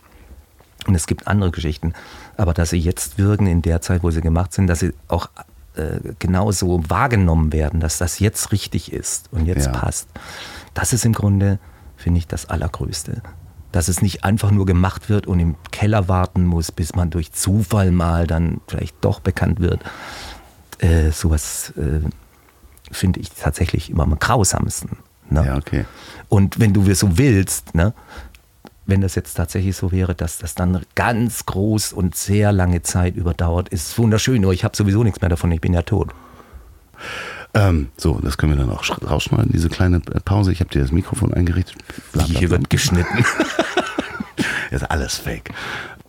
Und 0.87 0.95
es 0.95 1.07
gibt 1.07 1.27
andere 1.27 1.51
Geschichten. 1.51 1.95
Aber 2.37 2.53
dass 2.53 2.71
sie 2.71 2.79
jetzt 2.79 3.17
wirken 3.19 3.47
in 3.47 3.63
der 3.63 3.81
Zeit, 3.81 4.03
wo 4.03 4.11
sie 4.11 4.21
gemacht 4.21 4.53
sind, 4.53 4.67
dass 4.67 4.81
sie 4.81 4.93
auch 5.09 5.31
äh, 5.75 6.01
genauso 6.19 6.83
wahrgenommen 6.89 7.53
werden, 7.53 7.81
dass 7.81 7.97
das 7.99 8.19
jetzt 8.19 8.53
richtig 8.53 8.93
ist 8.93 9.29
und 9.33 9.47
jetzt 9.47 9.67
Ja. 9.67 9.73
passt. 9.73 10.09
Das 10.75 10.93
ist 10.93 11.07
im 11.07 11.15
Grunde, 11.15 11.59
finde 11.97 12.19
ich, 12.19 12.27
das 12.27 12.47
Allergrößte. 12.51 13.23
Dass 13.77 13.89
es 13.89 14.01
nicht 14.01 14.25
einfach 14.25 14.51
nur 14.51 14.65
gemacht 14.65 15.11
wird 15.11 15.27
und 15.27 15.39
im 15.39 15.55
Keller 15.71 16.09
warten 16.09 16.47
muss, 16.47 16.73
bis 16.73 16.95
man 16.95 17.11
durch 17.11 17.33
Zufall 17.33 17.91
mal 17.91 18.27
dann 18.27 18.63
vielleicht 18.67 18.97
doch 19.03 19.21
bekannt 19.21 19.61
wird. 19.61 19.81
Äh, 20.79 21.11
sowas 21.11 21.75
äh, 21.77 22.01
finde 22.91 23.21
ich 23.21 23.33
tatsächlich 23.33 23.91
immer 23.91 24.05
am 24.05 24.19
grausamsten. 24.19 24.97
Ne? 25.29 25.45
Ja, 25.45 25.57
okay. 25.59 25.85
Und 26.31 26.59
wenn 26.59 26.73
du 26.73 26.91
so 26.95 27.19
willst, 27.19 27.75
ne, 27.75 27.93
wenn 28.87 29.03
das 29.03 29.15
jetzt 29.15 29.35
tatsächlich 29.35 29.77
so 29.77 29.93
wäre, 29.93 30.15
dass 30.15 30.39
das 30.39 30.55
dann 30.55 30.87
ganz 30.95 31.45
groß 31.45 31.93
und 31.93 32.17
sehr 32.17 32.53
lange 32.53 32.81
Zeit 32.81 33.15
überdauert, 33.15 33.69
ist 33.69 33.91
es 33.91 33.99
wunderschön. 33.99 34.41
Nur 34.41 34.55
ich 34.55 34.65
habe 34.65 34.75
sowieso 34.75 35.05
nichts 35.05 35.21
mehr 35.21 35.29
davon, 35.29 35.53
ich 35.53 35.61
bin 35.61 35.75
ja 35.75 35.83
tot. 35.83 36.15
Ähm, 37.57 37.89
so, 37.97 38.21
das 38.23 38.37
können 38.39 38.53
wir 38.53 38.59
dann 38.59 38.71
auch 38.71 38.85
sch- 38.85 39.05
rausschneiden, 39.05 39.51
diese 39.53 39.69
kleine 39.69 39.97
äh, 40.13 40.21
Pause. 40.21 40.53
Ich 40.53 40.61
habe 40.61 40.71
dir 40.71 40.83
das 40.83 40.93
Mikrofon 40.93 41.33
eingerichtet. 41.35 41.77
Bla, 42.13 42.25
bla, 42.27 42.39
Hier 42.39 42.51
wird 42.51 42.69
geschnitten. 42.71 43.25
Ist 44.71 44.91
alles 44.91 45.17
fake. 45.17 45.51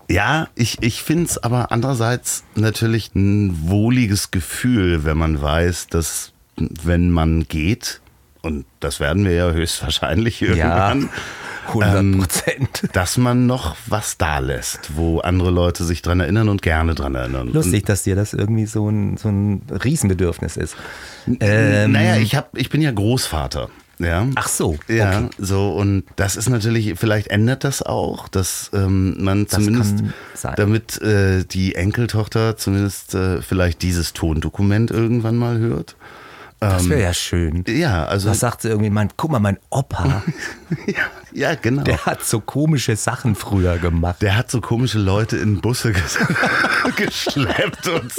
Ja, 0.09 0.47
ich, 0.55 0.81
ich 0.81 1.03
finde 1.03 1.25
es 1.25 1.37
aber 1.37 1.71
andererseits 1.71 2.43
natürlich 2.55 3.13
ein 3.15 3.69
wohliges 3.69 4.31
Gefühl, 4.31 5.03
wenn 5.03 5.17
man 5.17 5.41
weiß, 5.41 5.87
dass 5.87 6.31
wenn 6.57 7.11
man 7.11 7.43
geht, 7.47 8.01
und 8.41 8.65
das 8.79 8.99
werden 8.99 9.25
wir 9.25 9.33
ja 9.33 9.51
höchstwahrscheinlich 9.51 10.39
ja, 10.41 10.47
irgendwann, 10.49 11.09
100 11.67 12.19
Prozent. 12.19 12.83
dass 12.93 13.17
man 13.17 13.45
noch 13.45 13.75
was 13.87 14.17
da 14.17 14.39
lässt, 14.39 14.95
wo 14.95 15.19
andere 15.19 15.51
Leute 15.51 15.83
sich 15.83 16.01
dran 16.01 16.19
erinnern 16.19 16.49
und 16.49 16.61
gerne 16.61 16.95
dran 16.95 17.15
erinnern. 17.15 17.51
Lustig, 17.51 17.85
dass 17.85 18.03
dir 18.03 18.15
das 18.15 18.33
irgendwie 18.33 18.65
so 18.65 18.89
ein, 18.89 19.17
so 19.17 19.29
ein 19.29 19.61
Riesenbedürfnis 19.83 20.57
ist. 20.57 20.75
Ähm, 21.39 21.91
naja, 21.91 22.17
ich, 22.17 22.35
hab, 22.35 22.57
ich 22.57 22.69
bin 22.69 22.81
ja 22.81 22.91
Großvater. 22.91 23.69
Ja. 23.99 24.27
Ach 24.35 24.47
so, 24.47 24.77
Ja, 24.87 25.21
okay. 25.21 25.29
so 25.39 25.71
und 25.71 26.03
das 26.17 26.35
ist 26.35 26.49
natürlich, 26.49 26.93
vielleicht 26.99 27.27
ändert 27.29 27.63
das 27.63 27.81
auch, 27.81 28.27
dass 28.27 28.69
ähm, 28.73 29.23
man 29.23 29.45
Das 29.45 29.55
zumindest, 29.55 30.03
damit 30.55 31.01
äh, 31.01 31.43
die 31.43 31.73
Enkeltochter 31.73 32.57
zumindest 32.57 33.15
äh, 33.15 33.41
vielleicht 33.41 33.81
dieses 33.81 34.13
Tondokument 34.13 34.91
irgendwann 34.91 35.35
mal 35.35 35.57
hört. 35.57 35.95
Das 36.59 36.89
wäre 36.89 37.01
ja 37.01 37.13
schön. 37.13 37.63
Ja, 37.67 38.05
also 38.05 38.29
Was 38.29 38.39
sagt 38.39 38.63
sie 38.63 38.69
irgendwie, 38.69 38.89
mein, 38.89 39.09
guck 39.15 39.31
mal, 39.31 39.39
mein 39.39 39.59
Opa, 39.69 40.23
ja, 40.87 40.93
ja, 41.31 41.55
genau. 41.55 41.83
der 41.83 42.07
hat 42.07 42.23
so 42.23 42.39
komische 42.39 42.95
Sachen 42.95 43.35
früher 43.35 43.77
gemacht. 43.77 44.23
Der 44.23 44.35
hat 44.35 44.49
so 44.49 44.59
komische 44.59 44.97
Leute 44.97 45.37
in 45.37 45.61
Busse 45.61 45.91
ges 45.91 46.17
geschleppt 46.95 47.87
und 47.87 48.11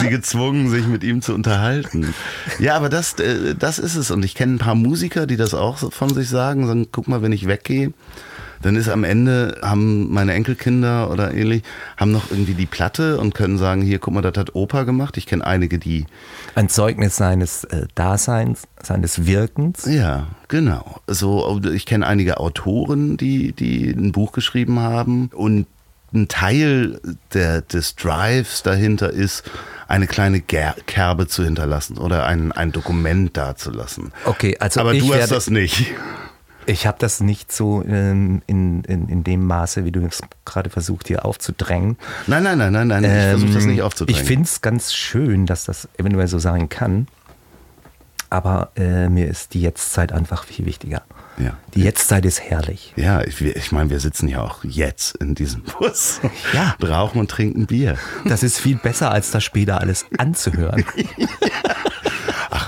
sie 0.00 0.10
gezwungen, 0.10 0.68
sich 0.68 0.86
mit 0.86 1.02
ihm 1.02 1.22
zu 1.22 1.32
unterhalten. 1.32 2.14
Ja, 2.58 2.76
aber 2.76 2.90
das, 2.90 3.14
äh, 3.14 3.54
das 3.54 3.78
ist 3.78 3.94
es. 3.94 4.10
Und 4.10 4.22
ich 4.22 4.34
kenne 4.34 4.56
ein 4.56 4.58
paar 4.58 4.74
Musiker, 4.74 5.26
die 5.26 5.36
das 5.36 5.54
auch 5.54 5.90
von 5.90 6.12
sich 6.12 6.28
sagen. 6.28 6.66
Sagen, 6.66 6.88
guck 6.92 7.08
mal, 7.08 7.22
wenn 7.22 7.32
ich 7.32 7.48
weggehe, 7.48 7.94
dann 8.60 8.76
ist 8.76 8.88
am 8.88 9.04
Ende, 9.04 9.58
haben 9.62 10.12
meine 10.12 10.34
Enkelkinder 10.34 11.10
oder 11.10 11.32
ähnlich, 11.32 11.62
haben 11.96 12.12
noch 12.12 12.30
irgendwie 12.30 12.54
die 12.54 12.66
Platte 12.66 13.18
und 13.18 13.34
können 13.34 13.56
sagen, 13.56 13.82
hier, 13.82 13.98
guck 13.98 14.14
mal, 14.14 14.22
das 14.22 14.36
hat 14.36 14.54
Opa 14.54 14.82
gemacht. 14.82 15.16
Ich 15.16 15.26
kenne 15.26 15.46
einige, 15.46 15.78
die... 15.78 16.06
Ein 16.54 16.68
Zeugnis 16.68 17.16
seines 17.16 17.64
äh, 17.64 17.86
Daseins, 17.94 18.62
seines 18.82 19.26
Wirkens. 19.26 19.84
Ja, 19.86 20.28
genau. 20.48 21.00
So, 21.06 21.60
ich 21.72 21.86
kenne 21.86 22.06
einige 22.06 22.38
Autoren, 22.38 23.16
die, 23.16 23.52
die 23.52 23.90
ein 23.90 24.12
Buch 24.12 24.32
geschrieben 24.32 24.80
haben 24.80 25.30
und 25.34 25.66
ein 26.12 26.28
Teil 26.28 27.00
der, 27.34 27.60
des 27.60 27.96
Drives 27.96 28.62
dahinter 28.62 29.10
ist, 29.10 29.44
eine 29.88 30.06
kleine 30.06 30.40
Ger 30.40 30.74
Kerbe 30.86 31.26
zu 31.26 31.44
hinterlassen 31.44 31.98
oder 31.98 32.26
ein, 32.26 32.52
ein 32.52 32.72
Dokument 32.72 33.36
dazulassen. 33.36 34.12
Okay, 34.24 34.56
also 34.58 34.80
Aber 34.80 34.94
ich 34.94 35.06
du 35.06 35.14
hast 35.14 35.30
das 35.30 35.50
nicht. 35.50 35.86
Ich 36.68 36.86
habe 36.86 36.98
das 37.00 37.20
nicht 37.20 37.50
so 37.50 37.82
ähm, 37.82 38.42
in, 38.46 38.84
in, 38.84 39.08
in 39.08 39.24
dem 39.24 39.46
Maße, 39.46 39.86
wie 39.86 39.90
du 39.90 40.04
es 40.04 40.20
gerade 40.44 40.68
versucht 40.68 41.08
hier 41.08 41.24
aufzudrängen. 41.24 41.96
Nein, 42.26 42.42
nein, 42.42 42.58
nein, 42.58 42.72
nein, 42.72 42.88
nein. 42.88 43.04
Ich 43.04 43.10
versuche 43.10 43.52
das 43.54 43.64
Ähm, 43.64 43.70
nicht 43.70 43.82
aufzudrängen. 43.82 44.20
Ich 44.20 44.26
finde 44.28 44.44
es 44.44 44.60
ganz 44.60 44.92
schön, 44.92 45.46
dass 45.46 45.64
das 45.64 45.88
eventuell 45.96 46.28
so 46.28 46.38
sein 46.38 46.68
kann. 46.68 47.08
Aber 48.30 48.72
äh, 48.76 49.08
mir 49.08 49.28
ist 49.28 49.54
die 49.54 49.62
Jetztzeit 49.62 50.12
einfach 50.12 50.44
viel 50.44 50.66
wichtiger. 50.66 51.02
Ja. 51.38 51.56
Die 51.74 51.82
Jetztzeit 51.82 52.26
ist 52.26 52.42
herrlich. 52.42 52.92
Ja, 52.96 53.22
ich, 53.22 53.40
ich 53.40 53.72
meine, 53.72 53.88
wir 53.88 54.00
sitzen 54.00 54.28
ja 54.28 54.42
auch 54.42 54.64
jetzt 54.64 55.16
in 55.16 55.34
diesem 55.34 55.62
Bus. 55.62 56.20
Ja. 56.52 56.76
Rauchen 56.82 57.20
und 57.20 57.30
trinken 57.30 57.66
Bier. 57.66 57.96
Das 58.26 58.42
ist 58.42 58.58
viel 58.58 58.76
besser, 58.76 59.10
als 59.10 59.30
das 59.30 59.44
später 59.44 59.80
alles 59.80 60.04
anzuhören. 60.18 60.84
Ach, 61.68 61.74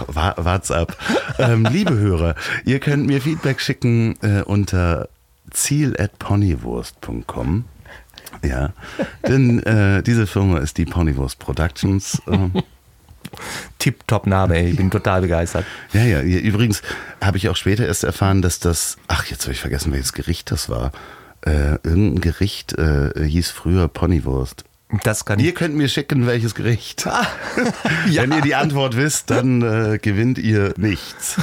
ab. 0.08 0.96
Ähm, 1.38 1.64
liebe 1.70 1.96
Hörer, 1.96 2.34
ihr 2.64 2.80
könnt 2.80 3.06
mir 3.06 3.20
Feedback 3.20 3.60
schicken 3.60 4.16
äh, 4.22 4.42
unter 4.42 5.08
ziel.ponywurst.com. 5.50 7.64
Ja, 8.44 8.72
denn 9.26 9.62
äh, 9.64 10.02
diese 10.02 10.26
Firma 10.26 10.58
ist 10.58 10.78
die 10.78 10.84
Ponywurst 10.84 11.38
Productions. 11.38 12.22
Ähm, 12.26 12.52
Tipptopp 13.78 14.26
Name, 14.26 14.56
ey. 14.56 14.70
Ich 14.70 14.76
bin 14.76 14.90
total 14.90 15.20
begeistert. 15.20 15.64
ja, 15.92 16.02
ja, 16.02 16.22
ja, 16.22 16.38
übrigens 16.38 16.82
habe 17.20 17.36
ich 17.36 17.48
auch 17.48 17.56
später 17.56 17.86
erst 17.86 18.04
erfahren, 18.04 18.42
dass 18.42 18.60
das, 18.60 18.96
ach, 19.08 19.26
jetzt 19.26 19.44
habe 19.44 19.52
ich 19.52 19.60
vergessen, 19.60 19.92
welches 19.92 20.12
Gericht 20.12 20.50
das 20.50 20.68
war. 20.68 20.92
Äh, 21.42 21.78
irgendein 21.82 22.20
Gericht 22.20 22.78
äh, 22.78 23.12
hieß 23.16 23.50
früher 23.50 23.88
Ponywurst. 23.88 24.64
Das 25.04 25.24
kann 25.24 25.38
Ihr 25.38 25.54
könnt 25.54 25.74
mir 25.74 25.88
schicken, 25.88 26.26
welches 26.26 26.54
Gericht. 26.54 27.06
Wenn 28.06 28.32
ihr 28.32 28.40
die 28.40 28.54
Antwort 28.54 28.96
wisst, 28.96 29.30
dann 29.30 29.62
äh, 29.62 29.98
gewinnt 29.98 30.38
ihr 30.38 30.74
nichts. 30.76 31.36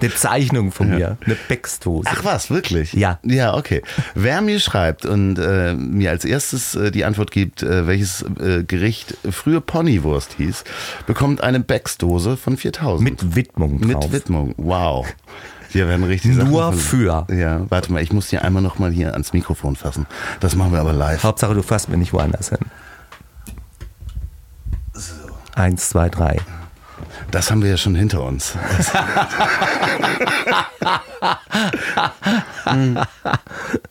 Eine 0.00 0.14
Zeichnung 0.14 0.70
von 0.70 0.90
mir. 0.90 1.16
Eine 1.24 1.36
Backstose. 1.48 2.08
Ach 2.12 2.24
was, 2.24 2.50
wirklich? 2.50 2.92
Ja. 2.92 3.20
Ja, 3.22 3.54
okay. 3.54 3.82
Wer 4.14 4.42
mir 4.42 4.60
schreibt 4.60 5.06
und 5.06 5.38
äh, 5.38 5.74
mir 5.74 6.10
als 6.10 6.24
erstes 6.24 6.74
äh, 6.74 6.90
die 6.90 7.04
Antwort 7.04 7.30
gibt, 7.30 7.62
äh, 7.62 7.86
welches 7.86 8.22
äh, 8.38 8.64
Gericht 8.64 9.16
früher 9.30 9.62
Ponywurst 9.62 10.34
hieß, 10.36 10.64
bekommt 11.06 11.42
eine 11.42 11.60
Backsdose 11.60 12.36
von 12.36 12.56
4000. 12.56 13.08
Mit 13.08 13.36
Widmung 13.36 13.80
drauf. 13.80 14.02
Mit 14.04 14.12
Widmung. 14.12 14.54
Wow. 14.58 15.06
Hier 15.74 15.88
werden 15.88 16.04
richtig 16.04 16.36
Sachen 16.36 16.50
Nur 16.50 16.72
für. 16.72 17.26
Ja, 17.32 17.68
warte 17.68 17.92
mal, 17.92 18.00
ich 18.00 18.12
muss 18.12 18.28
hier 18.28 18.44
einmal 18.44 18.62
noch 18.62 18.78
mal 18.78 18.92
hier 18.92 19.12
ans 19.14 19.32
Mikrofon 19.32 19.74
fassen. 19.74 20.06
Das 20.38 20.54
machen 20.54 20.70
wir 20.70 20.78
aber 20.78 20.92
live. 20.92 21.24
Hauptsache, 21.24 21.52
du 21.52 21.62
fasst 21.62 21.88
mir 21.88 21.96
nicht 21.96 22.12
woanders 22.12 22.50
hin. 22.50 22.60
Eins, 25.56 25.88
zwei, 25.88 26.08
drei. 26.08 26.40
Das 27.32 27.50
haben 27.50 27.60
wir 27.64 27.70
ja 27.70 27.76
schon 27.76 27.96
hinter 27.96 28.22
uns. 28.22 28.54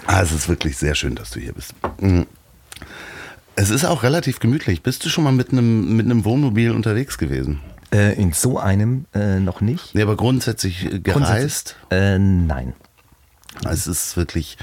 ah, 0.05 0.21
es 0.21 0.31
ist 0.31 0.47
wirklich 0.47 0.77
sehr 0.77 0.95
schön, 0.95 1.15
dass 1.15 1.31
du 1.31 1.41
hier 1.41 1.51
bist. 1.51 1.73
Mm. 1.99 2.21
Es 3.57 3.69
ist 3.71 3.83
auch 3.83 4.03
relativ 4.03 4.39
gemütlich. 4.39 4.83
Bist 4.83 5.03
du 5.03 5.09
schon 5.09 5.25
mal 5.25 5.33
mit 5.33 5.51
einem, 5.51 5.97
mit 5.97 6.05
einem 6.05 6.23
Wohnmobil 6.23 6.71
unterwegs 6.71 7.17
gewesen? 7.17 7.59
Äh, 7.93 8.13
in 8.13 8.33
so 8.33 8.57
einem 8.57 9.05
äh, 9.13 9.39
noch 9.39 9.61
nicht. 9.61 9.93
Nee, 9.93 10.01
aber 10.01 10.15
grundsätzlich 10.15 10.91
äh, 10.91 10.99
gereist. 10.99 11.75
Äh, 11.91 12.17
nein. 12.17 12.73
Es 13.69 13.85
ist 13.85 14.17
wirklich 14.17 14.57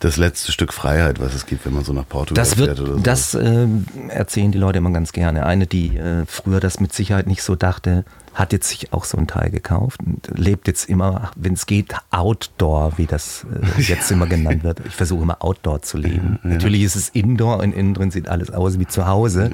das 0.00 0.16
letzte 0.16 0.50
Stück 0.50 0.72
Freiheit, 0.72 1.20
was 1.20 1.32
es 1.32 1.46
gibt, 1.46 1.64
wenn 1.64 1.74
man 1.74 1.84
so 1.84 1.92
nach 1.92 2.08
Portugal 2.08 2.42
Das 2.42 2.58
wird, 2.58 2.76
fährt 2.76 2.80
oder 2.80 2.94
so. 2.94 2.98
das 2.98 3.34
äh, 3.34 3.68
erzählen 4.08 4.50
die 4.50 4.58
Leute 4.58 4.78
immer 4.78 4.90
ganz 4.90 5.12
gerne. 5.12 5.46
Eine, 5.46 5.68
die 5.68 5.96
äh, 5.96 6.24
früher 6.26 6.58
das 6.58 6.80
mit 6.80 6.92
Sicherheit 6.92 7.28
nicht 7.28 7.42
so 7.44 7.54
dachte, 7.54 8.04
hat 8.34 8.52
jetzt 8.52 8.68
sich 8.68 8.92
auch 8.92 9.04
so 9.04 9.16
ein 9.16 9.28
Teil 9.28 9.50
gekauft 9.50 10.00
und 10.04 10.26
lebt 10.36 10.66
jetzt 10.66 10.88
immer, 10.88 11.30
wenn 11.36 11.52
es 11.52 11.66
geht, 11.66 11.94
Outdoor, 12.10 12.98
wie 12.98 13.06
das 13.06 13.46
äh, 13.78 13.80
jetzt 13.82 14.10
immer 14.10 14.26
genannt 14.26 14.64
wird. 14.64 14.80
Ich 14.86 14.96
versuche 14.96 15.22
immer 15.22 15.44
Outdoor 15.44 15.82
zu 15.82 15.98
leben. 15.98 16.40
Natürlich 16.42 16.82
ist 16.82 16.96
es 16.96 17.08
Indoor 17.10 17.58
und 17.60 17.72
innen 17.72 17.94
drin 17.94 18.10
sieht 18.10 18.28
alles 18.28 18.50
aus 18.50 18.80
wie 18.80 18.88
zu 18.88 19.06
Hause. 19.06 19.52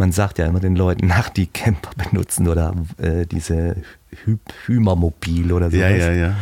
Man 0.00 0.12
sagt 0.12 0.38
ja 0.38 0.46
immer 0.46 0.60
den 0.60 0.76
Leuten, 0.76 1.06
nach 1.06 1.28
die 1.28 1.46
Camper 1.46 1.90
benutzen 1.94 2.48
oder 2.48 2.74
äh, 2.96 3.26
diese 3.26 3.76
Hy 4.24 4.38
Hymermobil 4.66 5.52
oder 5.52 5.66
sowas 5.70 5.90
ja, 5.90 5.90
ja, 5.90 6.12
ja. 6.12 6.36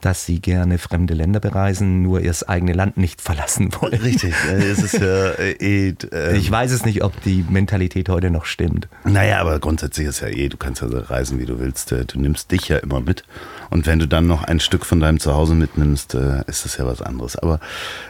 dass 0.00 0.26
sie 0.26 0.40
gerne 0.40 0.78
fremde 0.78 1.14
Länder 1.14 1.38
bereisen, 1.38 2.02
nur 2.02 2.20
ihr 2.22 2.34
eigenes 2.48 2.74
Land 2.74 2.96
nicht 2.96 3.20
verlassen 3.20 3.70
wollen. 3.80 4.00
Richtig. 4.00 4.34
äh, 4.50 4.68
Es 4.68 4.82
ist 4.82 4.94
ja 4.94 5.30
äh, 5.30 5.52
eh. 5.60 5.94
äh, 6.12 6.36
Ich 6.36 6.50
weiß 6.50 6.72
es 6.72 6.84
nicht, 6.84 7.04
ob 7.04 7.22
die 7.22 7.44
Mentalität 7.48 8.08
heute 8.08 8.30
noch 8.30 8.46
stimmt. 8.46 8.88
Naja, 9.04 9.40
aber 9.40 9.60
grundsätzlich 9.60 10.08
ist 10.08 10.18
ja 10.18 10.26
eh, 10.26 10.48
du 10.48 10.56
kannst 10.56 10.82
ja 10.82 10.88
so 10.88 10.98
reisen, 10.98 11.38
wie 11.38 11.46
du 11.46 11.60
willst. 11.60 11.92
äh, 11.92 12.04
Du 12.04 12.18
nimmst 12.18 12.50
dich 12.50 12.66
ja 12.66 12.78
immer 12.78 13.00
mit. 13.00 13.22
Und 13.70 13.86
wenn 13.86 14.00
du 14.00 14.08
dann 14.08 14.26
noch 14.26 14.42
ein 14.42 14.58
Stück 14.58 14.84
von 14.84 14.98
deinem 14.98 15.20
Zuhause 15.20 15.54
mitnimmst, 15.54 16.14
ist 16.14 16.64
das 16.64 16.76
ja 16.78 16.84
was 16.84 17.00
anderes. 17.00 17.36
Aber 17.36 17.60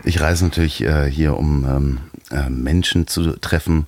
ich 0.03 0.23
reise 0.23 0.45
natürlich 0.45 0.83
hier, 1.11 1.37
um 1.37 1.67
ähm, 1.69 1.99
äh, 2.31 2.49
Menschen 2.49 3.07
zu 3.07 3.39
treffen, 3.39 3.87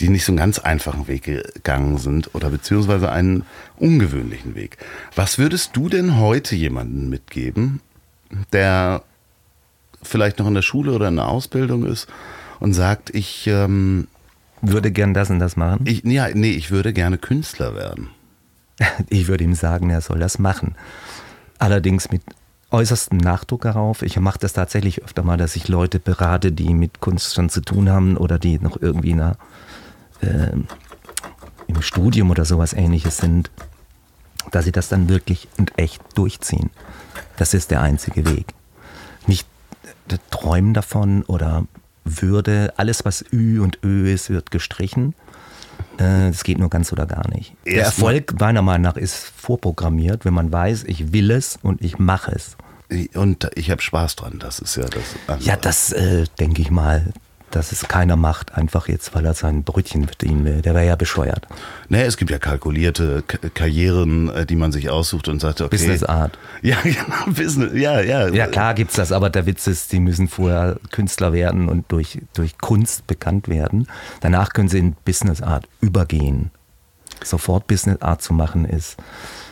die 0.00 0.08
nicht 0.08 0.24
so 0.24 0.32
einen 0.32 0.38
ganz 0.38 0.58
einfachen 0.58 1.08
Weg 1.08 1.24
gegangen 1.24 1.98
sind 1.98 2.34
oder 2.34 2.50
beziehungsweise 2.50 3.10
einen 3.10 3.44
ungewöhnlichen 3.78 4.54
Weg. 4.54 4.78
Was 5.14 5.38
würdest 5.38 5.76
du 5.76 5.88
denn 5.88 6.18
heute 6.18 6.54
jemandem 6.54 7.08
mitgeben, 7.08 7.80
der 8.52 9.02
vielleicht 10.02 10.38
noch 10.38 10.46
in 10.46 10.54
der 10.54 10.62
Schule 10.62 10.92
oder 10.92 11.08
in 11.08 11.16
der 11.16 11.28
Ausbildung 11.28 11.84
ist 11.84 12.08
und 12.60 12.74
sagt, 12.74 13.14
ich 13.14 13.46
ähm, 13.46 14.06
Würde 14.62 14.90
gern 14.90 15.14
das 15.14 15.30
und 15.30 15.38
das 15.38 15.56
machen. 15.56 15.84
ich, 15.86 16.04
ja, 16.04 16.28
nee, 16.32 16.52
ich 16.52 16.70
würde 16.70 16.92
gerne 16.92 17.18
Künstler 17.18 17.74
werden. 17.74 18.08
Ich 19.08 19.28
würde 19.28 19.44
ihm 19.44 19.54
sagen, 19.54 19.90
er 19.90 20.00
soll 20.00 20.18
das 20.18 20.38
machen. 20.38 20.74
Allerdings 21.58 22.10
mit 22.10 22.22
äußerstem 22.70 23.18
Nachdruck 23.18 23.62
darauf. 23.62 24.02
Ich 24.02 24.18
mache 24.18 24.38
das 24.38 24.52
tatsächlich 24.52 25.02
öfter 25.02 25.22
mal, 25.22 25.36
dass 25.36 25.56
ich 25.56 25.68
Leute 25.68 25.98
berate, 25.98 26.52
die 26.52 26.74
mit 26.74 27.00
Kunst 27.00 27.34
schon 27.34 27.48
zu 27.48 27.60
tun 27.60 27.88
haben 27.88 28.16
oder 28.16 28.38
die 28.38 28.58
noch 28.58 28.80
irgendwie 28.80 29.10
in 29.10 29.20
einer, 29.20 29.36
ähm, 30.22 30.66
im 31.66 31.82
Studium 31.82 32.30
oder 32.30 32.44
sowas 32.44 32.72
ähnliches 32.72 33.18
sind, 33.18 33.50
dass 34.52 34.64
sie 34.64 34.72
das 34.72 34.88
dann 34.88 35.08
wirklich 35.08 35.48
und 35.58 35.76
echt 35.78 36.00
durchziehen. 36.14 36.70
Das 37.36 37.54
ist 37.54 37.70
der 37.70 37.80
einzige 37.82 38.24
Weg. 38.30 38.46
Nicht 39.26 39.46
äh, 40.08 40.16
träumen 40.30 40.74
davon 40.74 41.22
oder 41.24 41.64
würde, 42.04 42.72
alles 42.76 43.04
was 43.04 43.24
Ü 43.32 43.60
und 43.60 43.78
Ö 43.84 44.12
ist, 44.12 44.30
wird 44.30 44.50
gestrichen. 44.52 45.14
Äh, 45.98 46.30
Das 46.30 46.44
geht 46.44 46.58
nur 46.58 46.70
ganz 46.70 46.92
oder 46.92 47.06
gar 47.06 47.28
nicht. 47.28 47.54
Der 47.66 47.84
Erfolg 47.84 48.38
meiner 48.38 48.62
Meinung 48.62 48.82
nach 48.82 48.96
ist 48.96 49.16
vorprogrammiert, 49.36 50.24
wenn 50.24 50.34
man 50.34 50.52
weiß, 50.52 50.84
ich 50.84 51.12
will 51.12 51.30
es 51.32 51.58
und 51.62 51.82
ich 51.82 51.98
mache 51.98 52.30
es. 52.32 52.56
Und 53.14 53.50
ich 53.56 53.72
habe 53.72 53.82
Spaß 53.82 54.14
dran, 54.14 54.38
das 54.38 54.60
ist 54.60 54.76
ja 54.76 54.84
das. 54.84 55.02
andere. 55.26 55.44
Ja, 55.48 55.56
das 55.56 55.90
äh, 55.92 56.24
denke 56.38 56.62
ich 56.62 56.70
mal, 56.70 57.12
dass 57.50 57.72
es 57.72 57.88
keiner 57.88 58.16
macht, 58.16 58.54
einfach 58.54 58.88
jetzt, 58.88 59.14
weil 59.14 59.24
er 59.24 59.34
sein 59.34 59.62
Brötchen 59.62 60.06
verdienen 60.06 60.44
will. 60.44 60.62
Der 60.62 60.74
wäre 60.74 60.86
ja 60.86 60.96
bescheuert. 60.96 61.46
Nee, 61.88 62.02
es 62.02 62.16
gibt 62.16 62.30
ja 62.30 62.38
kalkulierte 62.38 63.22
K 63.26 63.38
Karrieren, 63.54 64.28
äh, 64.30 64.46
die 64.46 64.56
man 64.56 64.72
sich 64.72 64.90
aussucht 64.90 65.28
und 65.28 65.40
sagt, 65.40 65.60
okay. 65.60 65.70
Business 65.70 66.02
Art. 66.02 66.38
Ja, 66.62 66.78
genau, 66.82 67.26
Business, 67.26 67.72
ja, 67.74 68.00
ja. 68.00 68.28
Ja, 68.28 68.46
klar 68.46 68.74
gibt's 68.74 68.94
das, 68.94 69.12
aber 69.12 69.30
der 69.30 69.46
Witz 69.46 69.66
ist, 69.66 69.92
die 69.92 70.00
müssen 70.00 70.26
vorher 70.26 70.78
Künstler 70.90 71.32
werden 71.32 71.68
und 71.68 71.84
durch, 71.92 72.20
durch 72.34 72.58
Kunst 72.58 73.06
bekannt 73.06 73.48
werden. 73.48 73.86
Danach 74.20 74.52
können 74.52 74.68
sie 74.68 74.78
in 74.78 74.96
Business 75.04 75.42
Art 75.42 75.68
übergehen. 75.80 76.50
Sofort 77.22 77.66
Business 77.66 78.00
Art 78.02 78.22
zu 78.22 78.32
machen 78.34 78.64
ist, 78.64 78.96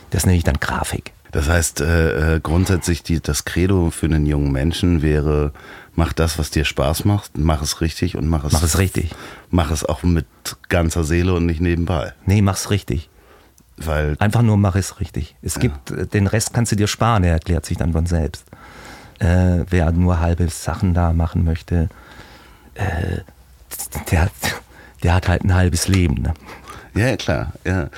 das 0.09 0.25
nenne 0.25 0.37
ich 0.37 0.43
dann 0.43 0.59
Grafik. 0.59 1.14
Das 1.35 1.49
heißt, 1.49 1.81
äh, 1.81 2.35
äh, 2.35 2.39
grundsätzlich 2.39 3.03
die, 3.03 3.19
das 3.19 3.43
Credo 3.43 3.89
für 3.89 4.05
einen 4.05 4.25
jungen 4.25 4.53
Menschen 4.53 5.01
wäre, 5.01 5.51
mach 5.93 6.13
das, 6.13 6.39
was 6.39 6.49
dir 6.49 6.63
Spaß 6.63 7.03
macht, 7.03 7.37
mach 7.37 7.61
es 7.61 7.81
richtig 7.81 8.15
und 8.15 8.29
mach 8.29 8.45
es, 8.45 8.53
Mach 8.53 8.63
es 8.63 8.77
richtig. 8.77 9.13
Mach 9.49 9.69
es 9.69 9.83
auch 9.83 10.01
mit 10.03 10.25
ganzer 10.69 11.03
Seele 11.03 11.33
und 11.33 11.45
nicht 11.45 11.59
nebenbei. 11.59 12.13
Nee, 12.25 12.41
mach's 12.41 12.69
richtig. 12.69 13.09
Weil, 13.75 14.15
Einfach 14.19 14.43
nur 14.43 14.55
mach 14.55 14.77
es 14.77 15.01
richtig. 15.01 15.35
Es 15.41 15.59
gibt, 15.59 15.91
äh, 15.91 16.07
den 16.07 16.27
Rest 16.27 16.53
kannst 16.53 16.71
du 16.71 16.77
dir 16.77 16.87
sparen, 16.87 17.23
der 17.23 17.33
erklärt 17.33 17.65
sich 17.65 17.75
dann 17.75 17.91
von 17.91 18.05
selbst. 18.05 18.45
Äh, 19.19 19.65
wer 19.69 19.91
nur 19.91 20.21
halbe 20.21 20.47
Sachen 20.47 20.93
da 20.93 21.11
machen 21.11 21.43
möchte, 21.43 21.89
äh, 22.75 23.19
der, 24.09 24.31
der 25.03 25.13
hat 25.13 25.27
halt 25.27 25.43
ein 25.43 25.53
halbes 25.53 25.89
Leben. 25.89 26.21
Ne? 26.21 26.33
ja, 26.95 27.17
klar, 27.17 27.51
ja. 27.65 27.89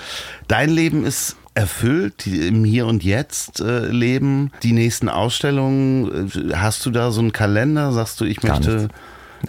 Dein 0.47 0.71
Leben 0.71 1.05
ist 1.05 1.35
erfüllt, 1.57 2.25
die 2.25 2.47
im 2.47 2.63
Hier 2.63 2.85
und 2.85 3.03
Jetzt 3.03 3.59
äh, 3.59 3.87
leben? 3.87 4.51
Die 4.61 4.73
nächsten 4.73 5.09
Ausstellungen, 5.09 6.29
äh, 6.29 6.53
hast 6.53 6.85
du 6.85 6.91
da 6.91 7.11
so 7.11 7.19
einen 7.19 7.33
Kalender? 7.33 7.91
Sagst 7.91 8.21
du, 8.21 8.25
ich 8.25 8.37
Gar 8.37 8.57
möchte 8.57 8.89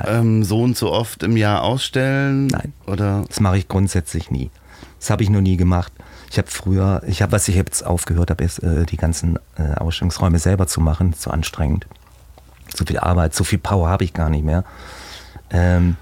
ähm, 0.06 0.42
so 0.42 0.62
und 0.62 0.76
so 0.76 0.90
oft 0.90 1.22
im 1.22 1.36
Jahr 1.36 1.62
ausstellen? 1.62 2.46
Nein. 2.46 2.72
Oder? 2.86 3.24
Das 3.28 3.40
mache 3.40 3.58
ich 3.58 3.68
grundsätzlich 3.68 4.30
nie. 4.30 4.50
Das 4.98 5.10
habe 5.10 5.22
ich 5.22 5.28
noch 5.28 5.42
nie 5.42 5.58
gemacht. 5.58 5.92
Ich 6.30 6.38
habe 6.38 6.48
früher, 6.48 7.02
ich 7.06 7.20
habe, 7.20 7.32
was 7.32 7.46
ich 7.48 7.54
jetzt 7.54 7.84
aufgehört 7.84 8.30
habe, 8.30 8.42
ist 8.42 8.62
äh, 8.62 8.86
die 8.86 8.96
ganzen 8.96 9.38
äh, 9.56 9.74
Ausstellungsräume 9.74 10.38
selber 10.38 10.66
zu 10.66 10.80
machen. 10.80 11.12
Zu 11.12 11.30
anstrengend. 11.30 11.86
Zu 12.72 12.86
viel 12.86 12.98
Arbeit, 12.98 13.34
so 13.34 13.44
viel 13.44 13.58
Power 13.58 13.88
habe 13.88 14.04
ich 14.04 14.14
gar 14.14 14.30
nicht 14.30 14.44
mehr. 14.44 14.64
Ähm, 15.50 15.96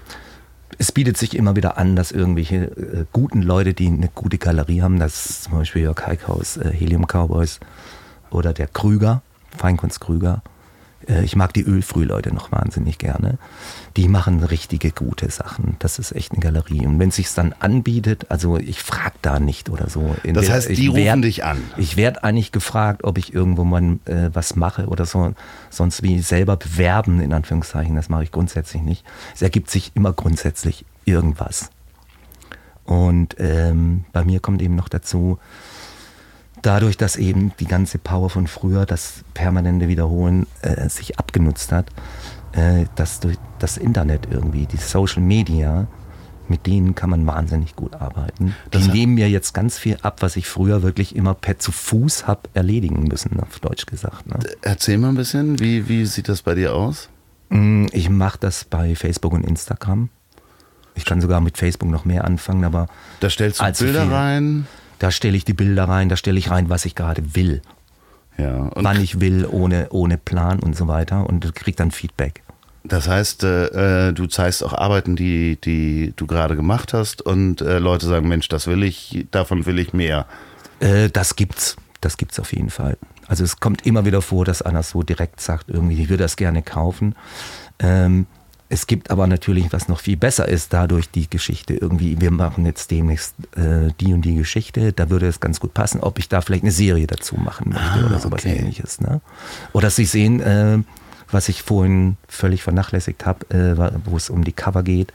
es 0.77 0.91
bietet 0.91 1.17
sich 1.17 1.35
immer 1.35 1.55
wieder 1.55 1.77
an, 1.77 1.95
dass 1.95 2.11
irgendwelche 2.11 2.55
äh, 2.55 3.05
guten 3.11 3.41
Leute, 3.41 3.73
die 3.73 3.87
eine 3.87 4.09
gute 4.13 4.37
Galerie 4.37 4.81
haben, 4.81 4.99
das 4.99 5.43
zum 5.43 5.53
Beispiel 5.53 5.83
Jörg 5.83 6.05
Heikhaus, 6.05 6.57
äh, 6.57 6.71
Helium 6.71 7.05
Cowboys 7.07 7.59
oder 8.29 8.53
der 8.53 8.67
Krüger, 8.67 9.21
Feinkunst 9.57 9.99
Krüger. 9.99 10.41
Äh, 11.07 11.23
ich 11.23 11.35
mag 11.35 11.53
die 11.53 11.63
Ölfrühleute 11.63 12.33
noch 12.33 12.51
wahnsinnig 12.51 12.97
gerne. 12.97 13.37
Die 13.95 14.07
machen 14.07 14.43
richtige 14.43 14.91
gute 14.91 15.29
Sachen. 15.31 15.75
Das 15.79 15.99
ist 15.99 16.11
echt 16.11 16.31
eine 16.31 16.41
Galerie. 16.41 16.85
Und 16.85 16.99
wenn 16.99 17.09
es 17.09 17.15
sich 17.15 17.33
dann 17.33 17.53
anbietet, 17.59 18.29
also 18.29 18.57
ich 18.57 18.81
frage 18.81 19.15
da 19.21 19.39
nicht 19.39 19.69
oder 19.69 19.89
so. 19.89 20.15
In 20.23 20.33
Das 20.35 20.49
heißt, 20.49 20.69
die 20.69 20.87
rufen 20.87 21.03
werd- 21.03 21.23
dich 21.23 21.43
an. 21.43 21.57
Ich 21.77 21.97
werde 21.97 22.23
eigentlich 22.23 22.51
gefragt, 22.51 23.03
ob 23.03 23.17
ich 23.17 23.33
irgendwo 23.33 23.63
mal 23.63 23.97
äh, 24.05 24.29
was 24.33 24.55
mache 24.55 24.87
oder 24.87 25.05
so. 25.05 25.33
Sonst 25.69 26.03
wie 26.03 26.19
selber 26.19 26.57
bewerben, 26.57 27.19
in 27.21 27.33
Anführungszeichen. 27.33 27.95
Das 27.95 28.09
mache 28.09 28.23
ich 28.23 28.31
grundsätzlich 28.31 28.81
nicht. 28.83 29.03
Es 29.33 29.41
ergibt 29.41 29.69
sich 29.69 29.91
immer 29.95 30.13
grundsätzlich 30.13 30.85
irgendwas. 31.05 31.69
Und 32.85 33.35
ähm, 33.39 34.05
bei 34.13 34.23
mir 34.23 34.39
kommt 34.39 34.61
eben 34.61 34.75
noch 34.75 34.87
dazu, 34.87 35.39
dadurch, 36.61 36.97
dass 36.97 37.15
eben 37.15 37.51
die 37.59 37.65
ganze 37.65 37.97
Power 37.97 38.29
von 38.29 38.47
früher, 38.47 38.85
das 38.85 39.23
permanente 39.33 39.87
Wiederholen, 39.87 40.47
äh, 40.61 40.89
sich 40.89 41.19
abgenutzt 41.19 41.71
hat, 41.71 41.87
äh, 42.53 42.85
dass 42.95 43.19
durch 43.19 43.37
das 43.59 43.77
Internet 43.77 44.27
irgendwie, 44.31 44.65
die 44.65 44.77
Social 44.77 45.21
Media, 45.21 45.87
mit 46.49 46.65
denen 46.65 46.95
kann 46.95 47.09
man 47.09 47.27
wahnsinnig 47.27 47.75
gut 47.75 47.93
arbeiten. 47.95 48.55
Die 48.73 48.77
Das- 48.77 48.87
nehmen 48.87 49.15
mir 49.15 49.29
jetzt 49.29 49.53
ganz 49.53 49.77
viel 49.77 49.97
ab, 50.01 50.21
was 50.21 50.37
ich 50.37 50.47
früher 50.47 50.81
wirklich 50.81 51.15
immer 51.15 51.33
per 51.33 51.59
zu 51.59 51.71
Fuß 51.73 52.25
habe 52.25 52.41
erledigen 52.53 53.03
müssen, 53.03 53.37
auf 53.41 53.59
Deutsch 53.59 53.85
gesagt. 53.85 54.27
Ne? 54.27 54.39
Erzähl 54.61 54.97
mal 54.97 55.09
ein 55.09 55.15
bisschen, 55.15 55.59
wie, 55.59 55.89
wie 55.89 56.05
sieht 56.05 56.29
das 56.29 56.41
bei 56.43 56.55
dir 56.55 56.73
aus? 56.73 57.09
Mm, 57.49 57.87
Ich 57.91 58.09
mache 58.09 58.37
das 58.39 58.63
bei 58.63 58.95
Facebook 58.95 59.33
und 59.33 59.45
Instagram. 59.45 60.09
Ich 60.95 61.03
kann 61.05 61.19
sogar 61.21 61.41
mit 61.41 61.57
Facebook 61.57 61.89
noch 61.89 62.05
mehr 62.05 62.23
anfangen, 62.25 62.63
aber 62.63 62.87
Da 63.19 63.29
stellst 63.29 63.59
du 63.61 63.65
Bilder 63.83 64.03
viel. 64.03 64.13
rein. 64.13 64.67
Da 64.99 65.11
stelle 65.11 65.37
ich 65.37 65.45
die 65.45 65.53
Bilder 65.53 65.85
rein, 65.85 66.09
da 66.09 66.17
stelle 66.17 66.39
ich 66.39 66.49
rein, 66.49 66.69
was 66.69 66.85
ich 66.85 66.95
gerade 66.95 67.35
will. 67.35 67.61
Ja, 68.37 68.55
und 68.67 68.83
wann 68.83 69.01
ich 69.01 69.19
will, 69.19 69.47
ohne, 69.49 69.87
ohne 69.89 70.17
Plan 70.17 70.59
und 70.59 70.75
so 70.75 70.87
weiter 70.87 71.27
und 71.27 71.55
krieg 71.55 71.75
dann 71.75 71.89
Feedback. 71.89 72.43
das 72.83 73.07
heißt, 73.07 73.43
äh, 73.43 74.09
äh, 74.09 74.13
du 74.13 74.27
zeigst 74.27 74.63
auch 74.63 74.73
Arbeiten, 74.73 75.15
die, 75.15 75.57
die 75.59 76.13
du 76.15 76.27
gerade 76.27 76.55
gemacht 76.55 76.93
hast 76.93 77.21
und 77.21 77.61
äh, 77.61 77.79
Leute 77.79 78.05
sagen, 78.05 78.27
Mensch, 78.27 78.47
das 78.47 78.67
will 78.67 78.83
ich, 78.83 79.25
davon 79.31 79.65
will 79.65 79.79
ich 79.79 79.93
mehr. 79.93 80.27
Äh, 80.79 81.09
das 81.09 81.35
gibt's. 81.35 81.75
Das 81.99 82.17
gibt's 82.17 82.39
auf 82.39 82.53
jeden 82.53 82.69
Fall. 82.69 82.95
Also 83.27 83.43
es 83.43 83.59
kommt 83.59 83.85
immer 83.87 84.05
wieder 84.05 84.21
vor, 84.21 84.45
dass 84.45 84.61
einer 84.61 84.83
so 84.83 85.01
direkt 85.01 85.41
sagt, 85.41 85.69
irgendwie, 85.69 86.01
ich 86.01 86.09
würde 86.09 86.23
das 86.23 86.35
gerne 86.35 86.61
kaufen. 86.61 87.15
Ähm, 87.79 88.27
es 88.69 88.85
gibt 88.85 89.11
aber 89.11 89.27
natürlich, 89.27 89.71
was 89.71 89.87
noch 89.87 90.01
viel 90.01 90.17
besser 90.17 90.47
ist, 90.47 90.73
dadurch 90.73 91.09
die 91.09 91.29
Geschichte 91.29 91.73
irgendwie, 91.73 92.19
wir 92.19 92.31
machen 92.31 92.65
jetzt 92.65 92.91
demnächst 92.91 93.35
äh, 93.55 93.91
die 94.01 94.13
und 94.13 94.23
die 94.23 94.35
Geschichte, 94.35 94.91
da 94.91 95.09
würde 95.09 95.27
es 95.27 95.39
ganz 95.39 95.59
gut 95.59 95.73
passen, 95.73 96.01
ob 96.01 96.19
ich 96.19 96.27
da 96.27 96.41
vielleicht 96.41 96.63
eine 96.63 96.71
Serie 96.71 97.07
dazu 97.07 97.35
machen 97.35 97.71
möchte 97.71 98.03
Ah, 98.03 98.05
oder 98.05 98.19
sowas 98.19 98.45
okay. 98.45 98.57
ähnliches. 98.57 98.99
Ne? 98.99 99.21
Oder 99.71 99.89
Sie 99.89 100.03
sehen, 100.05 100.41
äh, 100.41 100.79
was 101.31 101.47
ich 101.47 101.63
vorhin 101.63 102.17
völlig 102.27 102.63
vernachlässigt 102.63 103.25
habe, 103.25 103.49
äh, 103.49 103.99
wo 104.05 104.17
es 104.17 104.29
um 104.29 104.43
die 104.43 104.53
Cover 104.53 104.83
geht. 104.83 105.13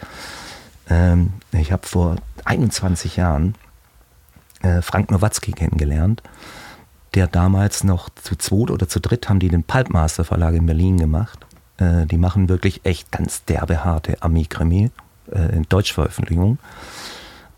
Ähm, 0.88 1.34
ich 1.52 1.72
habe 1.72 1.86
vor 1.86 2.16
21 2.44 3.16
Jahren 3.16 3.54
äh, 4.62 4.80
Frank 4.80 5.10
Nowatzki 5.10 5.52
kennengelernt, 5.52 6.22
der 7.14 7.26
damals 7.26 7.84
noch 7.84 8.08
zu 8.10 8.36
zweit 8.36 8.70
oder 8.70 8.88
zu 8.88 9.00
dritt 9.00 9.28
haben 9.28 9.40
die 9.40 9.48
den 9.48 9.64
Pulpmaster 9.64 10.24
Verlag 10.24 10.54
in 10.54 10.64
Berlin 10.64 10.96
gemacht. 10.96 11.46
Äh, 11.82 12.06
die 12.06 12.18
machen 12.18 12.48
wirklich 12.48 12.80
echt 12.84 13.10
ganz 13.10 13.44
derbe 13.44 13.84
harte 13.84 14.16
Ami-Krimi 14.20 14.90
äh, 15.32 15.56
in 15.56 15.64
Deutschveröffentlichung. 15.68 16.58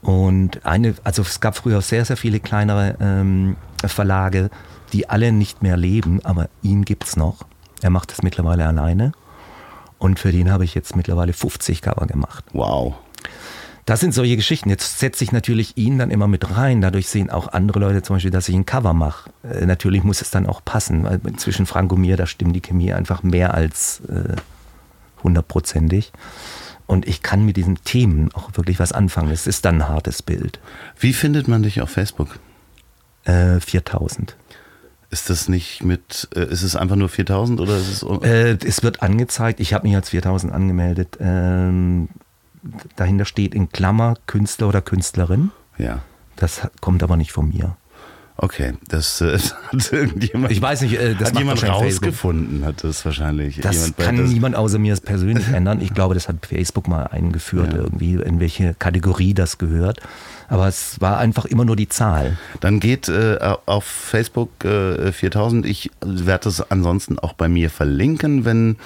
Und 0.03 0.65
eine, 0.67 0.95
also 1.05 1.23
es 1.23 1.41
gab 1.41 1.57
früher 1.57 1.81
sehr, 1.81 2.05
sehr 2.05 2.17
viele 2.17 2.41
kleinere 2.41 2.97
ähm, 3.01 3.57
Verlage, 3.85 4.51
die 4.93 5.09
alle 5.09 5.33
nicht 5.33 5.63
mehr 5.63 5.77
leben, 5.77 6.25
aber 6.25 6.49
ihn 6.63 6.85
gibt's 6.85 7.17
noch. 7.17 7.47
Er 7.81 7.91
macht 7.91 8.11
das 8.11 8.23
mittlerweile 8.23 8.67
alleine. 8.67 9.13
Und 9.99 10.19
für 10.19 10.33
den 10.33 10.51
habe 10.51 10.65
ich 10.65 10.75
jetzt 10.75 10.97
mittlerweile 10.97 11.33
50 11.33 11.81
Cover 11.81 12.07
gemacht. 12.07 12.45
Wow. 12.53 12.95
Das 13.85 14.01
sind 14.01 14.15
solche 14.15 14.37
Geschichten. 14.37 14.71
Jetzt 14.71 14.99
setze 14.99 15.25
ich 15.25 15.33
natürlich 15.33 15.77
ihn 15.77 15.99
dann 15.99 16.11
immer 16.11 16.27
mit 16.27 16.57
rein. 16.57 16.81
Dadurch 16.81 17.09
sehen 17.09 17.29
auch 17.29 17.49
andere 17.49 17.81
Leute 17.81 18.03
zum 18.03 18.17
Beispiel, 18.17 18.31
dass 18.31 18.49
ich 18.49 18.55
ein 18.55 18.65
Cover 18.65 18.95
mache. 18.95 19.31
Äh, 19.43 19.67
natürlich 19.67 20.05
muss 20.05 20.23
es 20.23 20.31
dann 20.31 20.47
auch 20.47 20.65
passen, 20.65 21.05
weil 21.05 21.21
zwischen 21.37 21.67
Frank 21.67 21.93
und 21.93 22.01
mir, 22.01 22.17
da 22.17 22.27
stimmt 22.27 22.57
die 22.57 22.63
Chemie 22.63 22.93
einfach 22.95 23.23
mehr 23.23 23.53
als 23.53 24.01
äh, 24.09 24.37
hundertprozentig. 25.23 26.13
Und 26.87 27.07
ich 27.07 27.23
kann 27.23 27.45
mit 27.45 27.57
diesen 27.57 27.83
Themen 27.85 28.31
auch 28.35 28.51
wirklich 28.55 28.79
was 28.79 28.93
anfangen. 28.93 29.31
Es 29.31 29.47
ist 29.47 29.65
dann 29.65 29.83
ein 29.83 29.89
hartes 29.89 30.23
Bild. 30.23 30.61
Wie 30.99 31.13
findet 31.13 31.49
man 31.49 31.63
dich 31.63 31.81
auf 31.81 31.91
Facebook? 31.91 32.39
Äh, 33.25 33.61
4000. 33.61 34.37
Ist 35.11 35.31
das 35.31 35.49
nicht 35.49 35.83
mit, 35.83 36.29
äh, 36.35 36.45
ist 36.45 36.63
es 36.63 36.77
einfach 36.77 36.97
nur 36.97 37.09
4000 37.09 37.61
oder 37.61 37.77
ist 37.77 37.89
es. 37.89 38.23
Äh, 38.23 38.59
es 38.67 38.83
wird 38.83 39.03
angezeigt, 39.03 39.61
ich 39.61 39.73
habe 39.73 39.87
mich 39.87 39.97
als 39.97 40.11
4000 40.11 40.53
angemeldet. 40.53 41.19
Ähm, 41.21 42.09
dahinter 42.97 43.25
steht 43.25 43.55
in 43.55 43.71
Klammer 43.71 44.15
Künstler 44.27 44.69
oder 44.69 44.81
Künstlerin. 44.83 45.51
ja. 45.79 46.01
Das 46.37 46.63
kommt 46.81 47.05
aber 47.05 47.17
nicht 47.17 47.31
von 47.31 47.49
mir. 47.51 47.77
Okay, 48.37 48.73
das 48.89 49.21
äh, 49.21 49.39
hat 49.73 49.93
irgendjemand. 49.93 50.51
Ich 50.51 50.61
weiß 50.61 50.81
nicht, 50.81 50.95
äh, 50.99 51.15
das 51.15 51.29
hat 51.29 51.39
jemand 51.39 51.63
wahrscheinlich 51.63 51.85
Facebook. 51.85 52.09
rausgefunden, 52.09 52.65
hat 52.65 52.83
das 52.83 53.05
wahrscheinlich. 53.05 53.61
Das 53.61 53.77
jemand 53.77 53.99
kann 53.99 54.17
das, 54.17 54.31
niemand 54.31 54.57
außer 54.57 54.81
mir 54.81 54.97
persönlich 54.97 55.47
ändern. 55.55 55.81
Ich 55.81 55.95
glaube, 55.95 56.15
das 56.15 56.27
hat 56.29 56.45
Facebook 56.45 56.89
mal 56.89 57.05
eingeführt, 57.05 57.73
Ja. 57.73 57.79
irgendwie, 57.79 58.15
in 58.15 58.41
welche 58.41 58.75
Kategorie 58.75 59.33
das 59.33 59.59
gehört. 59.59 60.01
Aber 60.49 60.67
es 60.67 61.01
war 61.01 61.19
einfach 61.19 61.45
immer 61.45 61.65
nur 61.65 61.77
die 61.77 61.89
Zahl. 61.89 62.37
Dann 62.59 62.81
geht 62.81 63.09
äh, 63.09 63.39
auf 63.67 63.85
Facebook 63.85 64.65
äh, 64.65 65.13
4000. 65.13 65.65
Ich 65.67 65.93
werde 66.05 66.45
das 66.45 66.69
ansonsten 66.73 67.21
auch 67.21 67.35
bei 67.35 67.49
mir 67.49 67.71
verlinken, 67.71 68.45
wenn 68.45 68.77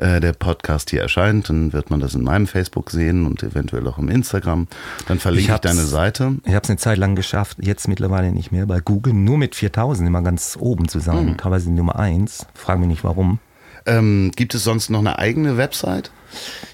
äh, 0.00 0.20
der 0.20 0.32
Podcast 0.32 0.90
hier 0.90 1.02
erscheint. 1.02 1.48
Dann 1.48 1.72
wird 1.72 1.90
man 1.90 2.00
das 2.00 2.14
in 2.14 2.22
meinem 2.22 2.46
Facebook 2.46 2.90
sehen 2.90 3.26
und 3.26 3.42
eventuell 3.42 3.86
auch 3.86 3.98
im 3.98 4.08
Instagram. 4.08 4.66
Dann 5.06 5.18
verlinke 5.18 5.44
ich, 5.46 5.50
hab's- 5.50 5.62
deine 5.62 5.82
Seite. 5.86 6.36
Ich 6.44 6.54
habe 6.54 6.64
es 6.64 6.70
eine 6.70 6.78
Zeit 6.78 6.98
lang 6.98 7.14
geschafft, 7.14 7.58
jetzt 7.60 7.86
mittlerweile 7.88 8.32
nicht 8.32 8.50
mehr. 8.52 8.66
Bei 8.66 8.80
Google 8.80 9.12
nur 9.14 9.38
mit 9.38 9.54
4000 9.54 10.06
immer 10.08 10.22
ganz 10.22 10.56
oben 10.60 10.88
zu 10.88 10.98
sein, 10.98 11.28
Hm. 11.28 11.36
teilweise 11.36 11.66
die 11.66 11.72
Nummer 11.76 11.96
1. 11.98 12.46
Frag 12.54 12.78
mich 12.78 12.88
nicht 12.88 13.04
warum. 13.04 13.38
Ähm, 13.90 14.30
gibt 14.36 14.54
es 14.54 14.64
sonst 14.64 14.90
noch 14.90 15.00
eine 15.00 15.18
eigene 15.18 15.56
Website? 15.56 16.10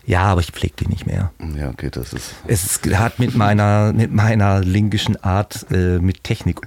Ja, 0.05 0.25
aber 0.25 0.41
ich 0.41 0.53
pflege 0.53 0.75
die 0.81 0.89
nicht 0.89 1.07
mehr. 1.07 1.33
Ja, 1.57 1.71
okay, 1.71 1.89
das 1.91 2.13
ist. 2.13 2.35
Es 2.47 2.81
hat 2.95 3.19
mit 3.19 3.35
meiner, 3.35 3.93
mit 3.93 4.13
meiner 4.13 4.61
linkischen 4.61 5.23
Art 5.25 5.67
äh, 5.71 5.99
mit 5.99 6.25
Technik 6.25 6.61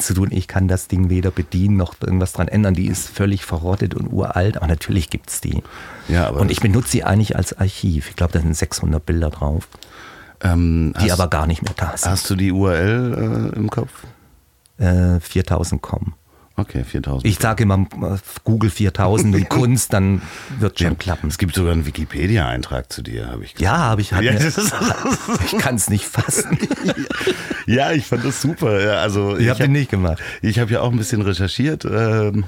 zu 0.00 0.14
tun. 0.14 0.28
Ich 0.30 0.48
kann 0.48 0.66
das 0.66 0.88
Ding 0.88 1.10
weder 1.10 1.30
bedienen 1.30 1.76
noch 1.76 1.94
irgendwas 2.00 2.32
dran 2.32 2.48
ändern. 2.48 2.74
Die 2.74 2.86
ist 2.86 3.08
völlig 3.08 3.44
verrottet 3.44 3.94
und 3.94 4.12
uralt, 4.12 4.56
aber 4.56 4.66
natürlich 4.66 5.10
gibt's 5.10 5.40
die. 5.40 5.62
Ja, 6.08 6.26
aber 6.26 6.40
und 6.40 6.50
ich 6.50 6.60
benutze 6.60 6.90
sie 6.90 7.04
eigentlich 7.04 7.36
als 7.36 7.56
Archiv. 7.58 8.08
Ich 8.08 8.16
glaube, 8.16 8.32
da 8.32 8.40
sind 8.40 8.56
600 8.56 9.04
Bilder 9.04 9.30
drauf, 9.30 9.68
ähm, 10.42 10.94
die 11.00 11.10
hast, 11.10 11.20
aber 11.20 11.28
gar 11.28 11.46
nicht 11.46 11.62
mehr 11.62 11.74
da 11.76 11.96
sind. 11.96 12.10
hast 12.10 12.28
du 12.30 12.34
die 12.34 12.50
URL 12.50 13.52
äh, 13.54 13.56
im 13.56 13.70
Kopf? 13.70 13.90
Äh, 14.78 15.20
4000 15.20 15.82
kommen. 15.82 16.14
Okay, 16.56 16.84
4000. 16.84 17.24
Ich 17.26 17.38
sage 17.38 17.62
immer 17.62 17.86
Google 18.44 18.68
4000 18.70 19.34
und 19.34 19.48
Kunst, 19.48 19.92
dann 19.92 20.20
wird 20.58 20.78
schon 20.78 20.98
klappen. 20.98 21.28
Es 21.28 21.38
gibt 21.38 21.54
sogar 21.54 21.72
einen 21.72 21.86
Wikipedia-Eintrag 21.86 22.92
zu 22.92 23.02
dir, 23.02 23.28
habe 23.28 23.44
ich 23.44 23.54
Ja, 23.58 23.78
habe 23.78 24.02
ich. 24.02 24.12
Hat 24.12 24.22
Ja, 24.22 24.32
ich 25.46 25.58
kann 25.58 25.76
es 25.76 25.88
nicht 25.88 26.04
fassen. 26.04 26.58
Ja, 27.66 27.92
ich 27.92 28.06
fand 28.06 28.24
das 28.24 28.42
super. 28.42 28.80
Ja, 28.84 28.94
also 29.00 29.36
Ich 29.36 29.48
habe 29.48 29.50
hab- 29.50 29.66
den 29.66 29.72
nicht 29.72 29.90
gemacht. 29.90 30.20
Ich 30.42 30.58
habe 30.58 30.70
ja 30.72 30.80
auch 30.82 30.90
ein 30.92 30.98
bisschen 30.98 31.22
recherchiert. 31.22 31.84
Ähm, 31.84 32.44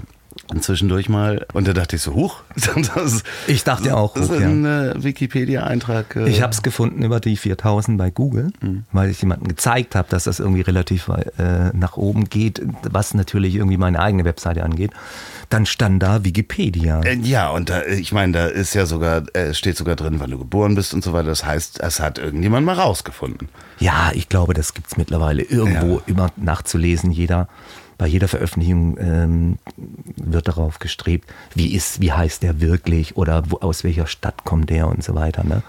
zwischendurch 0.61 1.09
mal. 1.09 1.47
Und 1.53 1.67
da 1.69 1.73
dachte 1.73 1.97
ich 1.97 2.03
so, 2.03 2.15
huch. 2.15 2.43
Das, 2.95 3.23
Ich 3.47 3.65
dachte 3.65 3.97
auch, 3.97 4.15
Das 4.15 4.29
ist 4.31 4.33
ein 4.43 4.65
äh, 4.65 4.95
Wikipedia-Eintrag. 5.03 6.17
Äh, 6.17 6.29
Ich 6.29 6.43
habe 6.43 6.53
es 6.53 6.63
gefunden 6.63 7.03
über 7.03 7.21
die 7.21 7.37
4000 7.37 7.99
bei 7.99 8.11
Google, 8.11 8.53
weil 8.93 9.11
ich 9.11 9.21
jemandem 9.21 9.49
gezeigt 9.49 9.95
habe, 9.95 10.09
dass 10.11 10.25
das 10.25 10.41
irgendwie 10.41 10.63
relativ 10.63 11.09
äh, 11.09 11.71
nach 11.73 11.97
oben 11.97 12.25
geht, 12.29 12.63
was 12.91 13.15
natürlich 13.15 13.55
irgendwie 13.57 13.77
meine 13.77 14.01
eigene 14.01 14.25
Webseite 14.25 14.63
angeht. 14.65 14.91
Dann 15.51 15.67
stand 15.67 16.03
da 16.03 16.25
Wikipedia. 16.25 17.01
Äh, 17.03 17.17
Ja, 17.23 17.51
und 17.51 17.71
da, 17.71 17.83
ich 17.85 18.13
meine, 18.13 18.33
da 18.33 18.47
ist 18.47 18.75
ja 18.75 18.87
sogar, 18.87 19.23
äh, 19.35 19.55
steht 19.55 19.77
sogar 19.77 19.97
drin, 19.97 20.17
wann 20.19 20.31
du 20.31 20.39
geboren 20.39 20.75
bist 20.75 20.95
und 20.95 21.05
so 21.05 21.13
weiter. 21.13 21.29
Das 21.29 21.45
heißt, 21.45 21.81
es 21.81 22.01
hat 22.01 22.19
irgendjemand 22.19 22.67
mal 22.67 22.75
rausgefunden. 22.75 23.49
Ja, 23.79 24.11
ich 24.15 24.29
glaube, 24.29 24.55
das 24.55 24.75
gibt's 24.75 24.97
mittlerweile 24.97 25.43
irgendwo 25.43 25.97
Ja. 25.97 26.03
immer 26.07 26.31
nachzulesen. 26.37 27.11
Jeder, 27.11 27.49
bei 28.05 28.09
jeder 28.09 28.29
Veröffentlichung 28.29 28.99
ähm, 29.01 29.59
wird 30.19 30.47
darauf 30.47 30.79
gestrebt, 30.79 31.27
wie 31.55 31.75
ist, 31.75 32.03
wie 32.03 32.13
heißt 32.13 32.43
der 32.43 32.61
wirklich 32.61 33.17
oder 33.17 33.45
wo, 33.49 33.57
aus 33.61 33.83
welcher 33.83 34.07
Stadt 34.07 34.45
kommt 34.45 34.69
der 34.69 34.89
und 34.89 35.03
so 35.03 35.15
weiter. 35.15 35.43
Ne? 35.43 35.63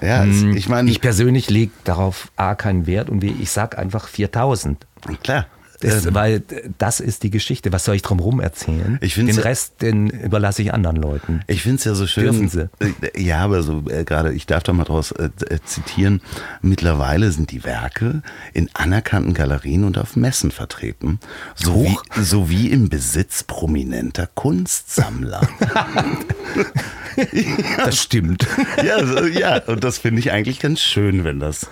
Ja, 0.00 0.24
es, 0.24 0.40
Hm, 0.40 0.56
ich 0.56 0.68
meine, 0.68 0.88
Ich 0.88 1.00
persönlich 1.00 1.50
lege 1.50 1.72
darauf 1.82 2.30
A 2.36 2.54
keinen 2.54 2.86
Wert 2.86 3.10
und 3.10 3.18
B, 3.18 3.32
ich 3.40 3.50
sag 3.50 3.76
einfach 3.76 4.06
4000. 4.06 4.86
klar. 5.24 5.46
Das, 5.80 6.04
Ähm, 6.06 6.14
weil 6.14 6.42
das 6.78 7.00
ist 7.00 7.22
die 7.22 7.30
Geschichte. 7.30 7.72
Was 7.72 7.84
soll 7.86 7.94
ich 7.96 8.02
drum 8.02 8.20
rum 8.20 8.38
erzählen? 8.40 8.98
Ich 9.00 9.14
Den 9.14 9.28
ja- 9.28 9.40
Rest, 9.40 9.80
den 9.82 10.08
überlasse 10.10 10.60
ich 10.62 10.74
anderen 10.74 10.96
Leuten. 10.96 11.40
Ich 11.46 11.62
finde 11.62 11.76
es 11.76 11.84
ja 11.84 11.94
so 11.94 12.06
schön. 12.06 12.24
Dürfen 12.24 12.48
Sie. 12.48 12.68
Äh, 12.80 13.20
Ja, 13.22 13.38
aber 13.38 13.62
so 13.62 13.82
äh, 13.88 14.04
gerade, 14.04 14.32
ich 14.32 14.46
darf 14.46 14.62
da 14.62 14.72
mal 14.72 14.84
draus 14.84 15.12
äh, 15.12 15.30
äh, 15.48 15.58
zitieren. 15.64 16.20
Mittlerweile 16.62 17.32
sind 17.32 17.50
die 17.50 17.64
Werke 17.64 18.22
in 18.52 18.68
anerkannten 18.74 19.32
Galerien 19.34 19.84
und 19.84 19.96
auf 19.98 20.16
Messen 20.16 20.50
vertreten, 20.50 21.18
sowie, 21.54 21.96
sowie 22.20 22.68
im 22.68 22.88
Besitz 22.90 23.42
prominenter 23.42 24.28
Kunstsammler. 24.34 25.40
Das 27.84 28.02
stimmt. 28.02 28.46
ja, 28.84 29.26
ja, 29.26 29.58
und 29.66 29.84
das 29.84 29.98
finde 29.98 30.20
ich 30.20 30.32
eigentlich 30.32 30.60
ganz 30.60 30.80
schön, 30.80 31.24
wenn 31.24 31.40
das 31.40 31.64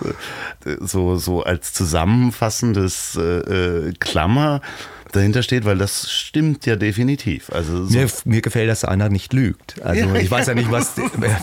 äh, 0.65 0.75
so, 0.79 1.15
so 1.17 1.43
als 1.43 1.73
zusammenfassendes 1.73 3.15
äh, 3.15 3.21
äh, 3.21 3.93
Klammer 3.99 4.61
dahinter 5.11 5.41
steht, 5.43 5.65
weil 5.65 5.77
das 5.77 6.11
stimmt 6.11 6.65
ja 6.65 6.75
definitiv. 6.75 7.51
Also 7.51 7.85
so, 7.85 7.97
Mir, 7.97 8.07
mir 8.25 8.41
gefällt, 8.41 8.69
dass 8.69 8.83
einer 8.83 9.09
nicht 9.09 9.33
lügt. 9.33 9.81
Also 9.83 10.05
Ja, 10.07 10.15
ich 10.15 10.29
weiß 10.29 10.47
ja 10.47 10.53
nicht, 10.53 10.71
was, 10.71 10.93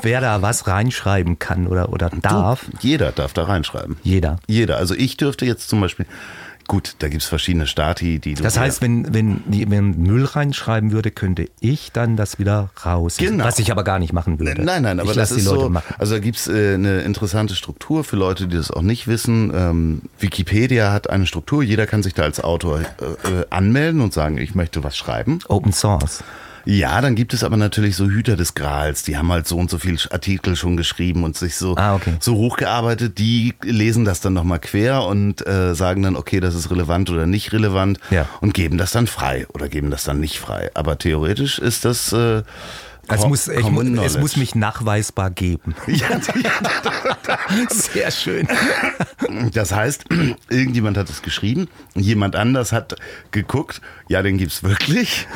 wer 0.02 0.20
da 0.20 0.40
was 0.42 0.66
reinschreiben 0.66 1.38
kann 1.38 1.66
oder, 1.66 1.92
oder 1.92 2.10
darf. 2.22 2.66
jeder 2.80 3.12
darf 3.12 3.32
da 3.32 3.44
reinschreiben. 3.44 3.96
Jeder. 4.02 4.38
Jeder. 4.46 4.76
Also 4.76 4.94
ich 4.94 5.16
dürfte 5.16 5.46
jetzt 5.46 5.68
zum 5.68 5.80
Beispiel, 5.80 6.06
gut, 6.66 6.96
da 6.98 7.08
gibt 7.08 7.22
es 7.22 7.28
verschiedene 7.28 7.66
Stati, 7.66 8.18
die 8.18 8.34
du. 8.34 8.42
Das 8.42 8.58
heißt, 8.58 8.82
wenn, 8.82 9.12
wenn 9.14 9.42
jemand 9.50 9.98
Müll 9.98 10.24
reinschreiben 10.24 10.92
würde, 10.92 11.10
könnte 11.10 11.48
ich 11.60 11.92
dann 11.92 12.16
das 12.16 12.38
wieder 12.38 12.70
raus. 12.84 13.16
Genau. 13.18 13.44
Was 13.44 13.58
ich 13.58 13.70
aber 13.70 13.84
gar 13.84 13.98
nicht 13.98 14.12
machen 14.12 14.38
würde. 14.38 14.62
Nein, 14.62 14.82
nein, 14.82 15.00
aber 15.00 15.10
ich 15.10 15.16
das 15.16 15.30
ist 15.30 15.40
die 15.40 15.44
Leute 15.44 15.64
so. 15.64 15.68
machen. 15.70 15.94
Also 15.98 16.14
da 16.14 16.20
gibt 16.20 16.36
es 16.36 16.48
äh, 16.48 16.74
eine 16.74 17.00
interessante 17.00 17.54
Struktur 17.54 18.04
für 18.04 18.16
Leute, 18.16 18.48
die 18.48 18.56
das 18.56 18.70
auch 18.70 18.82
nicht 18.82 19.06
wissen. 19.06 19.52
Ähm, 19.54 20.02
Wikipedia 20.18 20.92
hat 20.92 21.10
eine 21.10 21.26
Struktur, 21.26 21.62
jeder 21.62 21.86
kann 21.86 22.02
sich 22.02 22.14
da 22.14 22.22
als 22.22 22.40
Autor 22.40 22.80
äh, 22.80 22.84
äh, 22.84 23.46
anmelden 23.50 24.00
und 24.00 24.12
sagen, 24.12 24.38
ich 24.38 24.54
möchte 24.54 24.82
was 24.84 24.96
schreiben. 24.96 25.40
Open 25.48 25.72
Source. 25.72 26.22
Ja, 26.68 27.00
dann 27.00 27.14
gibt 27.14 27.32
es 27.32 27.44
aber 27.44 27.56
natürlich 27.56 27.94
so 27.94 28.06
Hüter 28.06 28.36
des 28.36 28.54
Grals, 28.54 29.04
die 29.04 29.16
haben 29.16 29.30
halt 29.30 29.46
so 29.46 29.56
und 29.56 29.70
so 29.70 29.78
viel 29.78 29.96
Artikel 30.10 30.56
schon 30.56 30.76
geschrieben 30.76 31.22
und 31.22 31.36
sich 31.36 31.54
so, 31.56 31.76
Ah, 31.76 31.94
okay. 31.94 32.14
so 32.18 32.34
hochgearbeitet, 32.34 33.18
die 33.18 33.54
lesen 33.62 34.04
das 34.04 34.20
dann 34.20 34.32
nochmal 34.32 34.58
quer 34.58 35.04
und 35.04 35.46
äh, 35.46 35.74
sagen 35.76 36.02
dann, 36.02 36.16
okay, 36.16 36.40
das 36.40 36.56
ist 36.56 36.70
relevant 36.70 37.08
oder 37.08 37.24
nicht 37.26 37.52
relevant 37.52 38.00
Ja. 38.10 38.28
und 38.40 38.52
geben 38.52 38.78
das 38.78 38.90
dann 38.90 39.06
frei 39.06 39.46
oder 39.54 39.68
geben 39.68 39.90
das 39.92 40.02
dann 40.02 40.18
nicht 40.18 40.40
frei. 40.40 40.70
Aber 40.74 40.98
theoretisch 40.98 41.60
ist 41.60 41.84
das 41.84 42.12
äh, 42.12 42.42
Es 43.08 43.24
muss, 43.26 43.48
ich, 43.48 43.64
es 44.04 44.18
muss 44.18 44.36
mich 44.36 44.54
nachweisbar 44.54 45.30
geben. 45.30 45.74
Ja, 45.86 46.08
Sehr 47.70 48.10
schön. 48.10 48.48
das 49.52 49.72
heißt, 49.72 50.04
irgendjemand 50.50 50.96
hat 50.96 51.08
es 51.10 51.22
geschrieben, 51.22 51.68
jemand 51.94 52.36
anders 52.36 52.72
hat 52.72 52.96
geguckt, 53.30 53.80
ja, 54.08 54.22
den 54.22 54.38
gibt's 54.38 54.62
wirklich. 54.62 55.26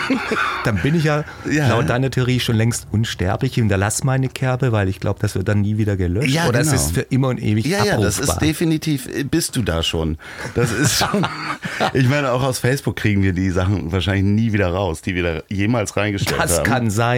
Dann 0.64 0.76
bin 0.78 0.94
ich 0.94 1.04
ja, 1.04 1.24
Ja. 1.50 1.68
laut 1.68 1.88
deiner 1.88 2.10
Theorie 2.10 2.40
schon 2.40 2.56
längst 2.56 2.86
unsterblich. 2.90 3.52
Ich 3.52 3.54
hinterlasse 3.56 4.04
meine 4.04 4.28
Kerbe, 4.28 4.72
weil 4.72 4.88
ich 4.88 5.00
glaube, 5.00 5.18
das 5.20 5.34
wird 5.34 5.48
dann 5.48 5.60
nie 5.62 5.78
wieder 5.78 5.96
gelöscht. 5.96 6.28
Ja, 6.30 6.48
Oder 6.48 6.60
genau. 6.60 6.72
es 6.74 6.82
ist 6.86 6.92
für 6.94 7.00
immer 7.02 7.28
und 7.28 7.40
ewig 7.42 7.64
Ja, 7.66 7.78
ja, 7.84 7.94
abrufbar. 7.94 8.04
das 8.04 8.18
ist 8.18 8.38
definitiv, 8.38 9.08
bist 9.30 9.56
du 9.56 9.62
da 9.62 9.82
schon. 9.82 10.18
Das 10.54 10.70
ist 10.72 10.98
schon, 10.98 11.26
ich 11.94 12.08
meine, 12.08 12.32
auch 12.32 12.42
aus 12.42 12.58
Facebook 12.58 12.96
kriegen 12.96 13.22
wir 13.22 13.32
die 13.32 13.50
Sachen 13.50 13.90
wahrscheinlich 13.92 14.24
nie 14.24 14.52
wieder 14.52 14.68
raus, 14.68 15.00
die 15.02 15.14
wir 15.14 15.22
da 15.22 15.42
jemals 15.48 15.96
reingestellt 15.96 16.40
Das 16.40 16.58
haben. 16.58 16.64
kann 16.64 16.90
sein, 16.90 17.09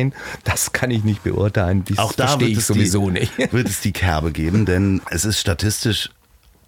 das 0.44 0.72
kann 0.72 0.90
ich 0.90 1.04
nicht 1.04 1.22
beurteilen. 1.22 1.84
Das 1.86 1.98
auch 1.98 2.12
da 2.12 2.28
verstehe 2.28 2.48
wird 2.48 2.52
ich 2.52 2.58
es 2.58 2.66
sowieso 2.66 3.10
die, 3.10 3.20
nicht. 3.20 3.38
wird 3.52 3.68
es 3.68 3.80
die 3.80 3.92
Kerbe 3.92 4.32
geben, 4.32 4.66
denn 4.66 5.00
es 5.10 5.24
ist 5.24 5.38
statistisch 5.38 6.10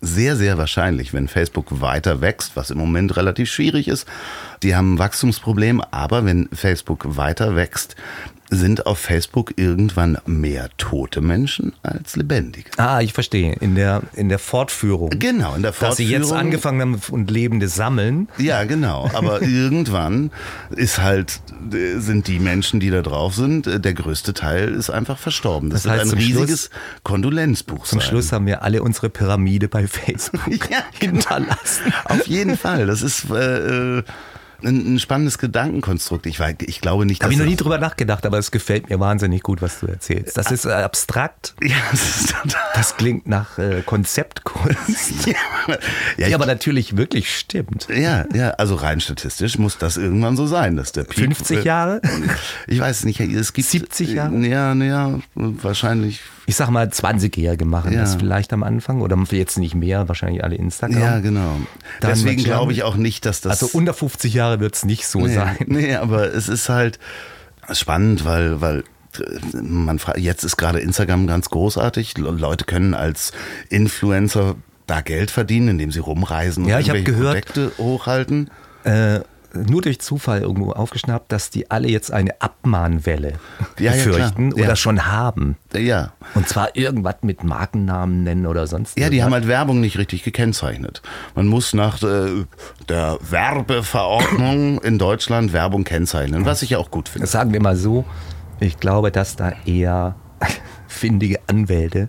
sehr, 0.00 0.36
sehr 0.36 0.58
wahrscheinlich, 0.58 1.12
wenn 1.14 1.28
Facebook 1.28 1.80
weiter 1.80 2.20
wächst, 2.20 2.56
was 2.56 2.70
im 2.70 2.78
Moment 2.78 3.16
relativ 3.16 3.50
schwierig 3.50 3.88
ist. 3.88 4.06
Die 4.64 4.74
haben 4.74 4.94
ein 4.94 4.98
Wachstumsproblem, 4.98 5.80
aber 5.92 6.24
wenn 6.24 6.48
Facebook 6.52 7.16
weiter 7.16 7.54
wächst, 7.54 7.94
sind 8.50 8.86
auf 8.86 8.98
Facebook 8.98 9.54
irgendwann 9.56 10.18
mehr 10.26 10.68
tote 10.76 11.20
Menschen 11.20 11.72
als 11.82 12.14
lebendige. 12.14 12.70
Ah, 12.76 13.00
ich 13.00 13.12
verstehe. 13.12 13.54
In 13.54 13.74
der, 13.74 14.02
in 14.14 14.28
der 14.28 14.38
Fortführung. 14.38 15.10
Genau, 15.18 15.54
in 15.54 15.62
der 15.62 15.72
Dass 15.72 15.96
sie 15.96 16.04
jetzt 16.04 16.28
Fortführung- 16.28 16.38
angefangen 16.38 16.80
haben 16.80 17.00
und 17.10 17.30
Lebende 17.30 17.68
sammeln. 17.68 18.28
Ja, 18.38 18.64
genau. 18.64 19.10
Aber 19.12 19.42
irgendwann 19.64 20.30
ist 20.70 20.98
halt, 21.02 21.40
sind 21.96 22.28
die 22.28 22.38
Menschen, 22.38 22.80
die 22.80 22.90
da 22.90 23.02
drauf 23.02 23.34
sind, 23.34 23.66
der 23.66 23.94
größte 23.94 24.34
Teil 24.34 24.72
ist 24.74 24.88
einfach 24.90 25.18
verstorben. 25.18 25.70
Das, 25.70 25.82
Das 25.82 25.92
heißt, 25.92 26.02
ein 26.12 26.20
Schluss- 26.20 26.38
riesiges 26.42 26.70
Kondolenzbuch 27.02 27.84
Zum 27.86 27.98
sein. 28.00 28.08
Schluss 28.08 28.30
haben 28.30 28.46
wir 28.46 28.62
alle 28.62 28.82
unsere 28.82 29.08
Pyramide 29.10 29.68
bei 29.68 29.86
Facebook 29.88 30.70
Ja, 30.70 30.84
hinterlassen. 31.00 31.92
Auf 32.04 32.26
jeden 32.28 32.56
Fall. 32.56 32.86
Das 32.86 33.02
ist 33.02 33.28
äh, 33.30 33.98
äh, 33.98 34.02
ein, 34.64 34.94
ein 34.94 34.98
spannendes 34.98 35.38
Gedankenkonstrukt. 35.38 36.26
Ich, 36.26 36.40
wei- 36.40 36.56
ich 36.60 36.80
glaube 36.80 37.06
nicht, 37.06 37.22
habe 37.22 37.32
ich 37.32 37.38
noch 37.38 37.46
nie 37.46 37.56
drüber 37.56 37.78
nachgedacht, 37.78 38.26
aber 38.26 38.38
es 38.38 38.50
gefällt 38.50 38.88
mir 38.90 38.98
wahnsinnig 39.00 39.42
gut, 39.42 39.62
was 39.62 39.80
du 39.80 39.86
erzählst. 39.86 40.36
Das 40.36 40.50
ist 40.50 40.64
äh, 40.64 40.70
abstrakt. 40.70 41.54
Ja, 41.62 41.76
das 41.90 42.20
ist. 42.20 42.34
Das 42.74 42.96
klingt 42.96 43.26
nach 43.26 43.58
äh, 43.58 43.82
Konzeptkunst. 43.84 45.26
Ja, 45.26 45.32
ja, 45.68 45.76
Die 46.18 46.22
ich, 46.24 46.34
aber 46.34 46.46
natürlich 46.46 46.96
wirklich 46.96 47.34
stimmt. 47.34 47.88
ja, 47.94 48.24
ja, 48.34 48.50
also 48.50 48.74
rein 48.74 49.00
statistisch 49.00 49.58
muss 49.58 49.78
das 49.78 49.96
irgendwann 49.96 50.36
so 50.36 50.46
sein, 50.46 50.76
dass 50.76 50.92
der 50.92 51.04
Peak, 51.04 51.24
50 51.36 51.58
äh, 51.58 51.62
Jahre? 51.62 52.00
Ich 52.66 52.80
weiß 52.80 52.98
es 52.98 53.04
nicht. 53.04 53.20
Es 53.20 53.52
gibt 53.52 53.68
70 53.68 54.10
Jahre? 54.10 54.36
Ja, 54.46 54.74
ja, 54.74 55.18
wahrscheinlich. 55.34 56.20
Ich 56.46 56.56
sag 56.56 56.68
mal, 56.70 56.86
20-Jährige 56.86 57.64
machen 57.64 57.92
Ja. 57.92 58.00
das 58.00 58.16
vielleicht 58.16 58.52
am 58.52 58.62
Anfang 58.62 59.00
oder 59.00 59.16
jetzt 59.30 59.58
nicht 59.58 59.74
mehr, 59.74 60.08
wahrscheinlich 60.08 60.44
alle 60.44 60.56
Instagram. 60.56 61.00
Ja, 61.00 61.18
genau. 61.20 61.56
Dann 62.00 62.10
Deswegen 62.10 62.44
glaube 62.44 62.72
ich 62.72 62.82
auch 62.82 62.96
nicht, 62.96 63.24
dass 63.24 63.40
das. 63.40 63.62
Also 63.62 63.76
unter 63.78 63.94
50 63.94 64.34
Jahre 64.34 64.53
wird 64.60 64.74
es 64.74 64.84
nicht 64.84 65.06
so 65.06 65.20
nee, 65.20 65.34
sein. 65.34 65.56
Nee, 65.66 65.94
aber 65.96 66.32
es 66.34 66.48
ist 66.48 66.68
halt 66.68 66.98
spannend, 67.72 68.24
weil, 68.24 68.60
weil 68.60 68.84
man 69.52 69.98
fragt, 69.98 70.18
jetzt 70.18 70.42
ist 70.44 70.56
gerade 70.56 70.80
Instagram 70.80 71.26
ganz 71.26 71.48
großartig. 71.50 72.18
Le- 72.18 72.30
Leute 72.30 72.64
können 72.64 72.94
als 72.94 73.32
Influencer 73.68 74.56
da 74.86 75.00
Geld 75.00 75.30
verdienen, 75.30 75.68
indem 75.68 75.92
sie 75.92 76.00
rumreisen 76.00 76.66
Ja, 76.66 76.76
und 76.76 76.82
ich 76.82 76.90
hab 76.90 76.96
irgendwelche 76.96 77.18
gehört- 77.20 77.52
Projekte 77.54 77.72
hochhalten. 77.82 78.50
Äh, 78.84 79.20
nur 79.54 79.82
durch 79.82 80.00
Zufall 80.00 80.40
irgendwo 80.42 80.72
aufgeschnappt, 80.72 81.30
dass 81.32 81.50
die 81.50 81.70
alle 81.70 81.88
jetzt 81.88 82.12
eine 82.12 82.40
Abmahnwelle 82.40 83.34
Ja, 83.78 83.92
ja, 83.94 84.04
befürchten. 84.04 84.56
Ja. 84.56 84.64
oder 84.64 84.76
schon 84.76 85.06
haben. 85.06 85.56
Ja. 85.74 86.12
Und 86.34 86.48
zwar 86.48 86.74
irgendwas 86.76 87.16
mit 87.22 87.44
Markennamen 87.44 88.24
nennen 88.24 88.46
oder 88.46 88.66
sonst 88.66 88.98
Ja, 88.98 89.10
die 89.10 89.22
haben 89.22 89.32
halt 89.32 89.46
Werbung 89.48 89.80
nicht 89.80 89.98
richtig 89.98 90.22
gekennzeichnet. 90.22 91.02
Man 91.34 91.46
muss 91.46 91.74
nach 91.74 92.02
äh, 92.02 92.44
der 92.88 93.18
Werbeverordnung 93.20 94.80
in 94.82 94.98
Deutschland 94.98 95.52
Werbung 95.52 95.84
kennzeichnen, 95.84 96.44
was 96.44 96.62
ich 96.62 96.70
ja 96.70 96.78
auch 96.78 96.90
gut 96.90 97.08
finde. 97.08 97.24
Das 97.24 97.32
sagen 97.32 97.52
wir 97.52 97.62
mal 97.62 97.76
so, 97.76 98.04
ich 98.60 98.78
glaube, 98.78 99.10
dass 99.10 99.36
da 99.36 99.52
eher 99.66 100.14
findige 100.88 101.40
Anwälte 101.46 102.08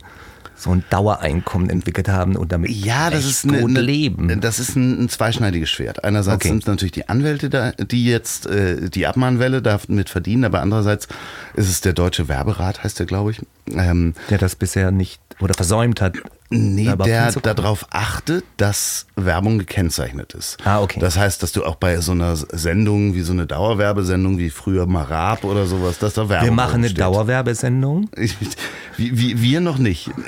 so 0.58 0.72
ein 0.72 0.84
Dauereinkommen 0.90 1.70
entwickelt 1.70 2.08
haben 2.08 2.36
und 2.36 2.52
damit 2.52 2.72
Ja, 2.72 3.10
das 3.10 3.26
ist, 3.26 3.46
eine, 3.46 3.60
gut 3.62 3.72
leben. 3.72 4.40
das 4.42 4.60
ist 4.60 4.76
ein, 4.76 5.04
ein 5.04 5.10
zweischneidiges 5.10 5.70
Schwert. 5.70 6.04
Einerseits 6.04 6.38
Okay. 6.38 6.48
sind 6.50 6.64
es 6.64 6.68
natürlich 6.68 6.92
die 6.94 7.10
Anwälte, 7.10 7.50
da, 7.50 7.72
die 7.72 8.06
jetzt 8.06 8.46
äh, 8.48 8.90
die 8.90 9.06
Abmahnwelle 9.08 9.62
damit 9.62 10.10
verdienen, 10.10 10.46
aber 10.46 10.62
andererseits 10.62 11.08
ist 11.56 11.70
es 11.70 11.82
der 11.82 11.94
Deutsche 11.94 12.28
Werberat, 12.28 12.84
heißt 12.84 13.00
der, 13.00 13.06
glaube 13.06 13.32
ich. 13.32 13.42
Ähm, 13.68 14.14
der 14.30 14.38
das 14.38 14.56
bisher 14.56 14.92
nicht 14.92 15.20
oder 15.40 15.54
versäumt 15.54 16.00
hat. 16.02 16.16
Nee, 16.56 16.94
der 17.04 17.32
darauf 17.32 17.86
achtet, 17.90 18.44
dass 18.58 19.06
Werbung 19.16 19.60
gekennzeichnet 19.60 20.34
ist. 20.34 20.58
Ah, 20.66 20.82
okay. 20.82 21.00
Das 21.00 21.18
heißt, 21.18 21.44
dass 21.44 21.52
du 21.52 21.66
auch 21.66 21.76
bei 21.76 22.00
so 22.02 22.12
einer 22.14 22.36
Sendung 22.36 23.14
wie 23.14 23.22
so 23.22 23.34
eine 23.34 23.46
Dauerwerbesendung 23.46 24.38
wie 24.38 24.50
früher 24.50 24.86
Marab 24.86 25.44
oder 25.44 25.66
sowas, 25.66 26.00
dass 26.00 26.14
da 26.14 26.30
Werbung 26.30 26.46
Wir 26.48 26.52
machen 26.54 26.76
eine 26.76 26.90
steht. 26.90 27.02
Dauerwerbesendung. 27.02 28.10
Ich, 28.16 28.36
wie, 28.98 29.18
wie, 29.18 29.42
wir 29.42 29.62
noch 29.62 29.78
nicht. 29.78 30.10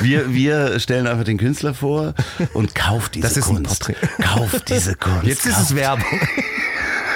Wir, 0.00 0.32
wir 0.32 0.78
stellen 0.80 1.06
einfach 1.06 1.24
den 1.24 1.38
Künstler 1.38 1.74
vor 1.74 2.14
und 2.54 2.74
kauft 2.74 3.14
diese 3.16 3.26
Das 3.28 3.36
ist 3.36 3.48
ein 3.48 3.56
Kunst. 3.56 3.80
Porträt. 3.80 3.96
Kauft 4.22 4.68
diese 4.68 4.94
Kunst. 4.96 5.24
Jetzt 5.24 5.46
ist 5.46 5.58
es 5.58 5.68
kauft. 5.68 5.76
Werbung. 5.76 6.20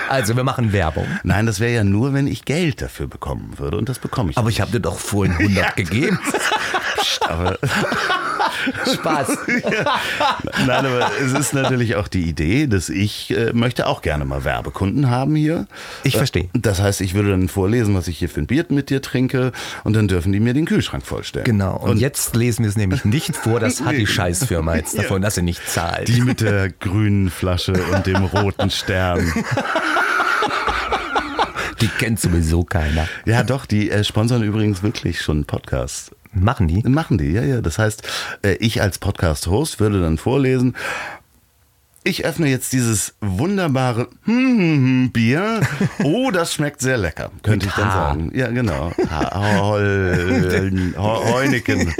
Also 0.08 0.36
wir 0.36 0.44
machen 0.44 0.72
Werbung. 0.72 1.06
Nein, 1.24 1.46
das 1.46 1.60
wäre 1.60 1.72
ja 1.72 1.84
nur, 1.84 2.12
wenn 2.12 2.26
ich 2.26 2.44
Geld 2.44 2.82
dafür 2.82 3.06
bekommen 3.06 3.58
würde 3.58 3.76
und 3.76 3.88
das 3.88 3.98
bekomme 3.98 4.30
ich. 4.30 4.38
Aber 4.38 4.48
ich 4.48 4.60
habe 4.60 4.70
dir 4.70 4.80
doch 4.80 4.98
vorhin 4.98 5.36
100 5.36 5.76
gegeben. 5.76 6.18
aber 7.20 7.58
Spaß. 8.94 9.28
Nein, 10.66 10.86
aber 10.86 11.10
es 11.22 11.32
ist 11.32 11.54
natürlich 11.54 11.96
auch 11.96 12.08
die 12.08 12.22
Idee, 12.22 12.66
dass 12.66 12.88
ich 12.88 13.30
äh, 13.36 13.52
möchte 13.52 13.86
auch 13.86 14.02
gerne 14.02 14.24
mal 14.24 14.44
Werbekunden 14.44 15.10
haben 15.10 15.34
hier. 15.34 15.66
Ich 16.04 16.16
verstehe. 16.16 16.44
Äh, 16.44 16.58
Das 16.60 16.80
heißt, 16.80 17.00
ich 17.00 17.14
würde 17.14 17.30
dann 17.30 17.48
vorlesen, 17.48 17.94
was 17.94 18.08
ich 18.08 18.18
hier 18.18 18.28
für 18.28 18.40
ein 18.40 18.46
Bier 18.46 18.64
mit 18.68 18.90
dir 18.90 19.02
trinke 19.02 19.52
und 19.84 19.94
dann 19.94 20.08
dürfen 20.08 20.32
die 20.32 20.40
mir 20.40 20.54
den 20.54 20.64
Kühlschrank 20.66 21.04
vollstellen. 21.06 21.44
Genau. 21.44 21.76
Und, 21.76 21.98
jetzt 21.98 22.34
lesen 22.36 22.62
wir 22.64 22.68
es 22.70 22.76
nämlich 22.76 23.04
nicht 23.04 23.36
vor, 23.36 23.60
das 23.60 23.80
hat 23.84 23.92
die 23.92 24.06
Scheißfirma 24.06 24.76
jetzt 24.76 24.98
davon, 24.98 25.22
dass 25.22 25.34
sie 25.36 25.42
nicht 25.42 25.68
zahlt. 25.68 26.08
Die 26.08 26.20
mit 26.22 26.40
der 26.40 26.70
grünen 26.70 27.30
Flasche 27.30 27.74
und 27.92 28.06
dem 28.06 28.24
roten 28.24 28.70
Stern. 28.70 29.32
Die 31.80 31.88
kennt 31.88 32.18
sowieso 32.20 32.64
keiner. 32.64 33.06
Ja, 33.26 33.42
doch, 33.42 33.66
die 33.66 33.90
äh, 33.90 34.02
sponsern 34.02 34.42
übrigens 34.42 34.82
wirklich 34.82 35.20
schon 35.20 35.44
Podcasts. 35.44 36.10
Machen 36.38 36.68
die? 36.68 36.82
Machen 36.88 37.18
die, 37.18 37.32
ja, 37.32 37.42
ja. 37.42 37.60
Das 37.60 37.78
heißt, 37.78 38.02
äh, 38.42 38.54
ich 38.60 38.82
als 38.82 38.98
Podcast-Host 38.98 39.80
würde 39.80 40.00
dann 40.00 40.18
vorlesen, 40.18 40.76
ich 42.04 42.24
öffne 42.24 42.48
jetzt 42.48 42.72
dieses 42.72 43.14
wunderbare 43.20 44.08
Bier. 44.24 45.60
Oh, 46.04 46.30
das 46.30 46.54
schmeckt 46.54 46.80
sehr 46.80 46.98
lecker, 46.98 47.30
könnte 47.42 47.66
ich 47.66 47.72
dann 47.72 47.90
sagen. 47.90 48.30
Ja, 48.34 48.48
genau. 48.48 48.92
Heuneken. 50.96 51.92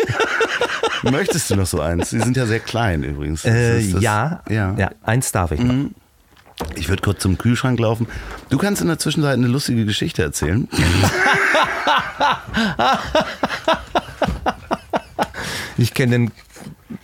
Möchtest 1.03 1.51
du 1.51 1.57
noch 1.57 1.67
so 1.67 1.81
eins? 1.81 2.11
Die 2.11 2.21
sind 2.21 2.37
ja 2.37 2.47
sehr 2.47 2.61
klein 2.61 3.03
übrigens. 3.03 3.45
Äh, 3.45 3.83
das- 3.91 4.01
ja, 4.03 4.43
ja. 4.49 4.75
ja. 4.77 4.91
eins 5.03 5.33
darf 5.33 5.51
ich 5.53 5.61
noch. 5.61 5.91
Ich 6.75 6.89
würde 6.89 7.03
kurz 7.03 7.21
zum 7.21 7.37
Kühlschrank 7.37 7.79
laufen. 7.81 8.07
Du 8.49 8.59
kannst 8.59 8.81
in 8.81 8.89
der 8.89 8.99
Zwischenzeit 8.99 9.35
eine 9.35 9.47
lustige 9.49 9.85
Geschichte 9.85 10.23
erzählen. 10.23 10.69
Ich 15.79 15.93
kenne 15.95 16.13
den 16.13 16.33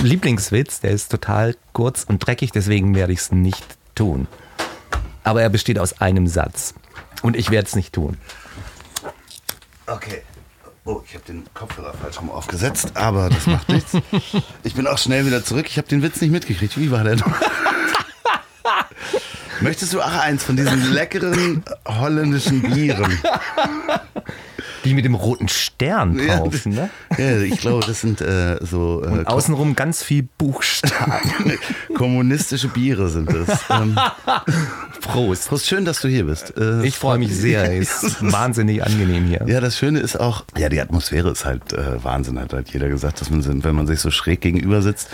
Lieblingswitz, 0.01 0.81
der 0.81 0.93
ist 0.93 1.11
total 1.11 1.57
kurz 1.73 2.05
und 2.05 2.27
dreckig, 2.27 2.53
deswegen 2.53 2.95
werde 2.95 3.13
ich 3.13 3.21
es 3.21 3.33
nicht 3.33 3.65
tun. 3.95 4.27
Aber 5.25 5.43
er 5.43 5.51
besteht 5.51 5.79
aus 5.79 6.01
einem 6.01 6.27
Satz. 6.27 6.75
Und 7.23 7.37
ich 7.37 7.51
werde 7.51 7.69
es 7.69 7.77
nicht 7.77 7.93
tun. 7.93 8.17
Okay. 9.87 10.23
Oh, 10.85 11.01
ich 11.07 11.15
habe 11.15 11.25
den 11.27 11.45
Kopfhörer 11.55 11.95
falsch 11.95 12.19
rum 12.19 12.31
aufgesetzt, 12.31 12.97
aber 12.97 13.29
das 13.29 13.47
macht 13.47 13.69
nichts. 13.69 13.93
Ich 14.65 14.75
bin 14.75 14.87
auch 14.87 14.99
schnell 14.99 15.27
wieder 15.27 15.45
zurück. 15.45 15.67
Ich 15.69 15.77
habe 15.77 15.87
den 15.87 16.03
Witz 16.03 16.21
nicht 16.21 16.31
mitgekriegt. 16.31 16.79
Wie 16.79 16.91
war 16.91 17.05
der 17.05 17.17
noch? 17.17 17.27
Möchtest 19.61 19.93
du 19.93 20.01
auch 20.01 20.13
eins 20.13 20.43
von 20.43 20.57
diesen 20.57 20.93
leckeren 20.93 21.63
holländischen 21.87 22.63
Bieren? 22.63 23.17
Die 24.85 24.95
mit 24.95 25.05
dem 25.05 25.15
roten 25.15 25.49
Stern 25.49 26.19
Ja, 26.19 26.39
kaufen, 26.39 26.73
ne? 26.75 26.91
Ja, 27.17 27.39
ich 27.39 27.61
glaube, 27.61 27.87
das 27.87 28.01
sind 28.01 28.21
äh, 28.21 28.59
so 28.61 29.05
äh, 29.05 29.25
Außenrum 29.25 29.77
ganz 29.77 30.03
viel 30.03 30.27
Buchstaben. 30.39 31.53
kommunistische 31.95 32.69
Biere 32.69 33.09
sind 33.09 33.31
das. 33.33 33.61
Ähm, 33.71 33.97
Prost. 35.01 35.49
Prost, 35.49 35.67
schön, 35.67 35.85
dass 35.85 36.01
du 36.01 36.09
hier 36.09 36.25
bist. 36.27 36.57
Äh, 36.57 36.85
Ich 36.87 36.97
freue 36.97 37.19
mich 37.19 37.35
sehr. 37.35 37.63
Es 37.83 38.03
ist 38.03 38.33
wahnsinnig 38.33 38.85
angenehm 38.85 39.27
hier. 39.27 39.45
Ja, 39.47 39.61
das 39.61 39.77
Schöne 39.79 40.01
ist 40.01 40.19
auch, 40.19 40.45
ja, 40.57 40.69
die 40.69 40.81
Atmosphäre 40.81 41.31
ist 41.31 41.45
halt 41.45 41.73
äh, 41.73 42.03
Wahnsinn, 42.05 42.39
hat 42.39 42.53
halt 42.53 42.69
jeder 42.71 42.89
gesagt, 42.89 43.21
dass 43.21 43.31
man, 43.31 43.65
wenn 43.65 43.75
man 43.75 43.87
sich 43.87 44.01
so 44.01 44.11
schräg 44.11 44.41
gegenüber 44.41 44.83
sitzt. 44.83 45.09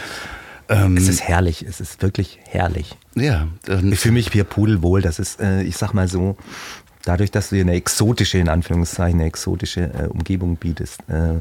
Ähm, 0.71 0.97
Es 0.97 1.09
ist 1.09 1.23
herrlich. 1.23 1.65
Es 1.67 1.81
ist 1.81 2.03
wirklich 2.03 2.39
herrlich. 2.49 2.95
ja, 3.15 3.47
Ich 3.91 4.01
fühle 4.01 4.15
mich 4.15 4.31
hier 4.33 4.45
pudelwohl. 4.45 5.01
Das 5.03 5.19
ist, 5.19 5.41
äh, 5.41 5.63
ich 5.63 5.77
sag 5.77 5.95
mal 5.95 6.09
so, 6.09 6.37
dadurch, 7.09 7.31
dass 7.31 7.49
du 7.49 7.57
dir 7.57 7.63
eine 7.63 7.73
exotische, 7.73 8.39
in 8.39 8.49
Anführungszeichen, 8.49 9.19
eine 9.19 9.29
exotische 9.29 9.93
äh, 9.95 10.07
Umgebung 10.09 10.57
bietest, 10.57 11.01
äh, 11.09 11.41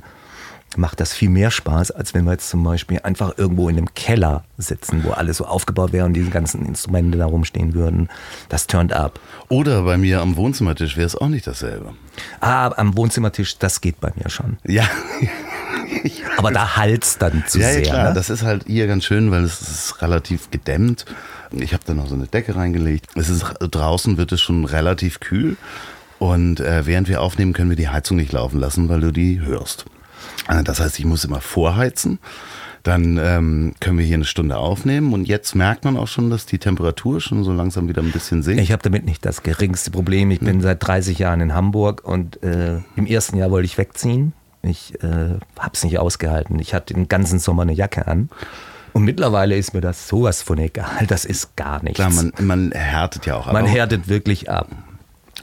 macht 0.76 1.00
das 1.00 1.14
viel 1.14 1.30
mehr 1.30 1.50
Spaß, 1.50 1.92
als 1.92 2.14
wenn 2.14 2.26
wir 2.26 2.34
jetzt 2.34 2.50
zum 2.50 2.64
Beispiel 2.64 3.00
einfach 3.04 3.38
irgendwo 3.38 3.70
in 3.70 3.78
einem 3.78 3.94
Keller 3.94 4.44
sitzen, 4.58 5.04
wo 5.04 5.12
alles 5.12 5.38
so 5.38 5.46
aufgebaut 5.46 5.94
wäre 5.94 6.06
und 6.06 6.14
diese 6.14 6.30
ganzen 6.30 6.66
Instrumente 6.66 7.18
da 7.18 7.26
rumstehen 7.26 7.74
würden. 7.74 8.10
Das 8.50 8.68
turnt 8.68 8.94
up. 8.94 9.20
oder 9.50 9.84
bei 9.84 9.98
mir 9.98 10.22
am 10.22 10.36
Wohnzimmertisch 10.36 10.98
wäre 10.98 11.08
es 11.08 11.16
auch 11.16 11.30
nicht 11.30 11.48
dasselbe. 11.48 11.94
Ah, 12.42 12.72
am 12.78 12.98
Wohnzimmertisch, 12.98 13.58
das 13.58 13.82
geht 13.82 14.00
bei 14.00 14.12
mir 14.16 14.30
schon. 14.30 14.58
Ja, 14.66 14.84
Aber 16.38 16.52
da 16.52 16.76
halt's 16.78 17.18
dann 17.18 17.44
zu 17.48 17.60
ja, 17.60 17.68
ja 17.68 17.74
sehr. 17.74 17.82
klar, 17.84 18.10
ne? 18.10 18.14
das 18.14 18.30
ist 18.30 18.44
halt 18.44 18.64
hier 18.68 18.88
ganz 18.88 19.06
schön, 19.06 19.32
weil 19.32 19.44
es 19.44 19.62
ist 19.62 20.02
relativ 20.02 20.52
gedämmt. 20.52 21.06
Ich 21.52 21.74
habe 21.74 21.84
da 21.86 21.94
noch 21.94 22.08
so 22.08 22.16
eine 22.16 22.28
Decke 22.28 22.56
reingelegt. 22.56 23.08
Es 23.16 23.30
ist 23.30 23.46
draußen 23.60 24.18
wird 24.18 24.32
es 24.32 24.42
schon 24.42 24.66
relativ 24.66 25.20
kühl 25.20 25.58
und 26.20 26.60
äh, 26.60 26.86
während 26.86 27.08
wir 27.08 27.22
aufnehmen, 27.22 27.54
können 27.54 27.70
wir 27.70 27.78
die 27.78 27.90
Heizung 27.90 28.18
nicht 28.18 28.32
laufen 28.32 28.60
lassen, 28.60 28.90
weil 28.90 29.02
du 29.02 29.12
die 29.12 29.42
hörst. 29.42 29.86
Äh, 30.48 30.64
das 30.64 30.80
heißt, 30.80 31.00
ich 31.00 31.06
muss 31.06 31.24
immer 31.24 31.42
vorheizen. 31.42 32.20
Dann 32.84 33.20
ähm, 33.22 33.74
können 33.82 33.98
wir 33.98 34.06
hier 34.06 34.16
eine 34.16 34.26
Stunde 34.26 34.58
aufnehmen 34.58 35.12
und 35.14 35.28
jetzt 35.28 35.56
merkt 35.56 35.84
man 35.84 35.98
auch 35.98 36.08
schon, 36.08 36.30
dass 36.30 36.46
die 36.46 36.58
Temperatur 36.58 37.20
schon 37.20 37.44
so 37.44 37.52
langsam 37.52 37.90
wieder 37.90 38.02
ein 38.02 38.12
bisschen 38.12 38.44
sinkt. 38.44 38.62
Ich 38.62 38.72
habe 38.72 38.82
damit 38.82 39.04
nicht 39.04 39.26
das 39.26 39.44
geringste 39.44 39.92
Problem. 39.92 40.32
Ich 40.32 40.40
bin 40.40 40.62
seit 40.62 40.88
30 40.88 41.20
Jahren 41.20 41.42
in 41.42 41.54
Hamburg 41.54 42.06
und 42.06 42.42
äh, 42.44 42.80
im 42.96 43.06
ersten 43.06 43.38
Jahr 43.38 43.52
wollte 43.52 43.66
ich 43.66 43.78
wegziehen. 43.78 44.32
Ich 44.68 45.02
äh, 45.04 45.36
habe 45.60 45.72
es 45.74 45.84
nicht 45.84 46.00
ausgehalten. 46.00 46.60
Ich 46.60 46.74
hatte 46.74 46.94
den 46.94 47.08
ganzen 47.08 47.40
Sommer 47.40 47.64
eine 47.64 47.74
Jacke 47.74 48.08
an. 48.08 48.30
Und 48.94 49.04
mittlerweile 49.04 49.56
ist 49.56 49.74
mir 49.74 49.82
das 49.82 50.08
sowas 50.08 50.42
von 50.42 50.58
egal. 50.58 51.06
Das 51.08 51.26
ist 51.26 51.56
gar 51.56 51.84
nichts. 51.84 51.98
Klar, 51.98 52.10
man, 52.10 52.34
man 52.40 52.72
härtet 52.72 53.26
ja 53.26 53.36
auch 53.36 53.48
ab. 53.48 53.54
Man 53.54 53.66
härtet 53.66 54.08
wirklich 54.08 54.50
ab. 54.50 54.68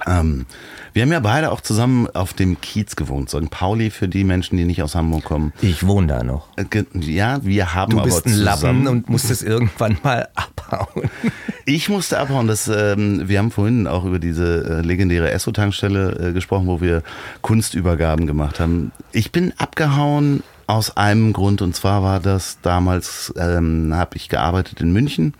Ähm, 0.06 0.46
wir 0.92 1.02
haben 1.02 1.12
ja 1.12 1.20
beide 1.20 1.50
auch 1.50 1.60
zusammen 1.60 2.08
auf 2.14 2.34
dem 2.34 2.60
Kiez 2.60 2.96
gewohnt, 2.96 3.30
St. 3.30 3.50
Pauli 3.50 3.90
für 3.90 4.08
die 4.08 4.24
Menschen, 4.24 4.56
die 4.56 4.64
nicht 4.64 4.82
aus 4.82 4.94
Hamburg 4.94 5.24
kommen. 5.24 5.52
Ich 5.60 5.86
wohne 5.86 6.06
da 6.08 6.22
noch. 6.22 6.48
Äh, 6.56 6.64
Ja, 6.94 7.44
wir 7.44 7.74
haben 7.74 7.90
Du 7.90 7.96
aber 7.98 8.06
bist 8.06 8.26
ein 8.26 8.32
zusammen. 8.32 8.44
Lappen 8.84 8.86
und 8.88 9.08
musst 9.08 9.30
es 9.30 9.42
irgendwann 9.42 9.98
mal 10.02 10.28
abhauen. 10.34 11.10
Ich 11.66 11.88
musste 11.88 12.18
abhauen. 12.18 12.46
Das, 12.46 12.68
ähm, 12.68 13.26
wir 13.26 13.38
haben 13.38 13.50
vorhin 13.50 13.86
auch 13.86 14.04
über 14.04 14.18
diese 14.18 14.64
äh, 14.64 14.80
legendäre 14.82 15.30
Esso-Tankstelle 15.30 16.28
äh, 16.28 16.32
gesprochen, 16.34 16.66
wo 16.66 16.82
wir 16.82 17.02
Kunstübergaben 17.40 18.26
gemacht 18.26 18.60
haben. 18.60 18.92
Ich 19.12 19.32
bin 19.32 19.54
abgehauen 19.56 20.42
aus 20.66 20.96
einem 20.98 21.32
Grund 21.32 21.62
und 21.62 21.74
zwar 21.74 22.02
war 22.02 22.20
das 22.20 22.58
damals, 22.60 23.32
ähm, 23.38 23.92
habe 23.94 24.16
ich 24.16 24.28
gearbeitet 24.28 24.82
in 24.82 24.92
München 24.92 25.32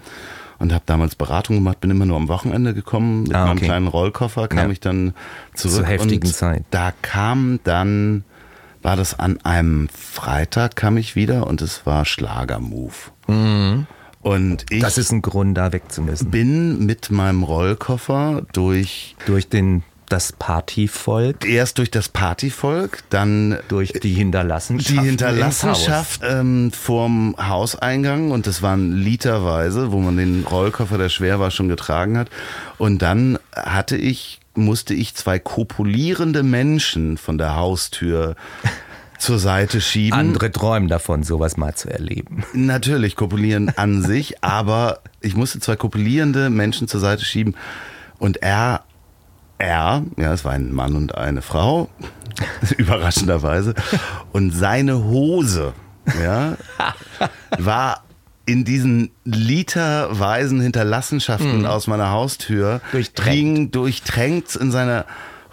und 0.65 0.73
habe 0.73 0.83
damals 0.87 1.15
Beratung 1.15 1.57
gemacht, 1.57 1.81
bin 1.81 1.91
immer 1.91 2.07
nur 2.07 2.17
am 2.17 2.29
Wochenende 2.29 2.75
gekommen. 2.75 3.25
Mit 3.25 3.35
Ah, 3.35 3.45
meinem 3.47 3.59
okay. 3.59 3.67
kleinen 3.67 3.87
Rollkoffer 3.87 4.49
kam 4.49 4.59
Ja. 4.67 4.71
ich 4.71 4.81
dann 4.81 5.13
zurück. 5.55 5.75
Zur 5.77 5.87
heftigen 5.87 6.27
und 6.27 6.35
Zeit. 6.35 6.65
Da 6.71 6.93
kam 7.03 7.61
dann, 7.65 8.25
war 8.83 8.97
das 8.97 9.19
an 9.19 9.39
einem 9.45 9.89
Freitag 9.91 10.75
kam 10.75 10.97
ich 10.97 11.17
wieder 11.17 11.47
und 11.47 11.61
es 11.63 11.85
war 11.87 12.05
Schlagermove. 12.05 13.11
Und 14.23 14.65
ich 14.71 14.79
Mhm. 14.79 14.81
Das 14.81 14.97
ist 14.99 15.13
ein 15.13 15.23
Grund, 15.23 15.57
da 15.59 15.73
weg 15.73 15.93
zu 15.93 16.01
müssen. 16.03 16.31
bin 16.31 16.85
mit 16.87 17.11
meinem 17.11 17.43
Rollkoffer 17.43 18.43
durch 18.53 19.17
Durch 19.27 19.49
den, 19.49 19.83
das 20.09 20.33
Partyvolk, 20.33 21.47
erst 21.47 21.79
durch 21.79 21.91
das 21.91 22.09
Partyvolk, 22.09 22.99
dann 23.11 23.59
durch 23.69 23.93
die 23.93 24.13
Hinterlassenschaft. 24.13 24.91
die 24.91 25.01
Hinterlassenschaft 25.01 26.21
ähm, 26.25 26.73
vorm 26.73 27.35
Hauseingang 27.39 28.31
und 28.31 28.47
das 28.47 28.63
waren 28.63 28.93
literweise, 28.93 29.93
wo 29.93 30.01
man 30.01 30.17
den 30.17 30.45
Rollkoffer, 30.45 30.99
der 30.99 31.09
schwer 31.09 31.41
war, 31.41 31.51
schon 31.51 31.69
getragen 31.69 32.19
hat. 32.19 32.29
Und 32.79 33.03
dann 33.03 33.39
hatte 33.55 33.97
ich, 33.97 34.41
musste 34.55 34.95
ich 34.95 35.15
zwei 35.15 35.39
kopulierende 35.39 36.43
Menschen 36.43 37.17
von 37.17 37.39
der 37.39 37.57
Haustür 37.57 38.37
zur 39.19 39.39
Seite 39.39 39.81
schieben. 39.81 40.19
Andere 40.19 40.51
träumen 40.51 40.89
davon, 40.89 41.23
sowas 41.23 41.57
mal 41.57 41.75
zu 41.75 41.91
erleben. 41.91 42.45
Natürlich 42.53 43.17
kopulieren 43.17 43.71
an 43.77 44.03
sich, 44.03 44.43
aber 44.45 45.01
ich 45.21 45.35
musste 45.35 45.61
zwei 45.61 45.77
kopulierende 45.77 46.51
Menschen 46.51 46.89
zur 46.89 47.01
Seite 47.01 47.25
schieben 47.25 47.57
und 48.19 48.39
er, 48.43 48.85
er, 49.59 50.03
ja, 50.17 50.33
es 50.33 50.45
war 50.45 50.53
ein 50.53 50.73
Mann 50.73 50.97
und 50.97 51.15
eine 51.17 51.43
Frau, 51.43 51.89
überraschenderweise, 52.77 53.75
und 54.33 54.53
seine 54.53 55.05
Hose, 55.05 55.73
ja, 56.23 56.57
war 57.59 58.03
in 58.47 58.65
diesen 58.65 59.11
literweisen 59.25 60.61
Hinterlassenschaften 60.61 61.65
aus 61.65 61.87
meiner 61.87 62.11
Haustür. 62.11 62.83
Durchtränkt. 62.93 63.33
ging 63.33 63.71
durchtränkt 63.71 64.55
in 64.57 64.71
seiner 64.71 65.07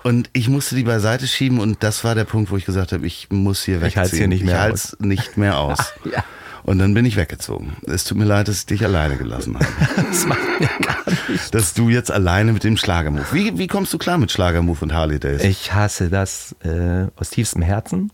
und 0.04 0.30
ich 0.34 0.49
musste 0.49 0.76
die 0.76 0.84
beiseite 0.84 1.28
schieben 1.28 1.60
und 1.60 1.84
das 1.84 2.04
war 2.04 2.16
der 2.16 2.26
Punkt, 2.26 2.52
wo 2.52 2.58
ich 2.58 2.66
gesagt 2.66 2.91
habe, 2.91 3.06
ich 3.06 3.28
muss 3.30 3.64
hier 3.64 3.82
wegziehen. 3.82 3.89
Ich 3.89 3.97
halt's 3.97 4.18
hier 4.18 4.28
nicht 4.28 4.43
mehr 4.43 4.56
Ich 4.56 4.62
halt's 4.62 4.97
nicht 4.99 5.38
mehr 5.38 5.60
aus. 5.60 5.93
Ja. 6.12 6.24
Und 6.64 6.80
dann 6.80 6.93
bin 6.93 7.05
ich 7.05 7.16
weggezogen. 7.18 7.76
Es 7.88 8.03
tut 8.03 8.18
mir 8.18 8.26
leid, 8.26 8.47
dass 8.47 8.59
ich 8.59 8.66
dich 8.66 8.84
alleine 8.84 9.18
gelassen 9.18 9.55
habe. 9.55 9.66
Das 10.12 10.26
macht 10.26 10.39
mir 10.59 10.70
gar 10.86 10.97
nichts. 11.30 11.51
dass 11.51 11.74
du 11.74 11.89
jetzt 11.89 12.12
alleine 12.12 12.53
mit 12.53 12.64
dem 12.64 12.78
Schlagermove. 12.78 13.34
Wie, 13.34 13.57
wie 13.57 13.68
kommst 13.68 13.93
du 13.93 13.97
klar 13.97 14.18
mit 14.18 14.32
Schlagermove 14.32 14.84
und 14.84 14.93
Harley 14.93 15.20
Days? 15.20 15.43
Ich 15.43 15.74
hasse 15.74 16.09
das 16.09 16.55
äh, 16.64 17.07
aus 17.16 17.30
tiefstem 17.30 17.62
Herzen. 17.62 18.12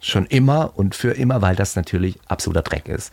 Schon 0.00 0.26
immer 0.26 0.72
und 0.76 0.94
für 0.94 1.12
immer, 1.12 1.42
weil 1.42 1.56
das 1.56 1.74
natürlich 1.74 2.18
absoluter 2.28 2.62
Dreck 2.62 2.88
ist. 2.88 3.12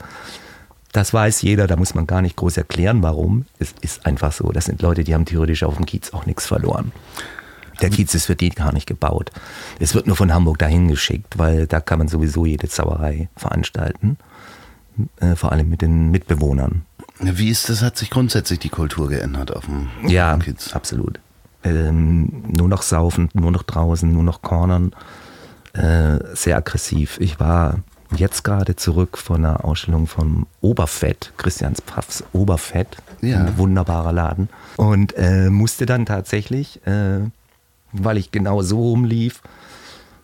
Das 0.92 1.14
weiß 1.14 1.42
jeder, 1.42 1.68
da 1.68 1.76
muss 1.76 1.94
man 1.94 2.08
gar 2.08 2.22
nicht 2.22 2.38
groß 2.38 2.58
erklären, 2.58 3.04
warum. 3.04 3.46
Es 3.60 3.74
ist 3.82 4.06
einfach 4.06 4.32
so. 4.32 4.52
Das 4.52 4.66
sind 4.66 4.82
Leute, 4.82 5.04
die 5.04 5.14
haben 5.14 5.26
theoretisch 5.26 5.64
auf 5.64 5.76
dem 5.76 5.86
Kiez 5.86 6.14
auch 6.14 6.26
nichts 6.26 6.46
verloren. 6.46 6.92
Der 7.82 7.90
Kiez 7.90 8.14
ist 8.16 8.26
für 8.26 8.36
die 8.36 8.50
gar 8.50 8.74
nicht 8.74 8.88
gebaut. 8.88 9.32
Es 9.80 9.94
wird 9.96 10.08
nur 10.08 10.16
von 10.16 10.34
Hamburg 10.34 10.60
dahin 10.60 10.88
geschickt, 10.88 11.38
weil 11.38 11.68
da 11.68 11.80
kann 11.80 12.00
man 12.00 12.08
sowieso 12.08 12.46
jede 12.46 12.68
Sauerei 12.68 13.30
veranstalten. 13.36 14.18
Äh, 15.20 15.36
vor 15.36 15.52
allem 15.52 15.70
mit 15.70 15.82
den 15.82 16.10
Mitbewohnern. 16.12 16.84
Wie 17.20 17.50
ist 17.50 17.70
das? 17.70 17.82
Hat 17.82 17.98
sich 17.98 18.10
grundsätzlich 18.10 18.60
die 18.60 18.70
Kultur 18.70 19.08
geändert 19.10 19.56
auf 19.56 19.66
dem, 19.66 19.90
Ja, 20.08 20.38
Kiez? 20.38 20.74
absolut. 20.74 21.20
Ähm, 21.64 22.44
nur 22.56 22.68
noch 22.70 22.82
saufen, 22.82 23.30
nur 23.34 23.52
noch 23.52 23.64
draußen, 23.64 24.12
nur 24.12 24.24
noch 24.24 24.42
cornern. 24.42 24.94
Äh, 25.74 26.20
sehr 26.34 26.58
aggressiv. 26.58 27.18
Ich 27.20 27.40
war 27.40 27.80
jetzt 28.16 28.44
gerade 28.44 28.76
zurück 28.76 29.18
von 29.18 29.44
einer 29.44 29.66
Ausstellung 29.66 30.08
vom 30.08 30.46
Oberfett, 30.62 31.34
Christians 31.38 31.82
Pfaffs 31.82 32.24
Oberfett. 32.34 32.96
Ja. 33.22 33.40
Ein 33.40 33.58
wunderbarer 33.58 34.14
Laden. 34.14 34.48
Und 34.78 35.14
äh, 35.18 35.50
musste 35.50 35.86
dann 35.86 36.06
tatsächlich, 36.06 36.86
äh, 36.86 37.20
weil 38.02 38.18
ich 38.18 38.32
genau 38.32 38.62
so 38.62 38.80
rumlief, 38.80 39.42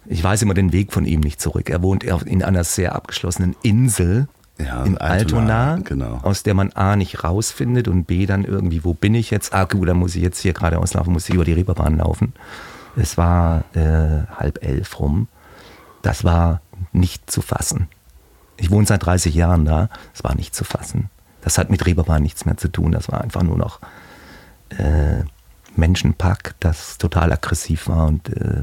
ich 0.05 0.23
weiß 0.23 0.41
immer 0.41 0.53
den 0.53 0.71
Weg 0.71 0.91
von 0.91 1.05
ihm 1.05 1.19
nicht 1.21 1.39
zurück. 1.39 1.69
Er 1.69 1.81
wohnt 1.81 2.03
in 2.03 2.43
einer 2.43 2.63
sehr 2.63 2.95
abgeschlossenen 2.95 3.55
Insel 3.61 4.27
Ja, 4.57 4.83
in 4.83 4.97
Altona, 4.97 5.73
Altona, 5.73 5.75
genau. 5.83 6.19
aus 6.23 6.43
der 6.43 6.53
man 6.55 6.71
A 6.73 6.95
nicht 6.95 7.23
rausfindet 7.23 7.87
und 7.87 8.05
B 8.05 8.25
dann 8.25 8.43
irgendwie, 8.43 8.83
wo 8.83 8.93
bin 8.93 9.13
ich 9.15 9.29
jetzt? 9.31 9.53
Ah 9.53 9.65
gut, 9.65 9.87
dann 9.87 9.97
muss 9.97 10.15
ich 10.15 10.21
jetzt 10.23 10.39
hier 10.39 10.53
geradeaus 10.53 10.93
laufen, 10.93 11.13
muss 11.13 11.29
ich 11.29 11.35
über 11.35 11.45
die 11.45 11.53
Reeperbahn 11.53 11.97
laufen. 11.97 12.33
Es 12.97 13.17
war 13.17 13.63
äh, 13.75 14.25
halb 14.35 14.63
elf 14.63 14.99
rum. 14.99 15.27
Das 16.01 16.23
war 16.23 16.61
nicht 16.91 17.29
zu 17.29 17.41
fassen. 17.41 17.87
Ich 18.57 18.69
wohne 18.71 18.85
seit 18.87 19.05
30 19.05 19.33
Jahren 19.33 19.65
da. 19.65 19.89
Es 20.13 20.23
war 20.23 20.35
nicht 20.35 20.55
zu 20.55 20.63
fassen. 20.63 21.09
Das 21.41 21.57
hat 21.57 21.69
mit 21.69 21.85
Reeperbahn 21.85 22.21
nichts 22.21 22.45
mehr 22.45 22.57
zu 22.57 22.67
tun. 22.67 22.91
Das 22.91 23.11
war 23.11 23.21
einfach 23.21 23.43
nur 23.43 23.57
noch 23.57 23.79
äh, 24.69 25.23
Menschenpack, 25.75 26.55
das 26.59 26.97
total 26.97 27.31
aggressiv 27.31 27.87
war 27.87 28.07
und 28.07 28.29
äh, 28.29 28.61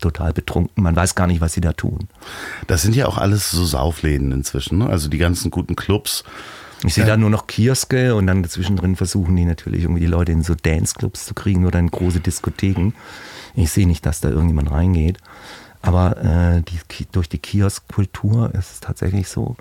total 0.00 0.32
betrunken. 0.32 0.82
Man 0.82 0.94
weiß 0.94 1.14
gar 1.14 1.26
nicht, 1.26 1.40
was 1.40 1.54
sie 1.54 1.60
da 1.60 1.72
tun. 1.72 2.08
Das 2.66 2.82
sind 2.82 2.94
ja 2.94 3.06
auch 3.06 3.18
alles 3.18 3.50
so 3.50 3.64
Saufläden 3.64 4.32
inzwischen. 4.32 4.78
Ne? 4.78 4.88
Also 4.88 5.08
die 5.08 5.18
ganzen 5.18 5.50
guten 5.50 5.76
Clubs. 5.76 6.24
Ich 6.84 6.94
sehe 6.94 7.06
da 7.06 7.16
nur 7.16 7.30
noch 7.30 7.46
Kioske 7.46 8.14
und 8.14 8.26
dann 8.26 8.44
zwischendrin 8.44 8.94
versuchen 8.94 9.34
die 9.36 9.46
natürlich 9.46 9.84
irgendwie 9.84 10.02
die 10.02 10.06
Leute 10.06 10.32
in 10.32 10.42
so 10.42 10.54
Danceclubs 10.54 11.24
zu 11.24 11.32
kriegen 11.32 11.64
oder 11.64 11.78
in 11.78 11.90
große 11.90 12.20
Diskotheken. 12.20 12.92
Ich 13.54 13.70
sehe 13.70 13.86
nicht, 13.86 14.04
dass 14.04 14.20
da 14.20 14.28
irgendjemand 14.28 14.70
reingeht. 14.70 15.18
Aber 15.80 16.16
äh, 16.22 16.62
die, 16.62 17.06
durch 17.10 17.28
die 17.28 17.38
Kioskkultur 17.38 18.54
ist 18.54 18.72
es 18.72 18.80
tatsächlich 18.80 19.28
so, 19.28 19.56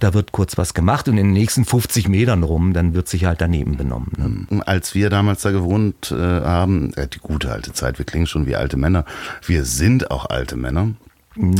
da 0.00 0.14
wird 0.14 0.32
kurz 0.32 0.58
was 0.58 0.74
gemacht 0.74 1.08
und 1.08 1.18
in 1.18 1.26
den 1.28 1.32
nächsten 1.32 1.64
50 1.64 2.08
Metern 2.08 2.42
rum, 2.42 2.72
dann 2.72 2.94
wird 2.94 3.08
sich 3.08 3.24
halt 3.24 3.40
daneben 3.40 3.76
benommen. 3.76 4.46
Ne? 4.50 4.66
Als 4.66 4.94
wir 4.94 5.10
damals 5.10 5.42
da 5.42 5.50
gewohnt 5.50 6.12
äh, 6.12 6.16
haben, 6.16 6.92
äh, 6.94 7.06
die 7.06 7.18
gute 7.18 7.52
alte 7.52 7.72
Zeit, 7.72 7.98
wir 7.98 8.04
klingen 8.04 8.26
schon 8.26 8.46
wie 8.46 8.56
alte 8.56 8.76
Männer. 8.76 9.04
Wir 9.46 9.64
sind 9.64 10.10
auch 10.10 10.28
alte 10.28 10.56
Männer. 10.56 10.90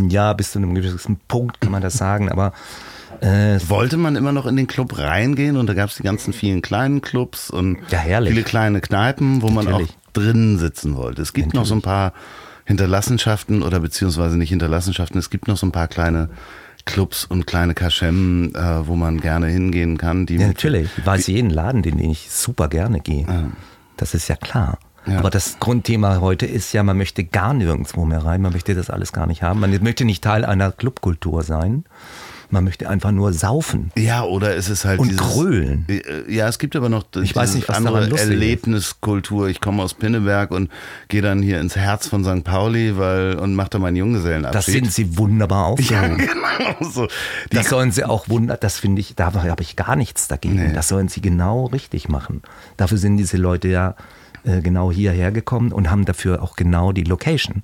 Ja, 0.08 0.32
bis 0.32 0.52
zu 0.52 0.58
einem 0.58 0.74
gewissen 0.74 1.20
Punkt 1.28 1.60
kann 1.60 1.70
man 1.70 1.82
das 1.82 1.94
sagen, 1.94 2.30
aber 2.30 2.52
äh, 3.20 3.58
Wollte 3.68 3.96
man 3.96 4.16
immer 4.16 4.32
noch 4.32 4.46
in 4.46 4.56
den 4.56 4.66
Club 4.66 4.98
reingehen 4.98 5.56
und 5.56 5.66
da 5.66 5.74
gab 5.74 5.90
es 5.90 5.96
die 5.96 6.02
ganzen 6.02 6.32
vielen 6.32 6.62
kleinen 6.62 7.02
Clubs 7.02 7.50
und 7.50 7.78
Ja, 7.90 8.00
viele 8.22 8.42
kleine 8.42 8.80
Kneipen, 8.80 9.42
wo 9.42 9.48
man 9.48 9.66
auch 9.66 9.72
Natürlich. 9.72 9.96
drinnen 10.12 10.58
sitzen 10.58 10.96
wollte. 10.96 11.22
Es 11.22 11.32
gibt 11.32 11.54
noch 11.54 11.66
so 11.66 11.74
ein 11.74 11.82
paar 11.82 12.14
Hinterlassenschaften 12.64 13.62
oder 13.62 13.80
beziehungsweise 13.80 14.38
nicht 14.38 14.50
Hinterlassenschaften, 14.50 15.18
es 15.18 15.28
gibt 15.28 15.48
noch 15.48 15.56
so 15.56 15.66
ein 15.66 15.72
paar 15.72 15.88
kleine 15.88 16.30
Clubs 16.92 17.24
und 17.24 17.46
kleine 17.46 17.74
Kaschem, 17.74 18.52
äh, 18.54 18.86
wo 18.86 18.96
man 18.96 19.20
gerne 19.20 19.46
hingehen 19.46 19.98
kann. 19.98 20.26
Die 20.26 20.36
Ja, 20.36 20.48
natürlich. 20.48 20.88
Ich 20.96 21.06
weiß 21.06 21.26
jeden 21.28 21.50
Laden, 21.50 21.82
den 21.82 21.98
ich 21.98 22.30
super 22.30 22.68
gerne 22.68 23.00
gehe. 23.00 23.26
Das 23.96 24.14
ist 24.14 24.28
ja 24.28 24.36
klar. 24.36 24.78
Ja. 25.06 25.18
Aber 25.18 25.30
das 25.30 25.58
Grundthema 25.60 26.20
heute 26.20 26.46
ist 26.46 26.72
ja, 26.72 26.82
man 26.82 26.98
möchte 26.98 27.24
gar 27.24 27.54
nirgendwo 27.54 28.04
mehr 28.04 28.24
rein, 28.24 28.42
man 28.42 28.52
möchte 28.52 28.74
das 28.74 28.90
alles 28.90 29.12
gar 29.12 29.26
nicht 29.26 29.42
haben. 29.42 29.60
Man 29.60 29.70
möchte 29.82 30.04
nicht 30.04 30.22
Teil 30.22 30.44
einer 30.44 30.72
Clubkultur 30.72 31.42
sein. 31.42 31.84
Man 32.50 32.64
möchte 32.64 32.88
einfach 32.88 33.12
nur 33.12 33.32
saufen. 33.32 33.92
Ja, 33.96 34.24
oder 34.24 34.56
es 34.56 34.68
ist 34.68 34.84
halt 34.84 34.98
Und 34.98 35.10
dieses, 35.10 35.22
grölen. 35.22 35.86
Äh, 35.88 36.32
Ja, 36.32 36.48
es 36.48 36.58
gibt 36.58 36.74
aber 36.76 36.88
noch 36.88 37.04
Ich 37.22 37.34
weiß 37.34 37.54
nicht, 37.54 37.68
was 37.68 37.76
andere. 37.76 38.10
Erlebniskultur. 38.18 39.48
Ich 39.48 39.60
komme 39.60 39.82
aus 39.82 39.94
Pinneberg 39.94 40.50
und 40.50 40.70
gehe 41.08 41.22
dann 41.22 41.42
hier 41.42 41.60
ins 41.60 41.76
Herz 41.76 42.08
von 42.08 42.24
St. 42.24 42.44
Pauli 42.44 42.98
weil, 42.98 43.36
und 43.36 43.54
mache 43.54 43.70
da 43.70 43.78
meinen 43.78 43.96
Junggesellenabschied. 43.96 44.54
Das 44.54 44.66
sind 44.66 44.92
sie 44.92 45.16
wunderbar 45.16 45.64
ja, 45.80 46.00
aufgehoben. 46.00 46.16
genau 46.18 46.90
so. 46.90 47.06
Die, 47.52 47.56
Das 47.56 47.68
sollen 47.68 47.92
sie 47.92 48.04
auch 48.04 48.28
wunder, 48.28 48.56
das 48.56 48.78
finde 48.78 49.00
ich, 49.00 49.14
da 49.14 49.32
habe 49.32 49.62
ich 49.62 49.76
gar 49.76 49.96
nichts 49.96 50.28
dagegen. 50.28 50.56
Nee. 50.56 50.72
Das 50.72 50.88
sollen 50.88 51.08
sie 51.08 51.20
genau 51.20 51.66
richtig 51.66 52.08
machen. 52.08 52.42
Dafür 52.76 52.98
sind 52.98 53.16
diese 53.16 53.36
Leute 53.36 53.68
ja 53.68 53.94
äh, 54.44 54.60
genau 54.60 54.90
hierher 54.90 55.32
gekommen 55.32 55.72
und 55.72 55.90
haben 55.90 56.04
dafür 56.04 56.42
auch 56.42 56.56
genau 56.56 56.92
die 56.92 57.04
Location. 57.04 57.62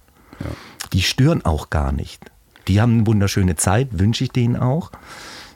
Die 0.93 1.03
stören 1.03 1.45
auch 1.45 1.70
gar 1.70 1.93
nicht. 1.93 2.22
Die 2.69 2.81
haben 2.81 2.93
eine 2.95 3.07
wunderschöne 3.07 3.57
Zeit, 3.57 3.89
wünsche 3.93 4.25
ich 4.25 4.31
denen 4.33 4.57
auch. 4.57 4.91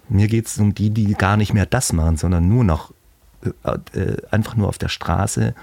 Mir 0.08 0.28
geht 0.28 0.46
es 0.46 0.58
um 0.58 0.74
die, 0.74 0.90
die 0.90 1.14
gar 1.14 1.36
nicht 1.36 1.54
mehr 1.54 1.66
das 1.66 1.92
machen, 1.92 2.16
sondern 2.16 2.48
nur 2.48 2.64
noch 2.64 2.92
äh, 3.64 3.98
äh, 3.98 4.16
einfach 4.30 4.56
nur 4.56 4.68
auf 4.68 4.78
der 4.78 4.88
Straße 4.88 5.54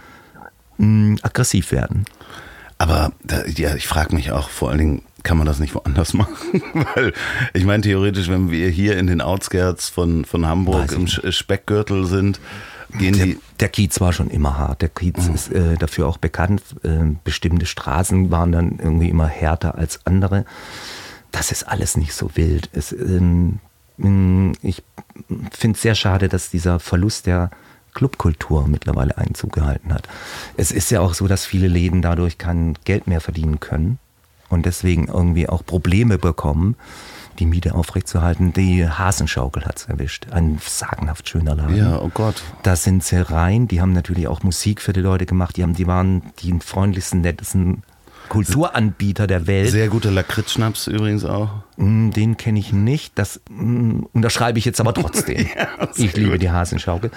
mh, 0.78 1.18
aggressiv 1.22 1.72
werden. 1.72 2.06
aber 2.78 3.12
da, 3.24 3.45
ja, 3.45 3.76
ich 3.76 3.88
frage 3.88 4.16
mich 4.16 4.32
auch 4.32 4.50
vor 4.50 4.70
allen 4.70 4.80
Dingen, 4.80 5.02
kann 5.24 5.38
man 5.38 5.45
das 5.48 5.60
nicht 5.60 5.76
woanders 5.76 6.14
machen? 6.22 6.62
Weil 6.95 7.14
ich 7.54 7.66
meine, 7.66 7.82
theoretisch, 7.84 8.30
wenn 8.30 8.50
wir 8.52 8.70
hier 8.70 8.98
in 8.98 9.08
den 9.08 9.20
Outskirts 9.22 9.89
von, 9.89 10.24
von 10.26 10.45
Hamburg 10.45 10.91
im 10.93 11.08
Speckgürtel 11.08 12.06
sind, 12.06 12.39
gehen 12.98 13.18
Der, 13.18 13.26
die. 13.26 13.39
der 13.60 13.68
Kiez 13.70 14.00
war 14.00 14.14
schon 14.14 14.30
immer 14.30 14.58
hart. 14.58 14.82
Der 14.82 14.89
Kiez 14.89 15.28
ist 15.28 15.52
äh, 15.52 15.76
dafür 15.76 16.08
auch 16.08 16.18
bekannt. 16.18 16.62
Äh, 16.84 17.16
bestimmte 17.26 17.66
Straßen 17.66 18.32
waren 18.32 18.54
dann 18.54 18.80
irgendwie 18.80 19.10
immer 19.10 19.28
härter 19.28 19.76
als 19.76 20.06
andere. 20.06 20.45
Das 21.32 21.52
ist 21.52 21.64
alles 21.64 21.98
nicht 21.98 22.14
so 22.14 22.36
wild. 22.36 22.70
Es, 22.74 22.92
ähm, 22.92 23.60
mh, 23.98 24.54
ich 24.62 24.84
finde 25.52 25.76
es 25.76 25.82
sehr 25.82 25.96
schade, 25.96 26.30
dass 26.30 26.50
dieser 26.50 26.80
Verlust 26.80 27.26
der 27.26 27.52
Clubkultur 27.94 28.68
mittlerweile 28.68 29.18
Einzug 29.18 29.54
gehalten 29.54 29.94
hat. 29.94 30.08
Es 30.56 30.72
ist 30.72 30.92
ja 30.92 31.02
auch 31.02 31.16
so, 31.16 31.28
dass 31.28 31.46
viele 31.46 31.68
Läden 31.68 32.02
dadurch 32.02 32.38
kein 32.38 32.78
Geld 32.84 33.08
mehr 33.08 33.22
verdienen 33.22 33.60
können 33.60 33.98
und 34.50 34.66
deswegen 34.66 35.08
irgendwie 35.08 35.50
auch 35.50 35.66
Probleme 35.66 36.20
bekommen, 36.20 36.76
die 37.40 37.46
Miete 37.46 37.76
aufrechtzuerhalten. 37.76 38.54
Die 38.54 38.88
Hasenschaukel 38.88 39.66
hat 39.66 39.78
es 39.78 39.86
erwischt. 39.86 40.28
Ein 40.32 40.60
sagenhaft 40.64 41.28
schöner 41.28 41.56
Laden. 41.56 41.76
Ja, 41.76 42.00
oh 42.00 42.10
Gott. 42.14 42.42
Da 42.64 42.76
sind 42.76 43.04
sie 43.04 43.20
rein. 43.20 43.68
Die 43.68 43.82
haben 43.82 43.94
natürlich 43.94 44.28
auch 44.28 44.44
Musik 44.44 44.82
für 44.82 44.94
die 44.94 45.02
Leute 45.02 45.26
gemacht. 45.26 45.58
Die, 45.58 45.64
haben, 45.64 45.76
die 45.76 45.88
waren 45.88 46.22
die 46.40 46.54
freundlichsten, 46.60 47.22
nettesten 47.22 47.84
Kulturanbieter 48.30 49.28
der 49.28 49.48
Welt. 49.48 49.72
Sehr 49.72 49.88
guter 49.88 50.12
Lakritzschnaps 50.12 50.88
übrigens 50.88 51.26
auch. 51.26 51.50
Mm, 51.78 52.12
Den 52.12 52.38
kenne 52.38 52.60
ich 52.60 52.74
nicht. 52.74 53.14
Das 53.16 53.42
mm, 53.50 54.02
unterschreibe 54.14 54.60
ich 54.60 54.66
jetzt 54.66 54.80
aber 54.80 54.94
trotzdem. 54.94 55.48
ich 55.96 56.16
liebe 56.16 56.38
die 56.40 56.52
Hasenschaukel. 56.52 57.12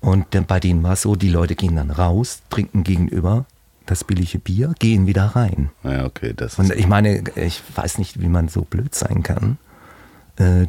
Und 0.00 0.26
dann 0.30 0.46
bei 0.46 0.60
denen 0.60 0.82
war 0.82 0.92
es 0.92 1.02
so, 1.02 1.16
die 1.16 1.28
Leute 1.30 1.54
gehen 1.54 1.76
dann 1.76 1.90
raus, 1.90 2.42
trinken 2.50 2.84
gegenüber 2.84 3.46
das 3.86 4.04
billige 4.04 4.38
Bier, 4.38 4.74
gehen 4.78 5.06
wieder 5.06 5.24
rein. 5.36 5.70
Ja, 5.84 6.04
okay, 6.04 6.32
das 6.36 6.58
Und 6.58 6.72
ich 6.72 6.88
meine, 6.88 7.22
ich 7.36 7.62
weiß 7.74 7.98
nicht, 7.98 8.20
wie 8.20 8.28
man 8.28 8.48
so 8.48 8.62
blöd 8.62 8.94
sein 8.94 9.22
kann. 9.22 9.58
Äh, 10.36 10.66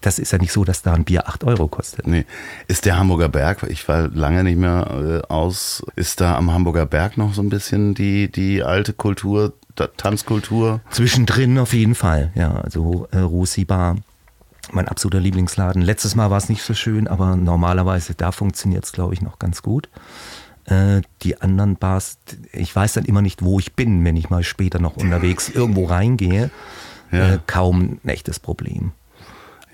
Das 0.00 0.18
ist 0.18 0.32
ja 0.32 0.38
nicht 0.38 0.52
so, 0.52 0.64
dass 0.64 0.82
da 0.82 0.94
ein 0.94 1.04
Bier 1.04 1.28
8 1.28 1.44
Euro 1.44 1.66
kostet. 1.66 2.06
Nee. 2.06 2.24
Ist 2.68 2.84
der 2.84 2.96
Hamburger 2.96 3.28
Berg, 3.28 3.64
ich 3.68 3.86
war 3.88 4.08
lange 4.08 4.44
nicht 4.44 4.58
mehr 4.58 5.22
äh, 5.28 5.32
aus, 5.32 5.84
ist 5.96 6.20
da 6.20 6.36
am 6.36 6.52
Hamburger 6.52 6.86
Berg 6.86 7.16
noch 7.18 7.34
so 7.34 7.42
ein 7.42 7.48
bisschen 7.48 7.94
die, 7.94 8.30
die 8.30 8.62
alte 8.62 8.92
Kultur, 8.92 9.54
Tanzkultur? 9.96 10.80
Zwischendrin 10.90 11.58
auf 11.58 11.72
jeden 11.72 11.96
Fall, 11.96 12.30
ja. 12.36 12.54
Also 12.60 13.08
äh, 13.10 13.18
Rosi 13.18 13.64
Bar, 13.64 13.96
mein 14.72 14.88
absoluter 14.88 15.20
Lieblingsladen. 15.20 15.82
Letztes 15.82 16.14
Mal 16.14 16.30
war 16.30 16.38
es 16.38 16.48
nicht 16.48 16.62
so 16.62 16.74
schön, 16.74 17.08
aber 17.08 17.36
normalerweise 17.36 18.14
da 18.14 18.30
funktioniert 18.32 18.84
es, 18.84 18.92
glaube 18.92 19.14
ich, 19.14 19.22
noch 19.22 19.38
ganz 19.38 19.62
gut. 19.62 19.88
Äh, 20.66 21.02
die 21.22 21.40
anderen 21.40 21.76
Bars, 21.76 22.18
ich 22.52 22.74
weiß 22.74 22.94
dann 22.94 23.04
immer 23.04 23.22
nicht, 23.22 23.42
wo 23.42 23.58
ich 23.58 23.74
bin, 23.74 24.04
wenn 24.04 24.16
ich 24.16 24.30
mal 24.30 24.44
später 24.44 24.78
noch 24.78 24.96
unterwegs 24.96 25.48
irgendwo 25.48 25.84
reingehe. 25.84 26.50
Ja. 27.10 27.34
Äh, 27.34 27.38
kaum 27.46 27.98
ein 28.02 28.08
echtes 28.08 28.38
Problem. 28.38 28.92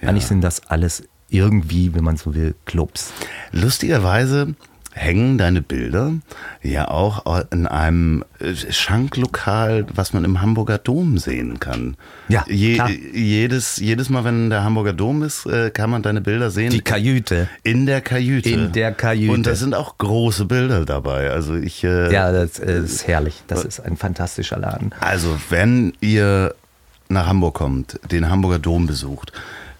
Eigentlich 0.02 0.26
sind 0.26 0.40
das 0.42 0.66
alles 0.68 1.02
irgendwie, 1.28 1.94
wenn 1.94 2.04
man 2.04 2.16
so 2.16 2.34
will, 2.34 2.54
Clubs. 2.64 3.12
Lustigerweise 3.52 4.54
hängen 4.92 5.38
deine 5.38 5.62
Bilder 5.62 6.14
ja 6.62 6.88
auch 6.88 7.24
in 7.52 7.66
einem 7.68 8.24
äh, 8.40 8.54
Schanklokal, 8.72 9.86
was 9.94 10.12
man 10.12 10.24
im 10.24 10.42
Hamburger 10.42 10.78
Dom 10.78 11.16
sehen 11.18 11.60
kann. 11.60 11.96
Ja, 12.28 12.44
Je, 12.48 12.74
klar. 12.74 12.90
jedes, 12.90 13.76
jedes 13.76 14.10
Mal, 14.10 14.24
wenn 14.24 14.50
der 14.50 14.64
Hamburger 14.64 14.92
Dom 14.92 15.22
ist, 15.22 15.46
äh, 15.46 15.70
kann 15.70 15.90
man 15.90 16.02
deine 16.02 16.20
Bilder 16.20 16.50
sehen. 16.50 16.70
Die 16.70 16.80
Kajüte. 16.80 17.48
in 17.62 17.86
der 17.86 18.00
Kajüte. 18.00 18.50
In 18.50 18.72
der 18.72 18.92
Kajüte. 18.92 19.32
Und 19.32 19.46
da 19.46 19.54
sind 19.54 19.74
auch 19.76 19.96
große 19.96 20.46
Bilder 20.46 20.84
dabei. 20.84 21.30
Also 21.30 21.54
ich. 21.54 21.84
Äh, 21.84 22.12
Ja, 22.12 22.32
das 22.32 22.58
äh, 22.58 22.80
ist 22.80 23.06
herrlich. 23.06 23.42
Das 23.46 23.64
ist 23.64 23.78
ein 23.80 23.96
fantastischer 23.96 24.58
Laden. 24.58 24.92
Also, 25.00 25.38
wenn 25.50 25.92
ihr 26.00 26.54
nach 27.08 27.26
Hamburg 27.26 27.54
kommt, 27.54 27.98
den 28.10 28.28
Hamburger 28.28 28.58
Dom 28.58 28.86
besucht, 28.86 29.32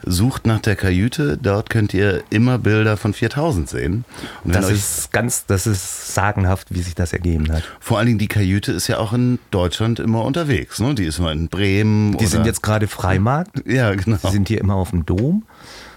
sucht 0.05 0.47
nach 0.47 0.61
der 0.61 0.77
Kajüte. 0.77 1.39
Dort 1.41 1.71
könnt 1.71 1.95
ihr 1.95 2.23
immer 2.31 2.59
Bilder 2.59 2.97
von 2.97 3.13
4000 3.15 3.69
sehen. 3.69 4.05
Und 4.45 4.55
das 4.55 4.71
ist 4.71 5.13
ganz, 5.13 5.47
das 5.47 5.67
ist 5.67 6.15
sagenhaft, 6.15 6.69
wie 6.71 6.83
sich 6.83 6.95
das 6.95 7.13
ergeben 7.13 7.53
hat. 7.53 7.63
Vor 7.81 7.99
allen 7.99 8.07
Dingen 8.07 8.19
die 8.19 8.29
Kajüte 8.29 8.73
ist 8.73 8.87
ja 8.89 8.99
auch 8.99 9.13
in 9.13 9.39
Deutschland 9.51 9.99
immer 10.01 10.25
unterwegs. 10.25 10.81
Ne? 10.81 10.95
Die 10.95 11.05
ist 11.05 11.19
immer 11.19 11.33
in 11.33 11.49
Bremen. 11.49 12.17
Die 12.19 12.27
sind 12.27 12.47
jetzt 12.47 12.63
gerade 12.63 12.87
Freimarkt. 12.89 13.67
Ja, 13.67 13.95
genau. 13.95 14.19
Die 14.25 14.31
sind 14.33 14.49
hier 14.49 14.61
immer 14.61 14.75
auf 14.75 14.91
dem 14.91 15.07
Dom. 15.07 15.45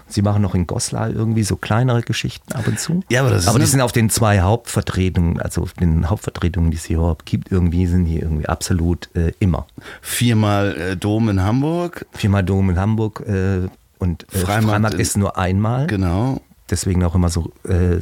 Sie 0.06 0.20
machen 0.20 0.42
noch 0.42 0.54
in 0.54 0.66
Goslar 0.66 1.08
irgendwie 1.08 1.42
so 1.44 1.56
kleinere 1.56 2.02
Geschichten 2.02 2.52
ab 2.52 2.68
und 2.68 2.78
zu. 2.78 3.00
Ja, 3.10 3.22
aber 3.22 3.30
das 3.30 3.44
ist 3.44 3.48
aber 3.48 3.58
die 3.58 3.62
eine- 3.62 3.70
sind 3.70 3.80
auf 3.80 3.90
den 3.90 4.10
zwei 4.10 4.40
Hauptvertretungen, 4.42 5.40
also 5.40 5.62
auf 5.62 5.72
den 5.72 6.10
Hauptvertretungen, 6.10 6.70
die 6.70 6.76
es 6.76 6.84
hier 6.84 6.98
überhaupt 6.98 7.24
gibt, 7.24 7.50
irgendwie 7.50 7.86
sind 7.86 8.04
hier 8.04 8.20
irgendwie 8.22 8.46
absolut 8.46 9.08
äh, 9.16 9.32
immer. 9.40 9.66
Viermal 10.02 10.76
äh, 10.76 10.96
Dom 10.98 11.30
in 11.30 11.42
Hamburg. 11.42 12.04
Viermal 12.12 12.44
Dom 12.44 12.68
in 12.70 12.78
Hamburg 12.78 13.24
äh, 13.26 13.68
und 13.98 14.24
äh, 14.34 14.38
Freimarkt 14.38 14.70
Freimarkt, 14.70 14.94
ist 14.98 15.16
nur 15.16 15.36
einmal. 15.36 15.86
Genau. 15.86 16.40
Deswegen 16.70 17.04
auch 17.04 17.14
immer 17.14 17.28
so 17.28 17.52
äh, 17.64 18.00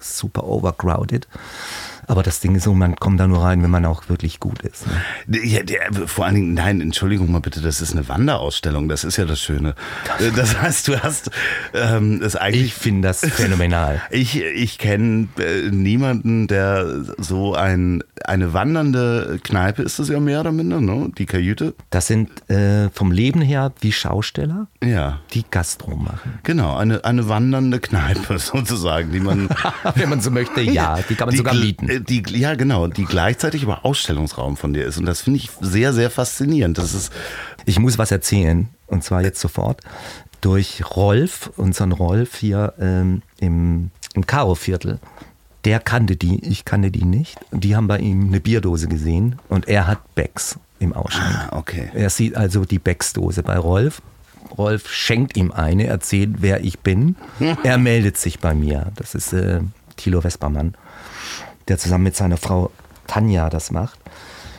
super 0.00 0.44
overcrowded. 0.44 1.26
Aber 2.06 2.22
das 2.22 2.40
Ding 2.40 2.54
ist 2.54 2.64
so, 2.64 2.74
man 2.74 2.96
kommt 2.96 3.20
da 3.20 3.26
nur 3.26 3.42
rein, 3.42 3.62
wenn 3.62 3.70
man 3.70 3.84
auch 3.84 4.08
wirklich 4.08 4.40
gut 4.40 4.62
ist. 4.62 4.84
Ne? 5.28 5.38
Ja, 5.44 5.62
der, 5.62 5.92
vor 6.06 6.24
allen 6.26 6.34
Dingen, 6.34 6.54
nein, 6.54 6.80
Entschuldigung 6.80 7.30
mal 7.30 7.40
bitte, 7.40 7.60
das 7.60 7.80
ist 7.80 7.92
eine 7.92 8.08
Wanderausstellung, 8.08 8.88
das 8.88 9.04
ist 9.04 9.16
ja 9.16 9.24
das 9.24 9.40
Schöne. 9.40 9.74
Das 10.36 10.60
heißt, 10.60 10.88
du 10.88 11.02
hast 11.02 11.30
ähm, 11.74 12.20
das 12.20 12.36
eigentlich. 12.36 12.64
Ich 12.66 12.74
finde 12.74 13.08
das 13.08 13.20
phänomenal. 13.20 14.00
Ich, 14.10 14.40
ich 14.40 14.78
kenne 14.78 15.28
äh, 15.38 15.70
niemanden, 15.70 16.46
der 16.46 17.02
so 17.18 17.54
ein, 17.54 18.02
eine 18.24 18.52
wandernde 18.52 19.38
Kneipe 19.42 19.82
ist 19.82 19.98
das 19.98 20.08
ja 20.08 20.20
mehr 20.20 20.40
oder 20.40 20.52
minder, 20.52 20.80
ne? 20.80 21.10
Die 21.16 21.26
Kajüte. 21.26 21.74
Das 21.90 22.06
sind 22.08 22.48
äh, 22.50 22.90
vom 22.90 23.10
Leben 23.10 23.40
her 23.40 23.72
wie 23.80 23.92
Schausteller, 23.92 24.66
Ja. 24.82 25.20
die 25.34 25.44
Gastro 25.50 25.96
machen. 25.96 26.38
Genau, 26.42 26.76
eine, 26.76 27.04
eine 27.04 27.28
wandernde 27.28 27.80
Kneipe 27.80 28.38
sozusagen, 28.38 29.12
die 29.12 29.20
man. 29.20 29.48
Wenn 29.94 30.08
man 30.08 30.20
so 30.20 30.30
möchte, 30.30 30.60
ja, 30.60 30.98
die 31.08 31.14
kann 31.14 31.28
man 31.28 31.36
sogar 31.36 31.54
gl- 31.54 31.60
mieten. 31.60 31.88
Äh, 31.94 32.00
Die, 32.00 32.22
ja, 32.38 32.54
genau, 32.54 32.86
die 32.86 33.04
gleichzeitig 33.04 33.62
aber 33.62 33.84
Ausstellungsraum 33.84 34.56
von 34.56 34.72
dir 34.72 34.84
ist. 34.84 34.98
Und 34.98 35.06
das 35.06 35.22
finde 35.22 35.38
ich 35.38 35.50
sehr, 35.60 35.92
sehr 35.92 36.10
faszinierend. 36.10 36.78
Das 36.78 36.94
ist, 36.94 37.12
Ich 37.64 37.78
muss 37.78 37.98
was 37.98 38.10
erzählen, 38.10 38.68
und 38.86 39.04
zwar 39.04 39.22
jetzt 39.22 39.40
sofort. 39.40 39.80
Durch 40.40 40.82
Rolf, 40.96 41.52
unseren 41.56 41.92
Rolf 41.92 42.36
hier 42.36 42.74
ähm, 42.80 43.22
im, 43.38 43.90
im 44.14 44.26
Karo-Viertel. 44.26 44.98
Der 45.64 45.78
kannte 45.78 46.16
die, 46.16 46.44
ich 46.44 46.64
kannte 46.64 46.90
die 46.90 47.04
nicht. 47.04 47.38
Die 47.52 47.76
haben 47.76 47.86
bei 47.86 47.98
ihm 47.98 48.26
eine 48.26 48.40
Bierdose 48.40 48.88
gesehen 48.88 49.36
und 49.48 49.68
er 49.68 49.86
hat 49.86 50.14
Becks 50.16 50.58
im 50.80 50.92
Ausschank. 50.92 51.48
Ah, 51.52 51.56
okay. 51.56 51.90
Er 51.94 52.10
sieht 52.10 52.36
also 52.36 52.64
die 52.64 52.80
Becks-Dose 52.80 53.44
bei 53.44 53.56
Rolf. 53.56 54.02
Rolf 54.58 54.90
schenkt 54.90 55.36
ihm 55.36 55.52
eine, 55.52 55.86
erzählt, 55.86 56.36
wer 56.38 56.64
ich 56.64 56.80
bin. 56.80 57.16
Er 57.62 57.78
meldet 57.78 58.16
sich 58.16 58.40
bei 58.40 58.54
mir. 58.54 58.90
Das 58.96 59.14
ist 59.14 59.32
äh, 59.32 59.60
Thilo 59.96 60.20
Vespermann, 60.20 60.74
der 61.68 61.78
zusammen 61.78 62.04
mit 62.04 62.16
seiner 62.16 62.36
Frau 62.36 62.70
Tanja 63.06 63.50
das 63.50 63.70
macht. 63.70 63.98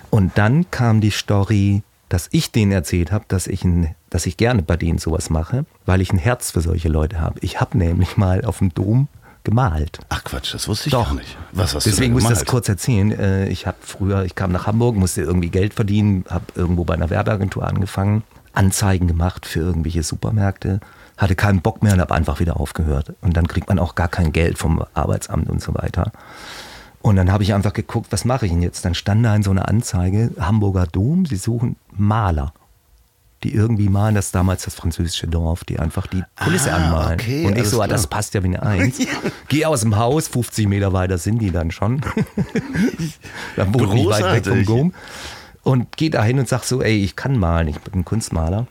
Und 0.09 0.37
dann 0.37 0.69
kam 0.69 1.01
die 1.01 1.09
Story, 1.11 1.83
dass 2.09 2.27
ich 2.31 2.51
denen 2.51 2.71
erzählt 2.71 3.11
habe, 3.11 3.25
dass 3.27 3.47
ich, 3.47 3.63
ein, 3.63 3.95
dass 4.09 4.25
ich 4.27 4.37
gerne 4.37 4.61
bei 4.61 4.77
denen 4.77 4.99
sowas 4.99 5.29
mache, 5.29 5.65
weil 5.85 6.01
ich 6.01 6.13
ein 6.13 6.19
Herz 6.19 6.51
für 6.51 6.61
solche 6.61 6.89
Leute 6.89 7.19
habe. 7.19 7.39
Ich 7.41 7.59
habe 7.59 7.77
nämlich 7.77 8.17
mal 8.17 8.45
auf 8.45 8.59
dem 8.59 8.73
Dom 8.73 9.07
gemalt. 9.43 9.99
ach 10.09 10.23
Quatsch, 10.23 10.53
das 10.53 10.67
wusste 10.67 10.87
ich 10.87 10.93
Doch. 10.93 11.07
gar 11.07 11.15
nicht. 11.15 11.35
Was 11.51 11.73
hast 11.75 11.85
Deswegen 11.85 12.13
du 12.13 12.19
muss 12.21 12.23
denn 12.23 12.33
ich 12.33 12.39
das 12.39 12.47
kurz 12.47 12.69
erzählen. 12.69 13.11
Äh, 13.11 13.49
Ich 13.49 13.67
habe 13.67 13.77
früher, 13.81 14.23
ich 14.23 14.35
kam 14.35 14.51
nach 14.51 14.67
Hamburg, 14.67 14.95
musste 14.95 15.21
irgendwie 15.21 15.49
Geld 15.49 15.73
verdienen, 15.73 16.23
habe 16.29 16.45
irgendwo 16.55 16.83
bei 16.85 16.93
einer 16.93 17.09
Werbeagentur 17.09 17.65
angefangen, 17.67 18.23
Anzeigen 18.53 19.07
gemacht 19.07 19.45
für 19.45 19.59
irgendwelche 19.59 20.03
Supermärkte, 20.03 20.79
hatte 21.17 21.35
keinen 21.35 21.61
Bock 21.61 21.83
mehr 21.83 21.93
und 21.93 21.99
habe 21.99 22.13
einfach 22.15 22.39
wieder 22.39 22.57
aufgehört. 22.59 23.13
Und 23.21 23.35
dann 23.35 23.47
kriegt 23.47 23.67
man 23.67 23.79
auch 23.79 23.95
gar 23.95 24.07
kein 24.07 24.31
Geld 24.31 24.57
vom 24.57 24.85
Arbeitsamt 24.93 25.49
und 25.49 25.61
so 25.61 25.73
weiter. 25.73 26.11
Und 27.03 27.17
dann 27.17 27.31
habe 27.31 27.43
ich 27.43 27.53
einfach 27.53 27.73
geguckt, 27.73 28.07
was 28.11 28.23
mache 28.25 28.45
ich 28.45 28.51
denn 28.53 28.61
jetzt? 28.61 28.85
Dann 28.85 28.95
stand 28.95 29.23
da 29.25 29.35
in 29.35 29.43
so 29.43 29.51
einer 29.51 29.67
Anzeige, 29.67 30.31
Hamburger 30.39 30.87
Dom, 30.87 31.25
sie 31.25 31.35
suchen 31.35 31.75
Maler. 31.91 32.53
Die 33.43 33.53
irgendwie 33.53 33.89
malen, 33.89 34.15
das 34.15 34.31
damals 34.31 34.63
das 34.63 34.73
französische 34.75 35.27
Dorf, 35.27 35.65
die 35.65 35.77
einfach 35.77 36.07
die 36.07 36.23
Kulisse 36.41 36.71
Ah, 36.71 36.77
anmalen. 36.77 37.19
okay, 37.19 37.45
und 37.45 37.57
ich 37.57 37.67
so, 37.67 37.81
ah, 37.81 37.85
klar. 37.87 37.97
das 37.97 38.07
passt 38.07 38.33
ja 38.35 38.41
wie 38.41 38.47
eine 38.47 38.63
Eins. 38.63 38.99
Geh 39.49 39.65
aus 39.65 39.81
dem 39.81 39.97
Haus, 39.97 40.29
50 40.29 40.65
Meter 40.69 40.93
weiter 40.93 41.17
sind 41.17 41.39
die 41.39 41.51
dann 41.51 41.69
schon. 41.71 41.99
dann 43.57 43.73
wohnt 43.73 43.93
nicht 43.93 44.07
weit 44.09 44.45
weg 44.45 44.45
vom. 44.45 44.65
Dom. 44.65 44.93
Und 45.63 45.97
geh 45.97 46.09
da 46.09 46.23
hin 46.23 46.39
und 46.39 46.47
sag 46.47 46.63
so, 46.63 46.81
ey, 46.81 47.03
ich 47.03 47.17
kann 47.17 47.37
malen, 47.37 47.67
ich 47.67 47.79
bin 47.79 48.05
Kunstmaler. 48.05 48.67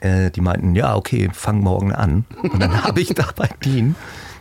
Äh, 0.00 0.30
die 0.30 0.40
meinten, 0.40 0.74
ja, 0.74 0.94
okay, 0.96 1.28
fang 1.34 1.60
morgen 1.60 1.92
an. 1.92 2.24
Und 2.42 2.60
dann 2.60 2.82
habe 2.84 3.00
ich 3.02 3.08
da 3.14 3.26
bei 3.36 3.48
denen 3.64 3.94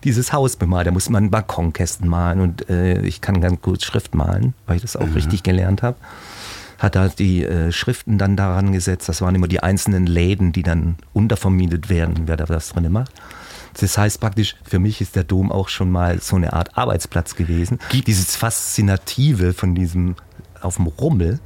dieses 0.05 0.31
Haus 0.31 0.55
bemalt. 0.55 0.87
Da 0.87 0.91
muss 0.91 1.09
man 1.09 1.31
Balkonkästen 1.31 2.07
malen 2.07 2.39
und 2.39 2.69
äh, 2.69 3.01
ich 3.01 3.19
kann 3.19 3.41
ganz 3.41 3.61
gut 3.61 3.83
Schrift 3.83 4.15
malen, 4.15 4.53
weil 4.67 4.77
ich 4.77 4.83
das 4.83 4.95
auch 4.95 5.13
richtig 5.15 5.43
gelernt 5.43 5.83
habe. 5.83 5.97
Hat 6.77 6.95
da 6.95 7.07
die 7.09 7.43
äh, 7.43 7.71
Schriften 7.71 8.17
dann 8.17 8.37
daran 8.37 8.71
gesetzt. 8.71 9.09
Das 9.09 9.21
waren 9.21 9.35
immer 9.35 9.47
die 9.47 9.61
einzelnen 9.61 10.05
Läden, 10.05 10.51
die 10.51 10.63
dann 10.63 10.95
untervermietet 11.13 11.89
werden, 11.89 12.23
wer 12.27 12.37
da 12.37 12.47
was 12.47 12.69
drin 12.69 12.91
macht. 12.91 13.11
Das 13.79 13.97
heißt 13.97 14.21
praktisch, 14.21 14.55
für 14.63 14.79
mich 14.79 15.01
ist 15.01 15.15
der 15.15 15.23
Dom 15.23 15.51
auch 15.51 15.67
schon 15.67 15.91
mal 15.91 16.21
so 16.21 16.37
eine 16.37 16.53
Art 16.53 16.77
Arbeitsplatz 16.77 17.35
gewesen. 17.35 17.79
Dieses 17.91 18.35
Faszinative 18.35 19.53
von 19.53 19.75
diesem 19.75 20.15
auf 20.61 20.77
dem 20.77 20.87
Rummel 20.87 21.39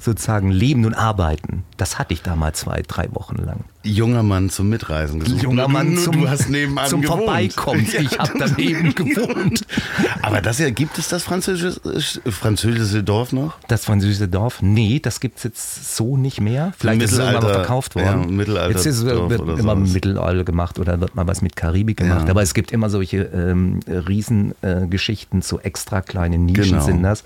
sozusagen 0.00 0.50
Leben 0.50 0.84
und 0.86 0.94
Arbeiten, 0.94 1.64
das 1.76 1.98
hatte 1.98 2.14
ich 2.14 2.22
damals 2.22 2.60
zwei, 2.60 2.82
drei 2.86 3.08
Wochen 3.12 3.36
lang. 3.36 3.64
Junger 3.82 4.22
Mann 4.22 4.50
zum 4.50 4.68
Mitreisen 4.68 5.20
gesucht. 5.20 5.42
Junger 5.42 5.66
Mann 5.68 5.96
zum, 5.96 6.20
du 6.20 6.28
hast 6.28 6.50
nebenan 6.50 6.86
zum 6.88 7.00
gewohnt. 7.00 7.20
Vorbeikommen. 7.22 7.80
Ich 7.98 8.18
habe 8.18 8.32
daneben 8.38 8.94
gewohnt. 8.94 9.66
Aber 10.20 10.42
das 10.42 10.58
ja, 10.58 10.68
gibt 10.70 10.98
es 10.98 11.08
das 11.08 11.22
französische, 11.22 11.80
französische 12.30 13.02
Dorf 13.02 13.32
noch? 13.32 13.58
Das 13.68 13.86
französische 13.86 14.28
Dorf, 14.28 14.60
nee, 14.60 15.00
das 15.02 15.20
gibt 15.20 15.38
es 15.38 15.44
jetzt 15.44 15.96
so 15.96 16.16
nicht 16.18 16.40
mehr. 16.42 16.72
Vielleicht 16.78 17.00
ist 17.02 17.12
es 17.12 17.18
irgendwann 17.18 17.42
mal 17.44 17.52
verkauft 17.54 17.94
ja, 17.96 18.04
worden. 18.18 18.36
Mittelalter- 18.36 18.70
jetzt 18.76 18.84
ist, 18.86 19.04
wird 19.04 19.30
immer 19.58 19.76
sowas. 19.76 19.92
Mittelalter 19.92 20.44
gemacht 20.44 20.78
oder 20.78 21.00
wird 21.00 21.14
mal 21.14 21.26
was 21.26 21.40
mit 21.40 21.56
Karibik 21.56 21.96
gemacht. 21.98 22.24
Ja. 22.24 22.30
Aber 22.30 22.42
es 22.42 22.52
gibt 22.52 22.72
immer 22.72 22.90
solche 22.90 23.22
ähm, 23.34 23.80
Riesengeschichten, 23.88 25.40
äh, 25.40 25.42
so 25.42 25.58
extra 25.60 26.02
kleine 26.02 26.38
Nischen 26.38 26.64
Genau. 26.72 26.84
sind 26.84 27.02
das. 27.02 27.24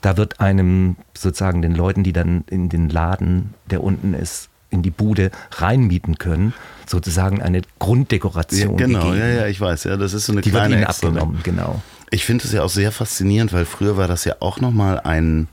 Da 0.00 0.16
wird 0.16 0.40
einem 0.40 0.96
sozusagen 1.16 1.62
den 1.62 1.74
Leuten, 1.74 2.02
die 2.04 2.12
dann 2.12 2.44
in 2.48 2.68
den 2.68 2.88
Laden, 2.88 3.54
der 3.70 3.82
unten 3.82 4.14
ist, 4.14 4.48
in 4.70 4.82
die 4.82 4.90
Bude 4.90 5.30
reinmieten 5.52 6.16
können, 6.18 6.54
sozusagen 6.86 7.42
eine 7.42 7.58
Ja, 7.58 7.64
Grunddekoration 7.80 8.76
genau, 8.76 9.00
gegeben. 9.00 9.18
ja, 9.18 9.26
ja, 9.28 9.46
ich 9.46 9.60
weiß, 9.60 9.84
ja, 9.84 9.96
das 9.96 10.12
ist 10.14 10.26
so 10.26 10.32
eine 10.32 10.40
Die 10.42 10.52
wird 10.52 10.60
kleine 10.62 10.76
ihnen 10.76 10.84
Extra- 10.84 11.08
abgenommen, 11.08 11.40
genau. 11.42 11.82
Ich 12.10 12.24
finde 12.24 12.44
es 12.44 12.52
ja 12.52 12.62
auch 12.62 12.68
sehr 12.70 12.92
faszinierend, 12.92 13.52
weil 13.52 13.64
früher 13.64 13.96
war 13.96 14.08
das 14.08 14.24
ja 14.24 14.36
auch 14.40 14.60
nochmal 14.60 15.00
ein, 15.00 15.48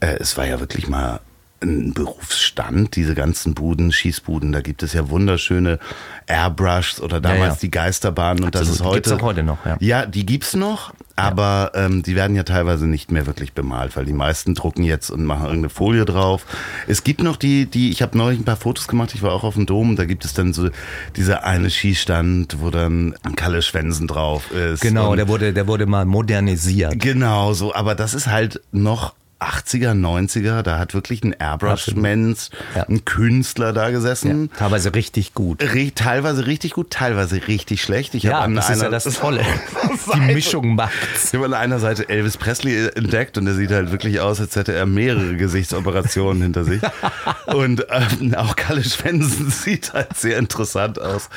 äh, 0.00 0.16
es 0.18 0.36
war 0.36 0.46
ja 0.46 0.60
wirklich 0.60 0.88
mal 0.88 1.20
ein 1.62 1.94
Berufsstand, 1.94 2.96
diese 2.96 3.14
ganzen 3.14 3.54
Buden, 3.54 3.92
Schießbuden, 3.92 4.52
da 4.52 4.60
gibt 4.60 4.82
es 4.82 4.92
ja 4.92 5.08
wunderschöne 5.08 5.78
Airbrushs 6.26 7.00
oder 7.00 7.20
damals 7.20 7.40
Ja, 7.40 7.48
ja. 7.48 7.58
die 7.60 7.70
Geisterbahnen 7.70 8.44
und 8.44 8.54
das 8.54 8.62
Absolut, 8.62 8.74
ist 8.74 8.80
die 8.80 8.84
heute. 8.84 8.94
gibt's 8.96 9.12
auch 9.12 9.22
heute 9.26 9.42
noch, 9.42 9.66
ja. 9.66 9.76
Ja, 9.80 10.06
die 10.06 10.26
gibt's 10.26 10.54
noch, 10.54 10.92
aber 11.16 11.72
ähm, 11.74 12.02
die 12.02 12.14
werden 12.14 12.34
ja 12.36 12.42
teilweise 12.42 12.86
nicht 12.86 13.10
mehr 13.10 13.26
wirklich 13.26 13.52
bemalt, 13.52 13.96
weil 13.96 14.04
die 14.04 14.12
meisten 14.12 14.54
drucken 14.54 14.82
jetzt 14.82 15.10
und 15.10 15.24
machen 15.24 15.44
irgendeine 15.44 15.68
Folie 15.70 16.04
drauf. 16.04 16.46
Es 16.86 17.04
gibt 17.04 17.22
noch 17.22 17.36
die, 17.36 17.66
die, 17.66 17.90
ich 17.90 18.02
habe 18.02 18.16
neulich 18.16 18.40
ein 18.40 18.44
paar 18.44 18.56
Fotos 18.56 18.88
gemacht, 18.88 19.14
ich 19.14 19.22
war 19.22 19.32
auch 19.32 19.44
auf 19.44 19.54
dem 19.54 19.66
Dom, 19.66 19.96
da 19.96 20.04
gibt 20.04 20.24
es 20.24 20.34
dann 20.34 20.52
so 20.52 20.70
dieser 21.16 21.44
eine 21.44 21.70
Schießstand, 21.70 22.56
wo 22.60 22.70
dann 22.70 23.14
Kalle 23.36 23.62
Schwensen 23.62 24.06
drauf 24.06 24.50
ist. 24.52 24.80
Genau, 24.80 25.14
der 25.16 25.28
wurde, 25.28 25.52
der 25.52 25.66
wurde 25.66 25.86
mal 25.86 26.04
modernisiert. 26.04 26.98
Genau 26.98 27.52
so, 27.52 27.74
aber 27.74 27.94
das 27.94 28.14
ist 28.14 28.26
halt 28.26 28.60
noch 28.72 29.14
80er, 29.42 29.92
90er, 29.92 30.62
da 30.62 30.78
hat 30.78 30.94
wirklich 30.94 31.22
ein 31.24 31.32
Airbrush-Mensch, 31.38 32.48
Ja. 32.76 32.84
ein 32.88 33.04
Künstler 33.04 33.72
da 33.72 33.90
gesessen. 33.90 34.50
Ja, 34.52 34.58
teilweise 34.58 34.94
richtig 34.94 35.34
gut. 35.34 35.62
Ri- 35.62 35.92
Teilweise 35.94 36.46
richtig 36.46 36.72
gut, 36.72 36.90
teilweise 36.90 37.40
richtig 37.48 37.82
schlecht. 37.82 38.14
Ich 38.14 38.22
Ja, 38.24 38.40
an 38.40 38.54
das 38.54 38.70
ist 38.70 38.82
ja 38.82 38.88
das 38.88 39.04
Tolle. 39.04 39.42
Die 40.14 40.20
Mischung 40.20 40.74
macht's. 40.74 41.28
Ich 41.28 41.34
habe 41.34 41.44
an 41.46 41.54
einer 41.54 41.78
Seite 41.78 42.08
Elvis 42.08 42.36
Presley 42.36 42.88
entdeckt 42.94 43.38
und 43.38 43.44
der 43.44 43.54
sieht 43.54 43.70
halt 43.70 43.90
wirklich 43.92 44.20
aus, 44.20 44.40
als 44.40 44.56
hätte 44.56 44.72
er 44.72 44.86
mehrere 44.86 45.36
Gesichtsoperationen 45.36 46.42
hinter 46.42 46.64
sich. 46.64 46.80
Und 47.46 47.86
ähm, 47.90 48.34
auch 48.34 48.56
Kalle 48.56 48.82
Schwensen 48.84 49.50
sieht 49.50 49.92
halt 49.92 50.16
sehr 50.16 50.38
interessant 50.38 51.00
aus. 51.00 51.28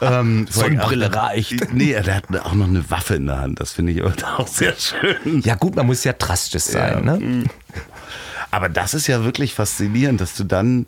Ähm, 0.00 0.46
Sonnenbrille 0.50 1.12
reicht. 1.14 1.72
Nee, 1.72 1.92
der 2.04 2.16
hat 2.16 2.24
auch 2.44 2.54
noch 2.54 2.68
eine 2.68 2.88
Waffe 2.90 3.14
in 3.16 3.26
der 3.26 3.40
Hand. 3.40 3.60
Das 3.60 3.72
finde 3.72 3.92
ich 3.92 4.02
aber 4.02 4.12
auch 4.38 4.46
sehr 4.46 4.74
schön. 4.78 5.40
Ja 5.42 5.54
gut, 5.56 5.76
man 5.76 5.86
muss 5.86 6.04
ja 6.04 6.12
drastisch 6.12 6.62
sein. 6.64 7.04
Ja. 7.06 7.16
Ne? 7.16 7.37
Aber 8.50 8.68
das 8.68 8.94
ist 8.94 9.06
ja 9.06 9.24
wirklich 9.24 9.54
faszinierend, 9.54 10.20
dass 10.20 10.34
du 10.34 10.44
dann 10.44 10.86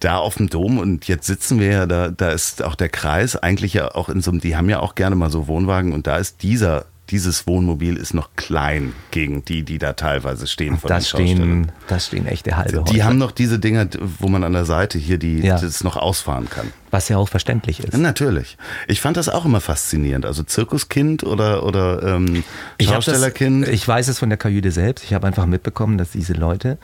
da 0.00 0.18
auf 0.18 0.36
dem 0.36 0.48
Dom 0.48 0.78
und 0.78 1.08
jetzt 1.08 1.26
sitzen 1.26 1.58
wir 1.58 1.70
ja, 1.70 1.86
da, 1.86 2.08
da 2.08 2.30
ist 2.30 2.62
auch 2.62 2.74
der 2.74 2.90
Kreis 2.90 3.34
eigentlich 3.34 3.74
ja 3.74 3.94
auch 3.94 4.08
in 4.08 4.20
so 4.20 4.30
einem, 4.30 4.40
die 4.40 4.56
haben 4.56 4.68
ja 4.68 4.80
auch 4.80 4.94
gerne 4.94 5.16
mal 5.16 5.30
so 5.30 5.46
Wohnwagen 5.46 5.92
und 5.92 6.06
da 6.06 6.18
ist 6.18 6.42
dieser 6.42 6.84
dieses 7.10 7.46
Wohnmobil 7.46 7.96
ist 7.96 8.14
noch 8.14 8.30
klein 8.36 8.92
gegen 9.12 9.44
die, 9.44 9.62
die 9.62 9.78
da 9.78 9.92
teilweise 9.92 10.46
stehen. 10.46 10.76
Von 10.78 10.88
Da 10.88 11.00
stehen, 11.00 11.70
da 11.86 12.00
stehen 12.00 12.26
echte 12.26 12.56
halbe 12.56 12.82
Die 12.84 12.94
Häuser. 12.94 13.04
haben 13.04 13.18
noch 13.18 13.30
diese 13.30 13.58
Dinger, 13.58 13.86
wo 14.18 14.28
man 14.28 14.42
an 14.44 14.52
der 14.52 14.64
Seite 14.64 14.98
hier 14.98 15.16
die, 15.18 15.38
Ja. 15.40 15.58
das 15.58 15.84
noch 15.84 15.96
ausfahren 15.96 16.48
kann. 16.50 16.72
was 16.92 17.08
ja 17.10 17.18
auch 17.18 17.28
verständlich 17.28 17.80
ist. 17.80 17.96
Natürlich. 17.98 18.56
Ich 18.88 19.00
fand 19.02 19.18
das 19.18 19.28
auch 19.28 19.44
immer 19.44 19.60
faszinierend. 19.60 20.24
Also 20.24 20.42
Zirkuskind 20.44 21.24
oder, 21.24 21.62
oder 21.64 22.02
ähm, 22.02 22.42
Ich 22.78 22.86
das- 22.86 22.94
Schaustellerkind. 22.94 23.68
Ich 23.68 23.86
weiß 23.86 24.08
es 24.08 24.18
von 24.18 24.30
der 24.30 24.38
Kajüte 24.38 24.70
selbst. 24.70 25.04
Ich 25.04 25.12
habe 25.12 25.26
einfach 25.26 25.44
mitbekommen, 25.44 25.98
dass 25.98 26.12
diese 26.12 26.32
Leute 26.32 26.78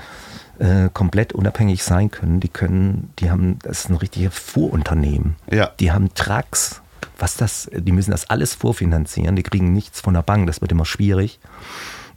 äh, 0.59 0.91
komplett 0.93 1.33
unabhängig 1.33 1.83
sein 1.83 2.11
können. 2.11 2.41
Die 2.41 2.49
können, 2.49 3.11
die 3.21 3.31
haben, 3.31 3.59
das 3.63 3.81
ist 3.85 3.91
ein 3.91 3.97
richtiges 3.97 4.39
Fuhrunternehmen. 4.39 5.37
Ja. 5.51 5.71
Die 5.81 5.93
haben 5.93 6.13
Trucks. 6.15 6.82
Was 7.19 7.37
das, 7.37 7.71
die 7.73 7.93
müssen 7.93 8.11
das 8.11 8.29
alles 8.31 8.55
vorfinanzieren. 8.55 9.37
Die 9.37 9.43
kriegen 9.43 9.73
nichts 9.73 10.01
von 10.01 10.15
der 10.15 10.23
Bank. 10.23 10.47
Das 10.47 10.61
wird 10.61 10.73
immer 10.73 10.85
schwierig. 10.85 11.39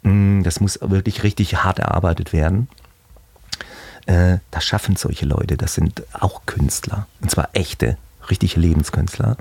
Mm, 0.03 0.43
Das 0.43 0.59
muss 0.59 0.79
wirklich 0.81 1.23
richtig 1.23 1.63
hart 1.63 1.79
erarbeitet 1.79 2.33
werden. 2.33 2.67
Äh, 4.05 4.37
das 4.51 4.65
schaffen 4.65 4.95
solche 4.95 5.25
Leute. 5.25 5.57
Das 5.57 5.73
sind 5.73 6.03
auch 6.13 6.45
Künstler. 6.45 7.07
Und 7.21 7.31
zwar 7.31 7.49
echte, 7.53 7.97
richtige 8.29 8.59
Lebenskünstler. 8.59 9.37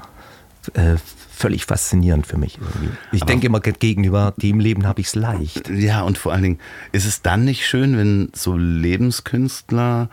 Äh, 0.74 0.96
völlig 1.30 1.66
faszinierend 1.66 2.26
für 2.26 2.38
mich 2.38 2.58
irgendwie. 2.58 2.90
Ich 3.12 3.24
denke 3.24 3.46
immer 3.46 3.60
gegenüber 3.60 4.32
dem 4.36 4.60
Leben 4.60 4.86
habe 4.86 5.00
ich 5.00 5.08
es 5.08 5.14
leicht. 5.14 5.68
Ja, 5.68 6.02
und 6.02 6.16
vor 6.16 6.32
allen 6.32 6.42
Dingen, 6.42 6.60
ist 6.92 7.04
es 7.04 7.22
dann 7.22 7.44
nicht 7.44 7.66
schön, 7.66 7.98
wenn 7.98 8.30
so 8.32 8.56
Lebenskünstler, 8.56 10.08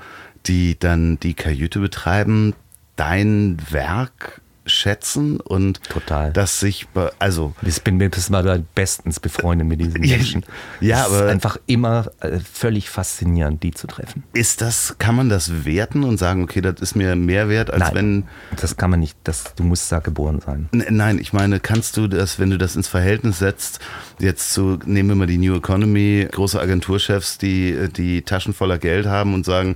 die 0.47 0.77
dann 0.77 1.19
die 1.19 1.35
Kajüte 1.35 1.79
betreiben, 1.79 2.53
dein 2.95 3.57
Werk 3.69 4.40
schätzen 4.71 5.39
und 5.39 5.83
Total. 5.83 6.31
dass 6.33 6.59
sich, 6.59 6.87
also 7.19 7.53
Ich 7.61 7.81
bin 7.83 7.97
mir 7.97 8.09
das 8.09 8.29
mal 8.29 8.63
bestens 8.75 9.19
befreundet 9.19 9.67
mit 9.67 9.79
diesen 9.81 10.01
Menschen. 10.01 10.45
Ja, 10.79 11.01
Es 11.05 11.11
ist 11.11 11.13
aber- 11.19 11.29
einfach 11.29 11.57
immer 11.67 12.11
äh, 12.21 12.39
völlig 12.39 12.89
faszinierend, 12.89 13.61
die 13.63 13.71
zu 13.71 13.87
treffen. 13.87 14.23
ist 14.33 14.61
das, 14.61 14.95
kann 14.99 15.15
man 15.15 15.29
das 15.29 15.65
werten 15.65 16.03
und 16.03 16.17
sagen, 16.17 16.43
okay, 16.43 16.61
das 16.61 16.75
ist 16.81 16.95
mir 16.95 17.15
mehr 17.15 17.49
wert, 17.49 17.69
als 17.71 17.79
Nein, 17.85 17.93
wenn 17.95 18.23
das 18.59 18.77
kann 18.77 18.89
man 18.89 18.99
nicht. 18.99 19.17
Das, 19.23 19.53
du 19.55 19.63
musst 19.63 19.91
da 19.91 19.99
geboren 19.99 20.39
sein. 20.45 20.69
Nein, 20.71 21.19
ich 21.19 21.33
meine, 21.33 21.59
kannst 21.59 21.97
du 21.97 22.07
das, 22.07 22.39
wenn 22.39 22.49
du 22.49 22.57
das 22.57 22.75
ins 22.75 22.87
Verhältnis 22.87 23.39
setzt, 23.39 23.79
jetzt 24.19 24.53
zu, 24.53 24.79
nehmen 24.85 25.09
wir 25.09 25.15
mal 25.15 25.27
die 25.27 25.37
New 25.37 25.55
Economy, 25.55 26.27
große 26.31 26.59
Agenturchefs, 26.59 27.37
die, 27.37 27.89
die 27.95 28.21
Taschen 28.21 28.53
voller 28.53 28.77
Geld 28.77 29.05
haben 29.05 29.33
und 29.33 29.45
sagen, 29.45 29.75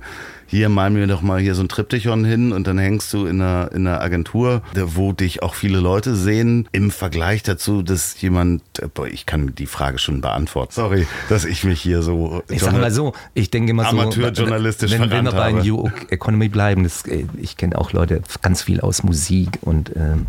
hier 0.56 0.70
mal 0.70 0.90
mir 0.90 1.06
doch 1.06 1.20
mal 1.20 1.38
hier 1.38 1.54
so 1.54 1.62
ein 1.62 1.68
Triptychon 1.68 2.24
hin 2.24 2.52
und 2.52 2.66
dann 2.66 2.78
hängst 2.78 3.12
du 3.12 3.26
in 3.26 3.42
einer, 3.42 3.70
in 3.72 3.86
einer 3.86 4.00
Agentur, 4.00 4.62
wo 4.74 5.12
dich 5.12 5.42
auch 5.42 5.54
viele 5.54 5.78
Leute 5.80 6.16
sehen, 6.16 6.66
im 6.72 6.90
Vergleich 6.90 7.42
dazu, 7.42 7.82
dass 7.82 8.20
jemand, 8.20 8.62
äh, 8.80 8.88
boah, 8.92 9.06
ich 9.06 9.26
kann 9.26 9.54
die 9.54 9.66
Frage 9.66 9.98
schon 9.98 10.22
beantworten. 10.22 10.72
Sorry, 10.72 11.06
dass 11.28 11.44
ich 11.44 11.64
mich 11.64 11.82
hier 11.82 12.02
so. 12.02 12.42
Ich 12.48 12.62
sag 12.62 12.72
mal 12.72 12.90
so, 12.90 13.12
ich 13.34 13.50
denke 13.50 13.72
immer 13.72 13.84
so, 13.84 13.90
Amateurjournalistisch 13.90 14.90
wenn, 14.92 15.10
wenn 15.10 15.24
wir 15.24 15.32
bei. 15.32 15.52
New 15.52 15.90
Economy 16.08 16.48
bleiben, 16.48 16.84
das, 16.84 17.04
äh, 17.06 17.26
ich 17.36 17.56
kenne 17.56 17.76
auch 17.78 17.92
Leute 17.92 18.22
ganz 18.40 18.62
viel 18.62 18.80
aus 18.80 19.02
Musik 19.02 19.58
und 19.60 19.94
ähm, 19.94 20.26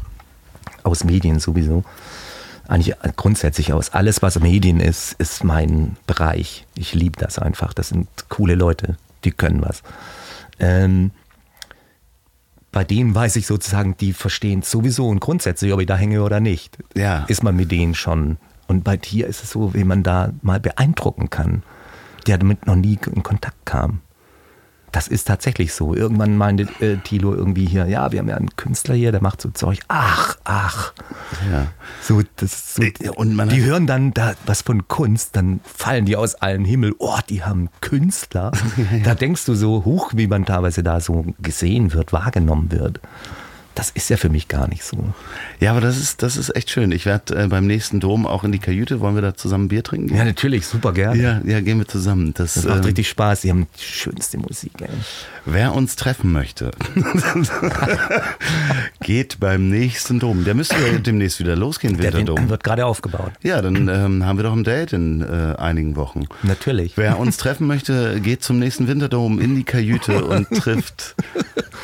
aus 0.84 1.04
Medien 1.04 1.40
sowieso. 1.40 1.84
Eigentlich 2.68 2.96
grundsätzlich 3.16 3.72
aus. 3.72 3.94
Alles, 3.94 4.22
was 4.22 4.40
Medien 4.42 4.82
ist, 4.82 5.14
ist 5.20 5.46
mein 5.46 5.96
Bereich. 6.06 6.66
Ich 6.76 6.94
liebe 6.94 7.18
das 7.18 7.40
einfach. 7.40 7.74
Das 7.74 7.90
sind 7.90 8.10
coole 8.28 8.56
Leute, 8.56 8.98
die 9.24 9.32
können 9.32 9.62
was. 9.62 9.84
Ähm, 10.60 11.12
bei 12.72 12.84
denen 12.84 13.16
weiß 13.16 13.38
ich 13.38 13.48
sozusagen, 13.48 13.96
die 13.98 14.14
verstehen 14.14 14.62
sowieso 14.62 15.08
und 15.08 15.20
grundsätzlich, 15.20 15.74
ob 15.74 15.80
ich 15.80 15.88
da 15.88 15.96
hänge 15.96 16.24
oder 16.24 16.40
nicht. 16.40 16.78
Ja. 16.96 17.26
Ist 17.28 17.44
man 17.44 17.56
mit 17.56 17.72
denen 17.72 17.96
schon. 17.96 18.38
Und 18.68 18.84
bei 18.84 18.98
dir 18.98 19.28
ist 19.28 19.44
es 19.44 19.52
so, 19.52 19.74
wie 19.74 19.84
man 19.84 20.04
da 20.04 20.34
mal 20.42 20.60
beeindrucken 20.60 21.30
kann, 21.30 21.64
der 22.28 22.38
damit 22.38 22.68
noch 22.68 22.76
nie 22.76 23.00
in 23.14 23.24
Kontakt 23.24 23.66
kam. 23.66 24.02
Das 24.98 25.08
ist 25.08 25.26
tatsächlich 25.28 25.76
so. 25.76 25.94
Irgendwann 25.94 26.38
meinte 26.38 26.64
äh, 26.84 26.98
Thilo 26.98 27.32
irgendwie 27.32 27.68
hier, 27.68 27.86
ja, 27.86 28.12
wir 28.12 28.18
haben 28.18 28.30
ja 28.30 28.36
einen 28.36 28.56
Künstler 28.56 28.96
hier, 28.96 29.12
der 29.12 29.22
macht 29.22 29.40
so 29.40 29.52
Zeug. 29.52 29.82
Ach, 29.90 30.38
ach. 30.44 30.92
Ja. 31.52 31.68
So, 32.02 32.24
das 32.38 32.74
so, 32.74 32.82
Äh, 32.82 33.10
und 33.16 33.36
man 33.36 33.50
die 33.50 33.64
hören 33.64 33.86
dann 33.86 34.12
da 34.12 34.34
was 34.48 34.64
von 34.64 34.88
Kunst, 34.88 35.36
dann 35.36 35.60
fallen 35.64 36.06
die 36.06 36.16
aus 36.16 36.34
allen 36.34 36.66
Himmel. 36.66 36.96
Oh, 36.98 37.20
die 37.30 37.44
haben 37.44 37.70
Künstler. 37.80 38.52
Da 39.04 39.14
denkst 39.14 39.46
du 39.46 39.54
so 39.54 39.86
hoch, 39.86 40.14
wie 40.16 40.26
man 40.26 40.46
teilweise 40.46 40.82
da 40.82 41.00
so 41.00 41.28
gesehen 41.44 41.94
wird, 41.94 42.12
wahrgenommen 42.12 42.72
wird. 42.72 43.00
Das 43.78 43.92
ist 43.92 44.10
ja 44.10 44.18
für 44.18 44.30
mich 44.30 44.48
gar 44.48 44.68
nicht 44.68 44.84
so. 44.84 44.98
Ja, 45.60 45.70
aber 45.70 45.82
das 45.82 45.98
ist, 45.98 46.24
das 46.24 46.36
ist 46.36 46.56
echt 46.56 46.72
schön. 46.72 46.92
Ich 46.92 47.06
werde 47.06 47.44
äh, 47.44 47.48
beim 47.48 47.68
nächsten 47.68 48.00
Dom 48.00 48.26
auch 48.26 48.44
in 48.44 48.52
die 48.52 48.58
Kajüte. 48.58 49.02
Wollen 49.02 49.14
wir 49.14 49.22
da 49.22 49.36
zusammen 49.36 49.68
Bier 49.68 49.84
trinken? 49.84 50.16
Ja, 50.16 50.26
natürlich, 50.26 50.66
super 50.66 50.94
gerne. 50.94 51.22
Ja, 51.22 51.42
ja, 51.46 51.62
gehen 51.62 51.78
wir 51.78 51.88
zusammen. 51.88 52.34
Das, 52.34 52.56
Das 52.56 52.66
macht 52.66 52.86
äh, 52.86 52.88
richtig 52.88 53.08
Spaß. 53.08 53.42
Die 53.42 53.52
haben 53.52 53.68
die 53.78 53.84
schönste 53.84 54.40
Musik. 54.40 54.72
Ey. 54.82 54.88
Wer 55.46 55.76
uns 55.76 55.96
treffen 55.96 56.32
möchte, 56.32 56.72
geht 59.02 59.40
beim 59.40 59.70
nächsten 59.70 60.20
Dom. 60.20 60.44
Der 60.44 60.56
müsste 60.56 60.76
ja 60.76 60.98
demnächst 60.98 61.40
wieder 61.40 61.56
losgehen, 61.56 61.98
Der 61.98 62.14
Winterdom. 62.14 62.50
wird 62.50 62.64
gerade 62.64 62.86
aufgebaut. 62.86 63.32
Ja, 63.44 63.62
dann 63.62 63.88
ähm, 63.88 64.26
haben 64.26 64.38
wir 64.40 64.44
doch 64.44 64.54
ein 64.54 64.64
Date 64.64 64.94
in 64.94 65.22
äh, 65.22 65.56
einigen 65.58 65.96
Wochen. 65.96 66.26
Natürlich. 66.44 66.94
Wer 66.98 67.20
uns 67.20 67.38
treffen 67.38 67.68
möchte, 67.68 68.20
geht 68.22 68.44
zum 68.44 68.60
nächsten 68.60 68.88
Winterdom 68.88 69.40
in 69.40 69.56
die 69.56 69.64
Kajüte 69.64 70.26
und 70.26 70.50
trifft 70.58 71.16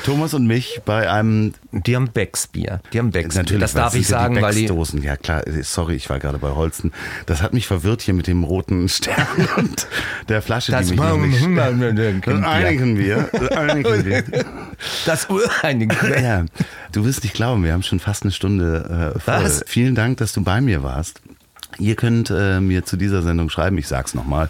Thomas 0.05 0.33
und 0.33 0.47
mich 0.47 0.81
bei 0.85 1.09
einem. 1.11 1.53
Die 1.85 1.95
haben 1.95 2.09
Becksbier. 2.09 2.81
Die 2.93 2.99
haben 2.99 3.11
Becksbier. 3.11 3.59
das 3.59 3.75
weil 3.75 3.81
darf 3.81 3.95
ich 3.95 4.07
sagen, 4.07 4.35
die 4.35 4.41
weil 4.41 4.53
die. 4.53 4.61
Becksdosen. 4.61 5.01
Ja 5.03 5.17
klar, 5.17 5.45
äh, 5.47 5.63
sorry, 5.63 5.95
ich 5.95 6.09
war 6.09 6.19
gerade 6.19 6.37
bei 6.37 6.49
Holsten. 6.51 6.91
Das 7.25 7.41
hat 7.41 7.53
mich 7.53 7.67
verwirrt 7.67 8.01
hier 8.01 8.13
mit 8.13 8.27
dem 8.27 8.43
roten 8.43 8.87
Stern 8.89 9.27
und 9.57 9.87
der 10.29 10.41
Flasche, 10.41 10.71
Das 10.71 10.87
die 10.87 10.95
mich 10.95 11.45
nicht. 11.45 11.45
Bier. 12.23 12.47
Einigen 12.47 12.97
wir. 12.97 13.29
Einigen 13.57 14.05
wir. 14.05 14.23
Das 15.05 15.29
Ureinige. 15.29 15.95
Ja, 16.21 16.45
du 16.91 17.05
wirst 17.05 17.23
nicht 17.23 17.33
glauben, 17.35 17.63
wir 17.63 17.71
haben 17.73 17.83
schon 17.83 17.99
fast 17.99 18.23
eine 18.23 18.31
Stunde 18.31 19.13
äh, 19.15 19.19
voll. 19.19 19.43
Was? 19.43 19.63
Vielen 19.65 19.95
Dank, 19.95 20.17
dass 20.17 20.33
du 20.33 20.43
bei 20.43 20.59
mir 20.59 20.83
warst. 20.83 21.21
Ihr 21.79 21.95
könnt 21.95 22.29
äh, 22.29 22.59
mir 22.59 22.83
zu 22.83 22.97
dieser 22.97 23.21
Sendung 23.21 23.49
schreiben, 23.49 23.77
ich 23.77 23.87
sag's 23.87 24.13
nochmal. 24.13 24.49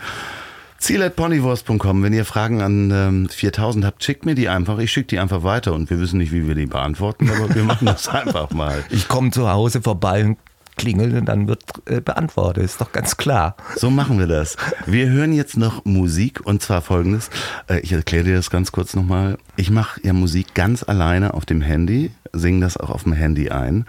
Ziel.ponywurst.com. 0.83 2.03
Wenn 2.03 2.11
ihr 2.11 2.25
Fragen 2.25 2.61
an 2.61 2.91
ähm, 2.91 3.29
4000 3.29 3.85
habt, 3.85 4.03
schickt 4.03 4.25
mir 4.25 4.35
die 4.35 4.49
einfach. 4.49 4.79
Ich 4.79 4.91
schicke 4.91 5.07
die 5.07 5.19
einfach 5.19 5.43
weiter 5.43 5.73
und 5.73 5.89
wir 5.89 5.97
wissen 6.01 6.17
nicht, 6.17 6.33
wie 6.33 6.45
wir 6.45 6.55
die 6.55 6.65
beantworten, 6.65 7.29
aber 7.29 7.55
wir 7.55 7.63
machen 7.63 7.85
das 7.85 8.07
einfach 8.09 8.51
mal. 8.51 8.83
Ich 8.89 9.07
komme 9.07 9.31
zu 9.31 9.49
Hause 9.49 9.81
vorbei 9.81 10.25
und 10.25 10.37
klingel 10.75 11.15
und 11.15 11.25
dann 11.25 11.47
wird 11.47 11.63
äh, 11.85 12.01
beantwortet. 12.01 12.65
Ist 12.65 12.81
doch 12.81 12.91
ganz 12.91 13.15
klar. 13.15 13.55
So 13.77 13.89
machen 13.89 14.19
wir 14.19 14.27
das. 14.27 14.57
Wir 14.85 15.07
hören 15.07 15.31
jetzt 15.31 15.55
noch 15.55 15.85
Musik 15.85 16.45
und 16.45 16.61
zwar 16.61 16.81
folgendes. 16.81 17.29
Äh, 17.67 17.79
ich 17.79 17.93
erkläre 17.93 18.25
dir 18.25 18.35
das 18.35 18.49
ganz 18.49 18.73
kurz 18.73 18.93
nochmal. 18.93 19.37
Ich 19.55 19.71
mache 19.71 20.01
ja 20.03 20.11
Musik 20.11 20.53
ganz 20.53 20.83
alleine 20.83 21.33
auf 21.33 21.45
dem 21.45 21.61
Handy, 21.61 22.11
singe 22.33 22.59
das 22.59 22.75
auch 22.75 22.89
auf 22.89 23.03
dem 23.03 23.13
Handy 23.13 23.51
ein 23.51 23.85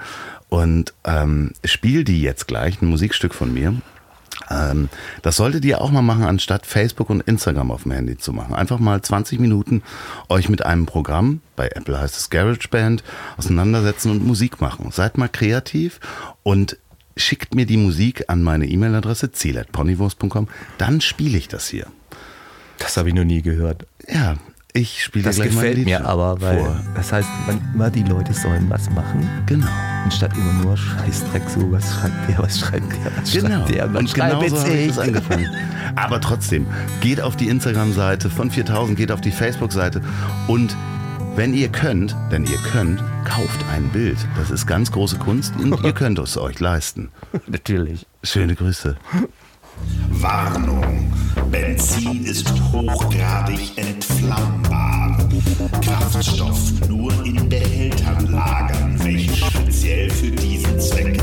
und 0.49 0.95
ähm, 1.05 1.51
spiele 1.64 2.05
die 2.05 2.22
jetzt 2.22 2.47
gleich, 2.47 2.80
ein 2.80 2.86
Musikstück 2.86 3.34
von 3.34 3.53
mir. 3.53 3.74
Ähm, 4.51 4.88
das 5.22 5.36
solltet 5.36 5.64
ihr 5.64 5.80
auch 5.80 5.90
mal 5.90 6.03
machen, 6.03 6.24
anstatt 6.24 6.66
Facebook 6.66 7.11
und 7.11 7.20
Instagram 7.22 7.70
auf 7.70 7.84
dem 7.84 7.92
Handy 7.92 8.18
zu 8.18 8.32
machen. 8.32 8.55
Einfach 8.55 8.78
mal 8.78 9.01
20 9.01 9.40
Minuten 9.40 9.82
euch 10.28 10.49
mit 10.49 10.64
einem 10.64 10.86
Programm, 10.86 11.40
bei 11.57 11.68
Apple 11.68 12.01
heißt 12.01 12.16
es 12.16 12.30
GarageBand, 12.30 13.03
auseinandersetzen 13.36 14.11
und 14.11 14.26
Musik 14.26 14.61
machen. 14.61 14.90
Seid 14.90 15.18
mal 15.18 15.28
kreativ 15.28 16.01
und 16.42 16.78
schickt 17.16 17.55
mir 17.55 17.66
die 17.66 17.76
Musik 17.76 18.24
an 18.28 18.42
meine 18.42 18.66
E-Mail-Adresse 18.66 19.32
ziel.ponywurst.com. 19.32 20.49
Dann 20.78 21.01
spiele 21.01 21.38
ich 21.38 21.49
das 21.49 21.68
hier. 21.68 21.86
Das 22.78 22.97
habe 22.97 23.09
ich 23.09 23.14
noch 23.14 23.24
nie 23.24 23.42
gehört. 23.42 23.86
Ja, 24.09 24.36
ich 24.77 25.05
spiele 25.05 25.25
Das 25.25 25.37
gefällt 25.41 25.85
mir 25.85 26.05
aber, 26.05 26.41
weil 26.41 26.59
vor. 26.59 26.81
das 26.97 27.12
heißt, 27.12 27.29
manchmal 27.47 27.91
die 27.93 28.03
Leute 28.03 28.35
sollen 28.35 28.68
was 28.68 28.91
machen, 28.91 29.29
Genau. 29.47 29.68
anstatt 30.05 30.37
immer 30.37 30.53
nur 30.64 30.77
Scheißdreck 30.77 31.43
so, 31.49 31.70
was 31.70 31.95
schreibt 31.95 32.29
der, 32.29 32.39
was 32.41 32.59
schreibt 32.59 32.93
der, 32.93 33.12
was 33.16 33.33
Genau. 33.33 33.49
schreibt 33.59 33.70
der, 33.70 33.93
was 33.95 34.01
Und 34.01 34.11
schreibt 34.11 34.41
genau 34.41 34.57
so 34.57 34.66
ich 34.72 34.99
angefangen. 35.01 35.49
Aber 35.95 36.20
trotzdem, 36.20 36.66
geht 37.01 37.20
auf 37.20 37.37
die 37.37 37.49
Instagram-Seite 37.49 38.29
von 38.31 38.51
4000, 38.51 38.99
geht 38.99 39.12
auf 39.12 39.20
die 39.20 39.31
Facebook-Seite 39.31 40.01
und 40.49 40.77
wenn 41.37 41.55
ihr 41.55 41.68
könnt, 41.68 42.16
denn 42.33 42.45
ihr 42.45 42.59
könnt, 42.72 43.03
kauft 43.25 43.64
ein 43.72 43.89
Bild. 43.91 44.18
Das 44.37 44.51
ist 44.51 44.66
ganz 44.66 44.91
große 44.91 45.16
Kunst 45.18 45.53
und 45.57 45.83
ihr 45.85 45.93
könnt 45.95 46.18
es 46.18 46.37
euch 46.37 46.59
leisten. 46.61 47.11
Natürlich. 47.47 48.07
Schöne 48.25 48.55
Grüße. 48.57 48.97
Warnung. 50.11 51.12
Benzin 51.51 52.25
ist 52.25 52.51
hochgradig 52.72 53.77
entflammbar. 53.77 55.18
Kraftstoff 55.81 56.59
nur 56.89 57.12
in 57.25 57.49
Behältern 57.49 58.27
lagern, 58.33 58.99
welche 59.03 59.45
speziell 59.45 60.11
für 60.11 60.31
diesen 60.31 60.81
Zweck 60.81 61.22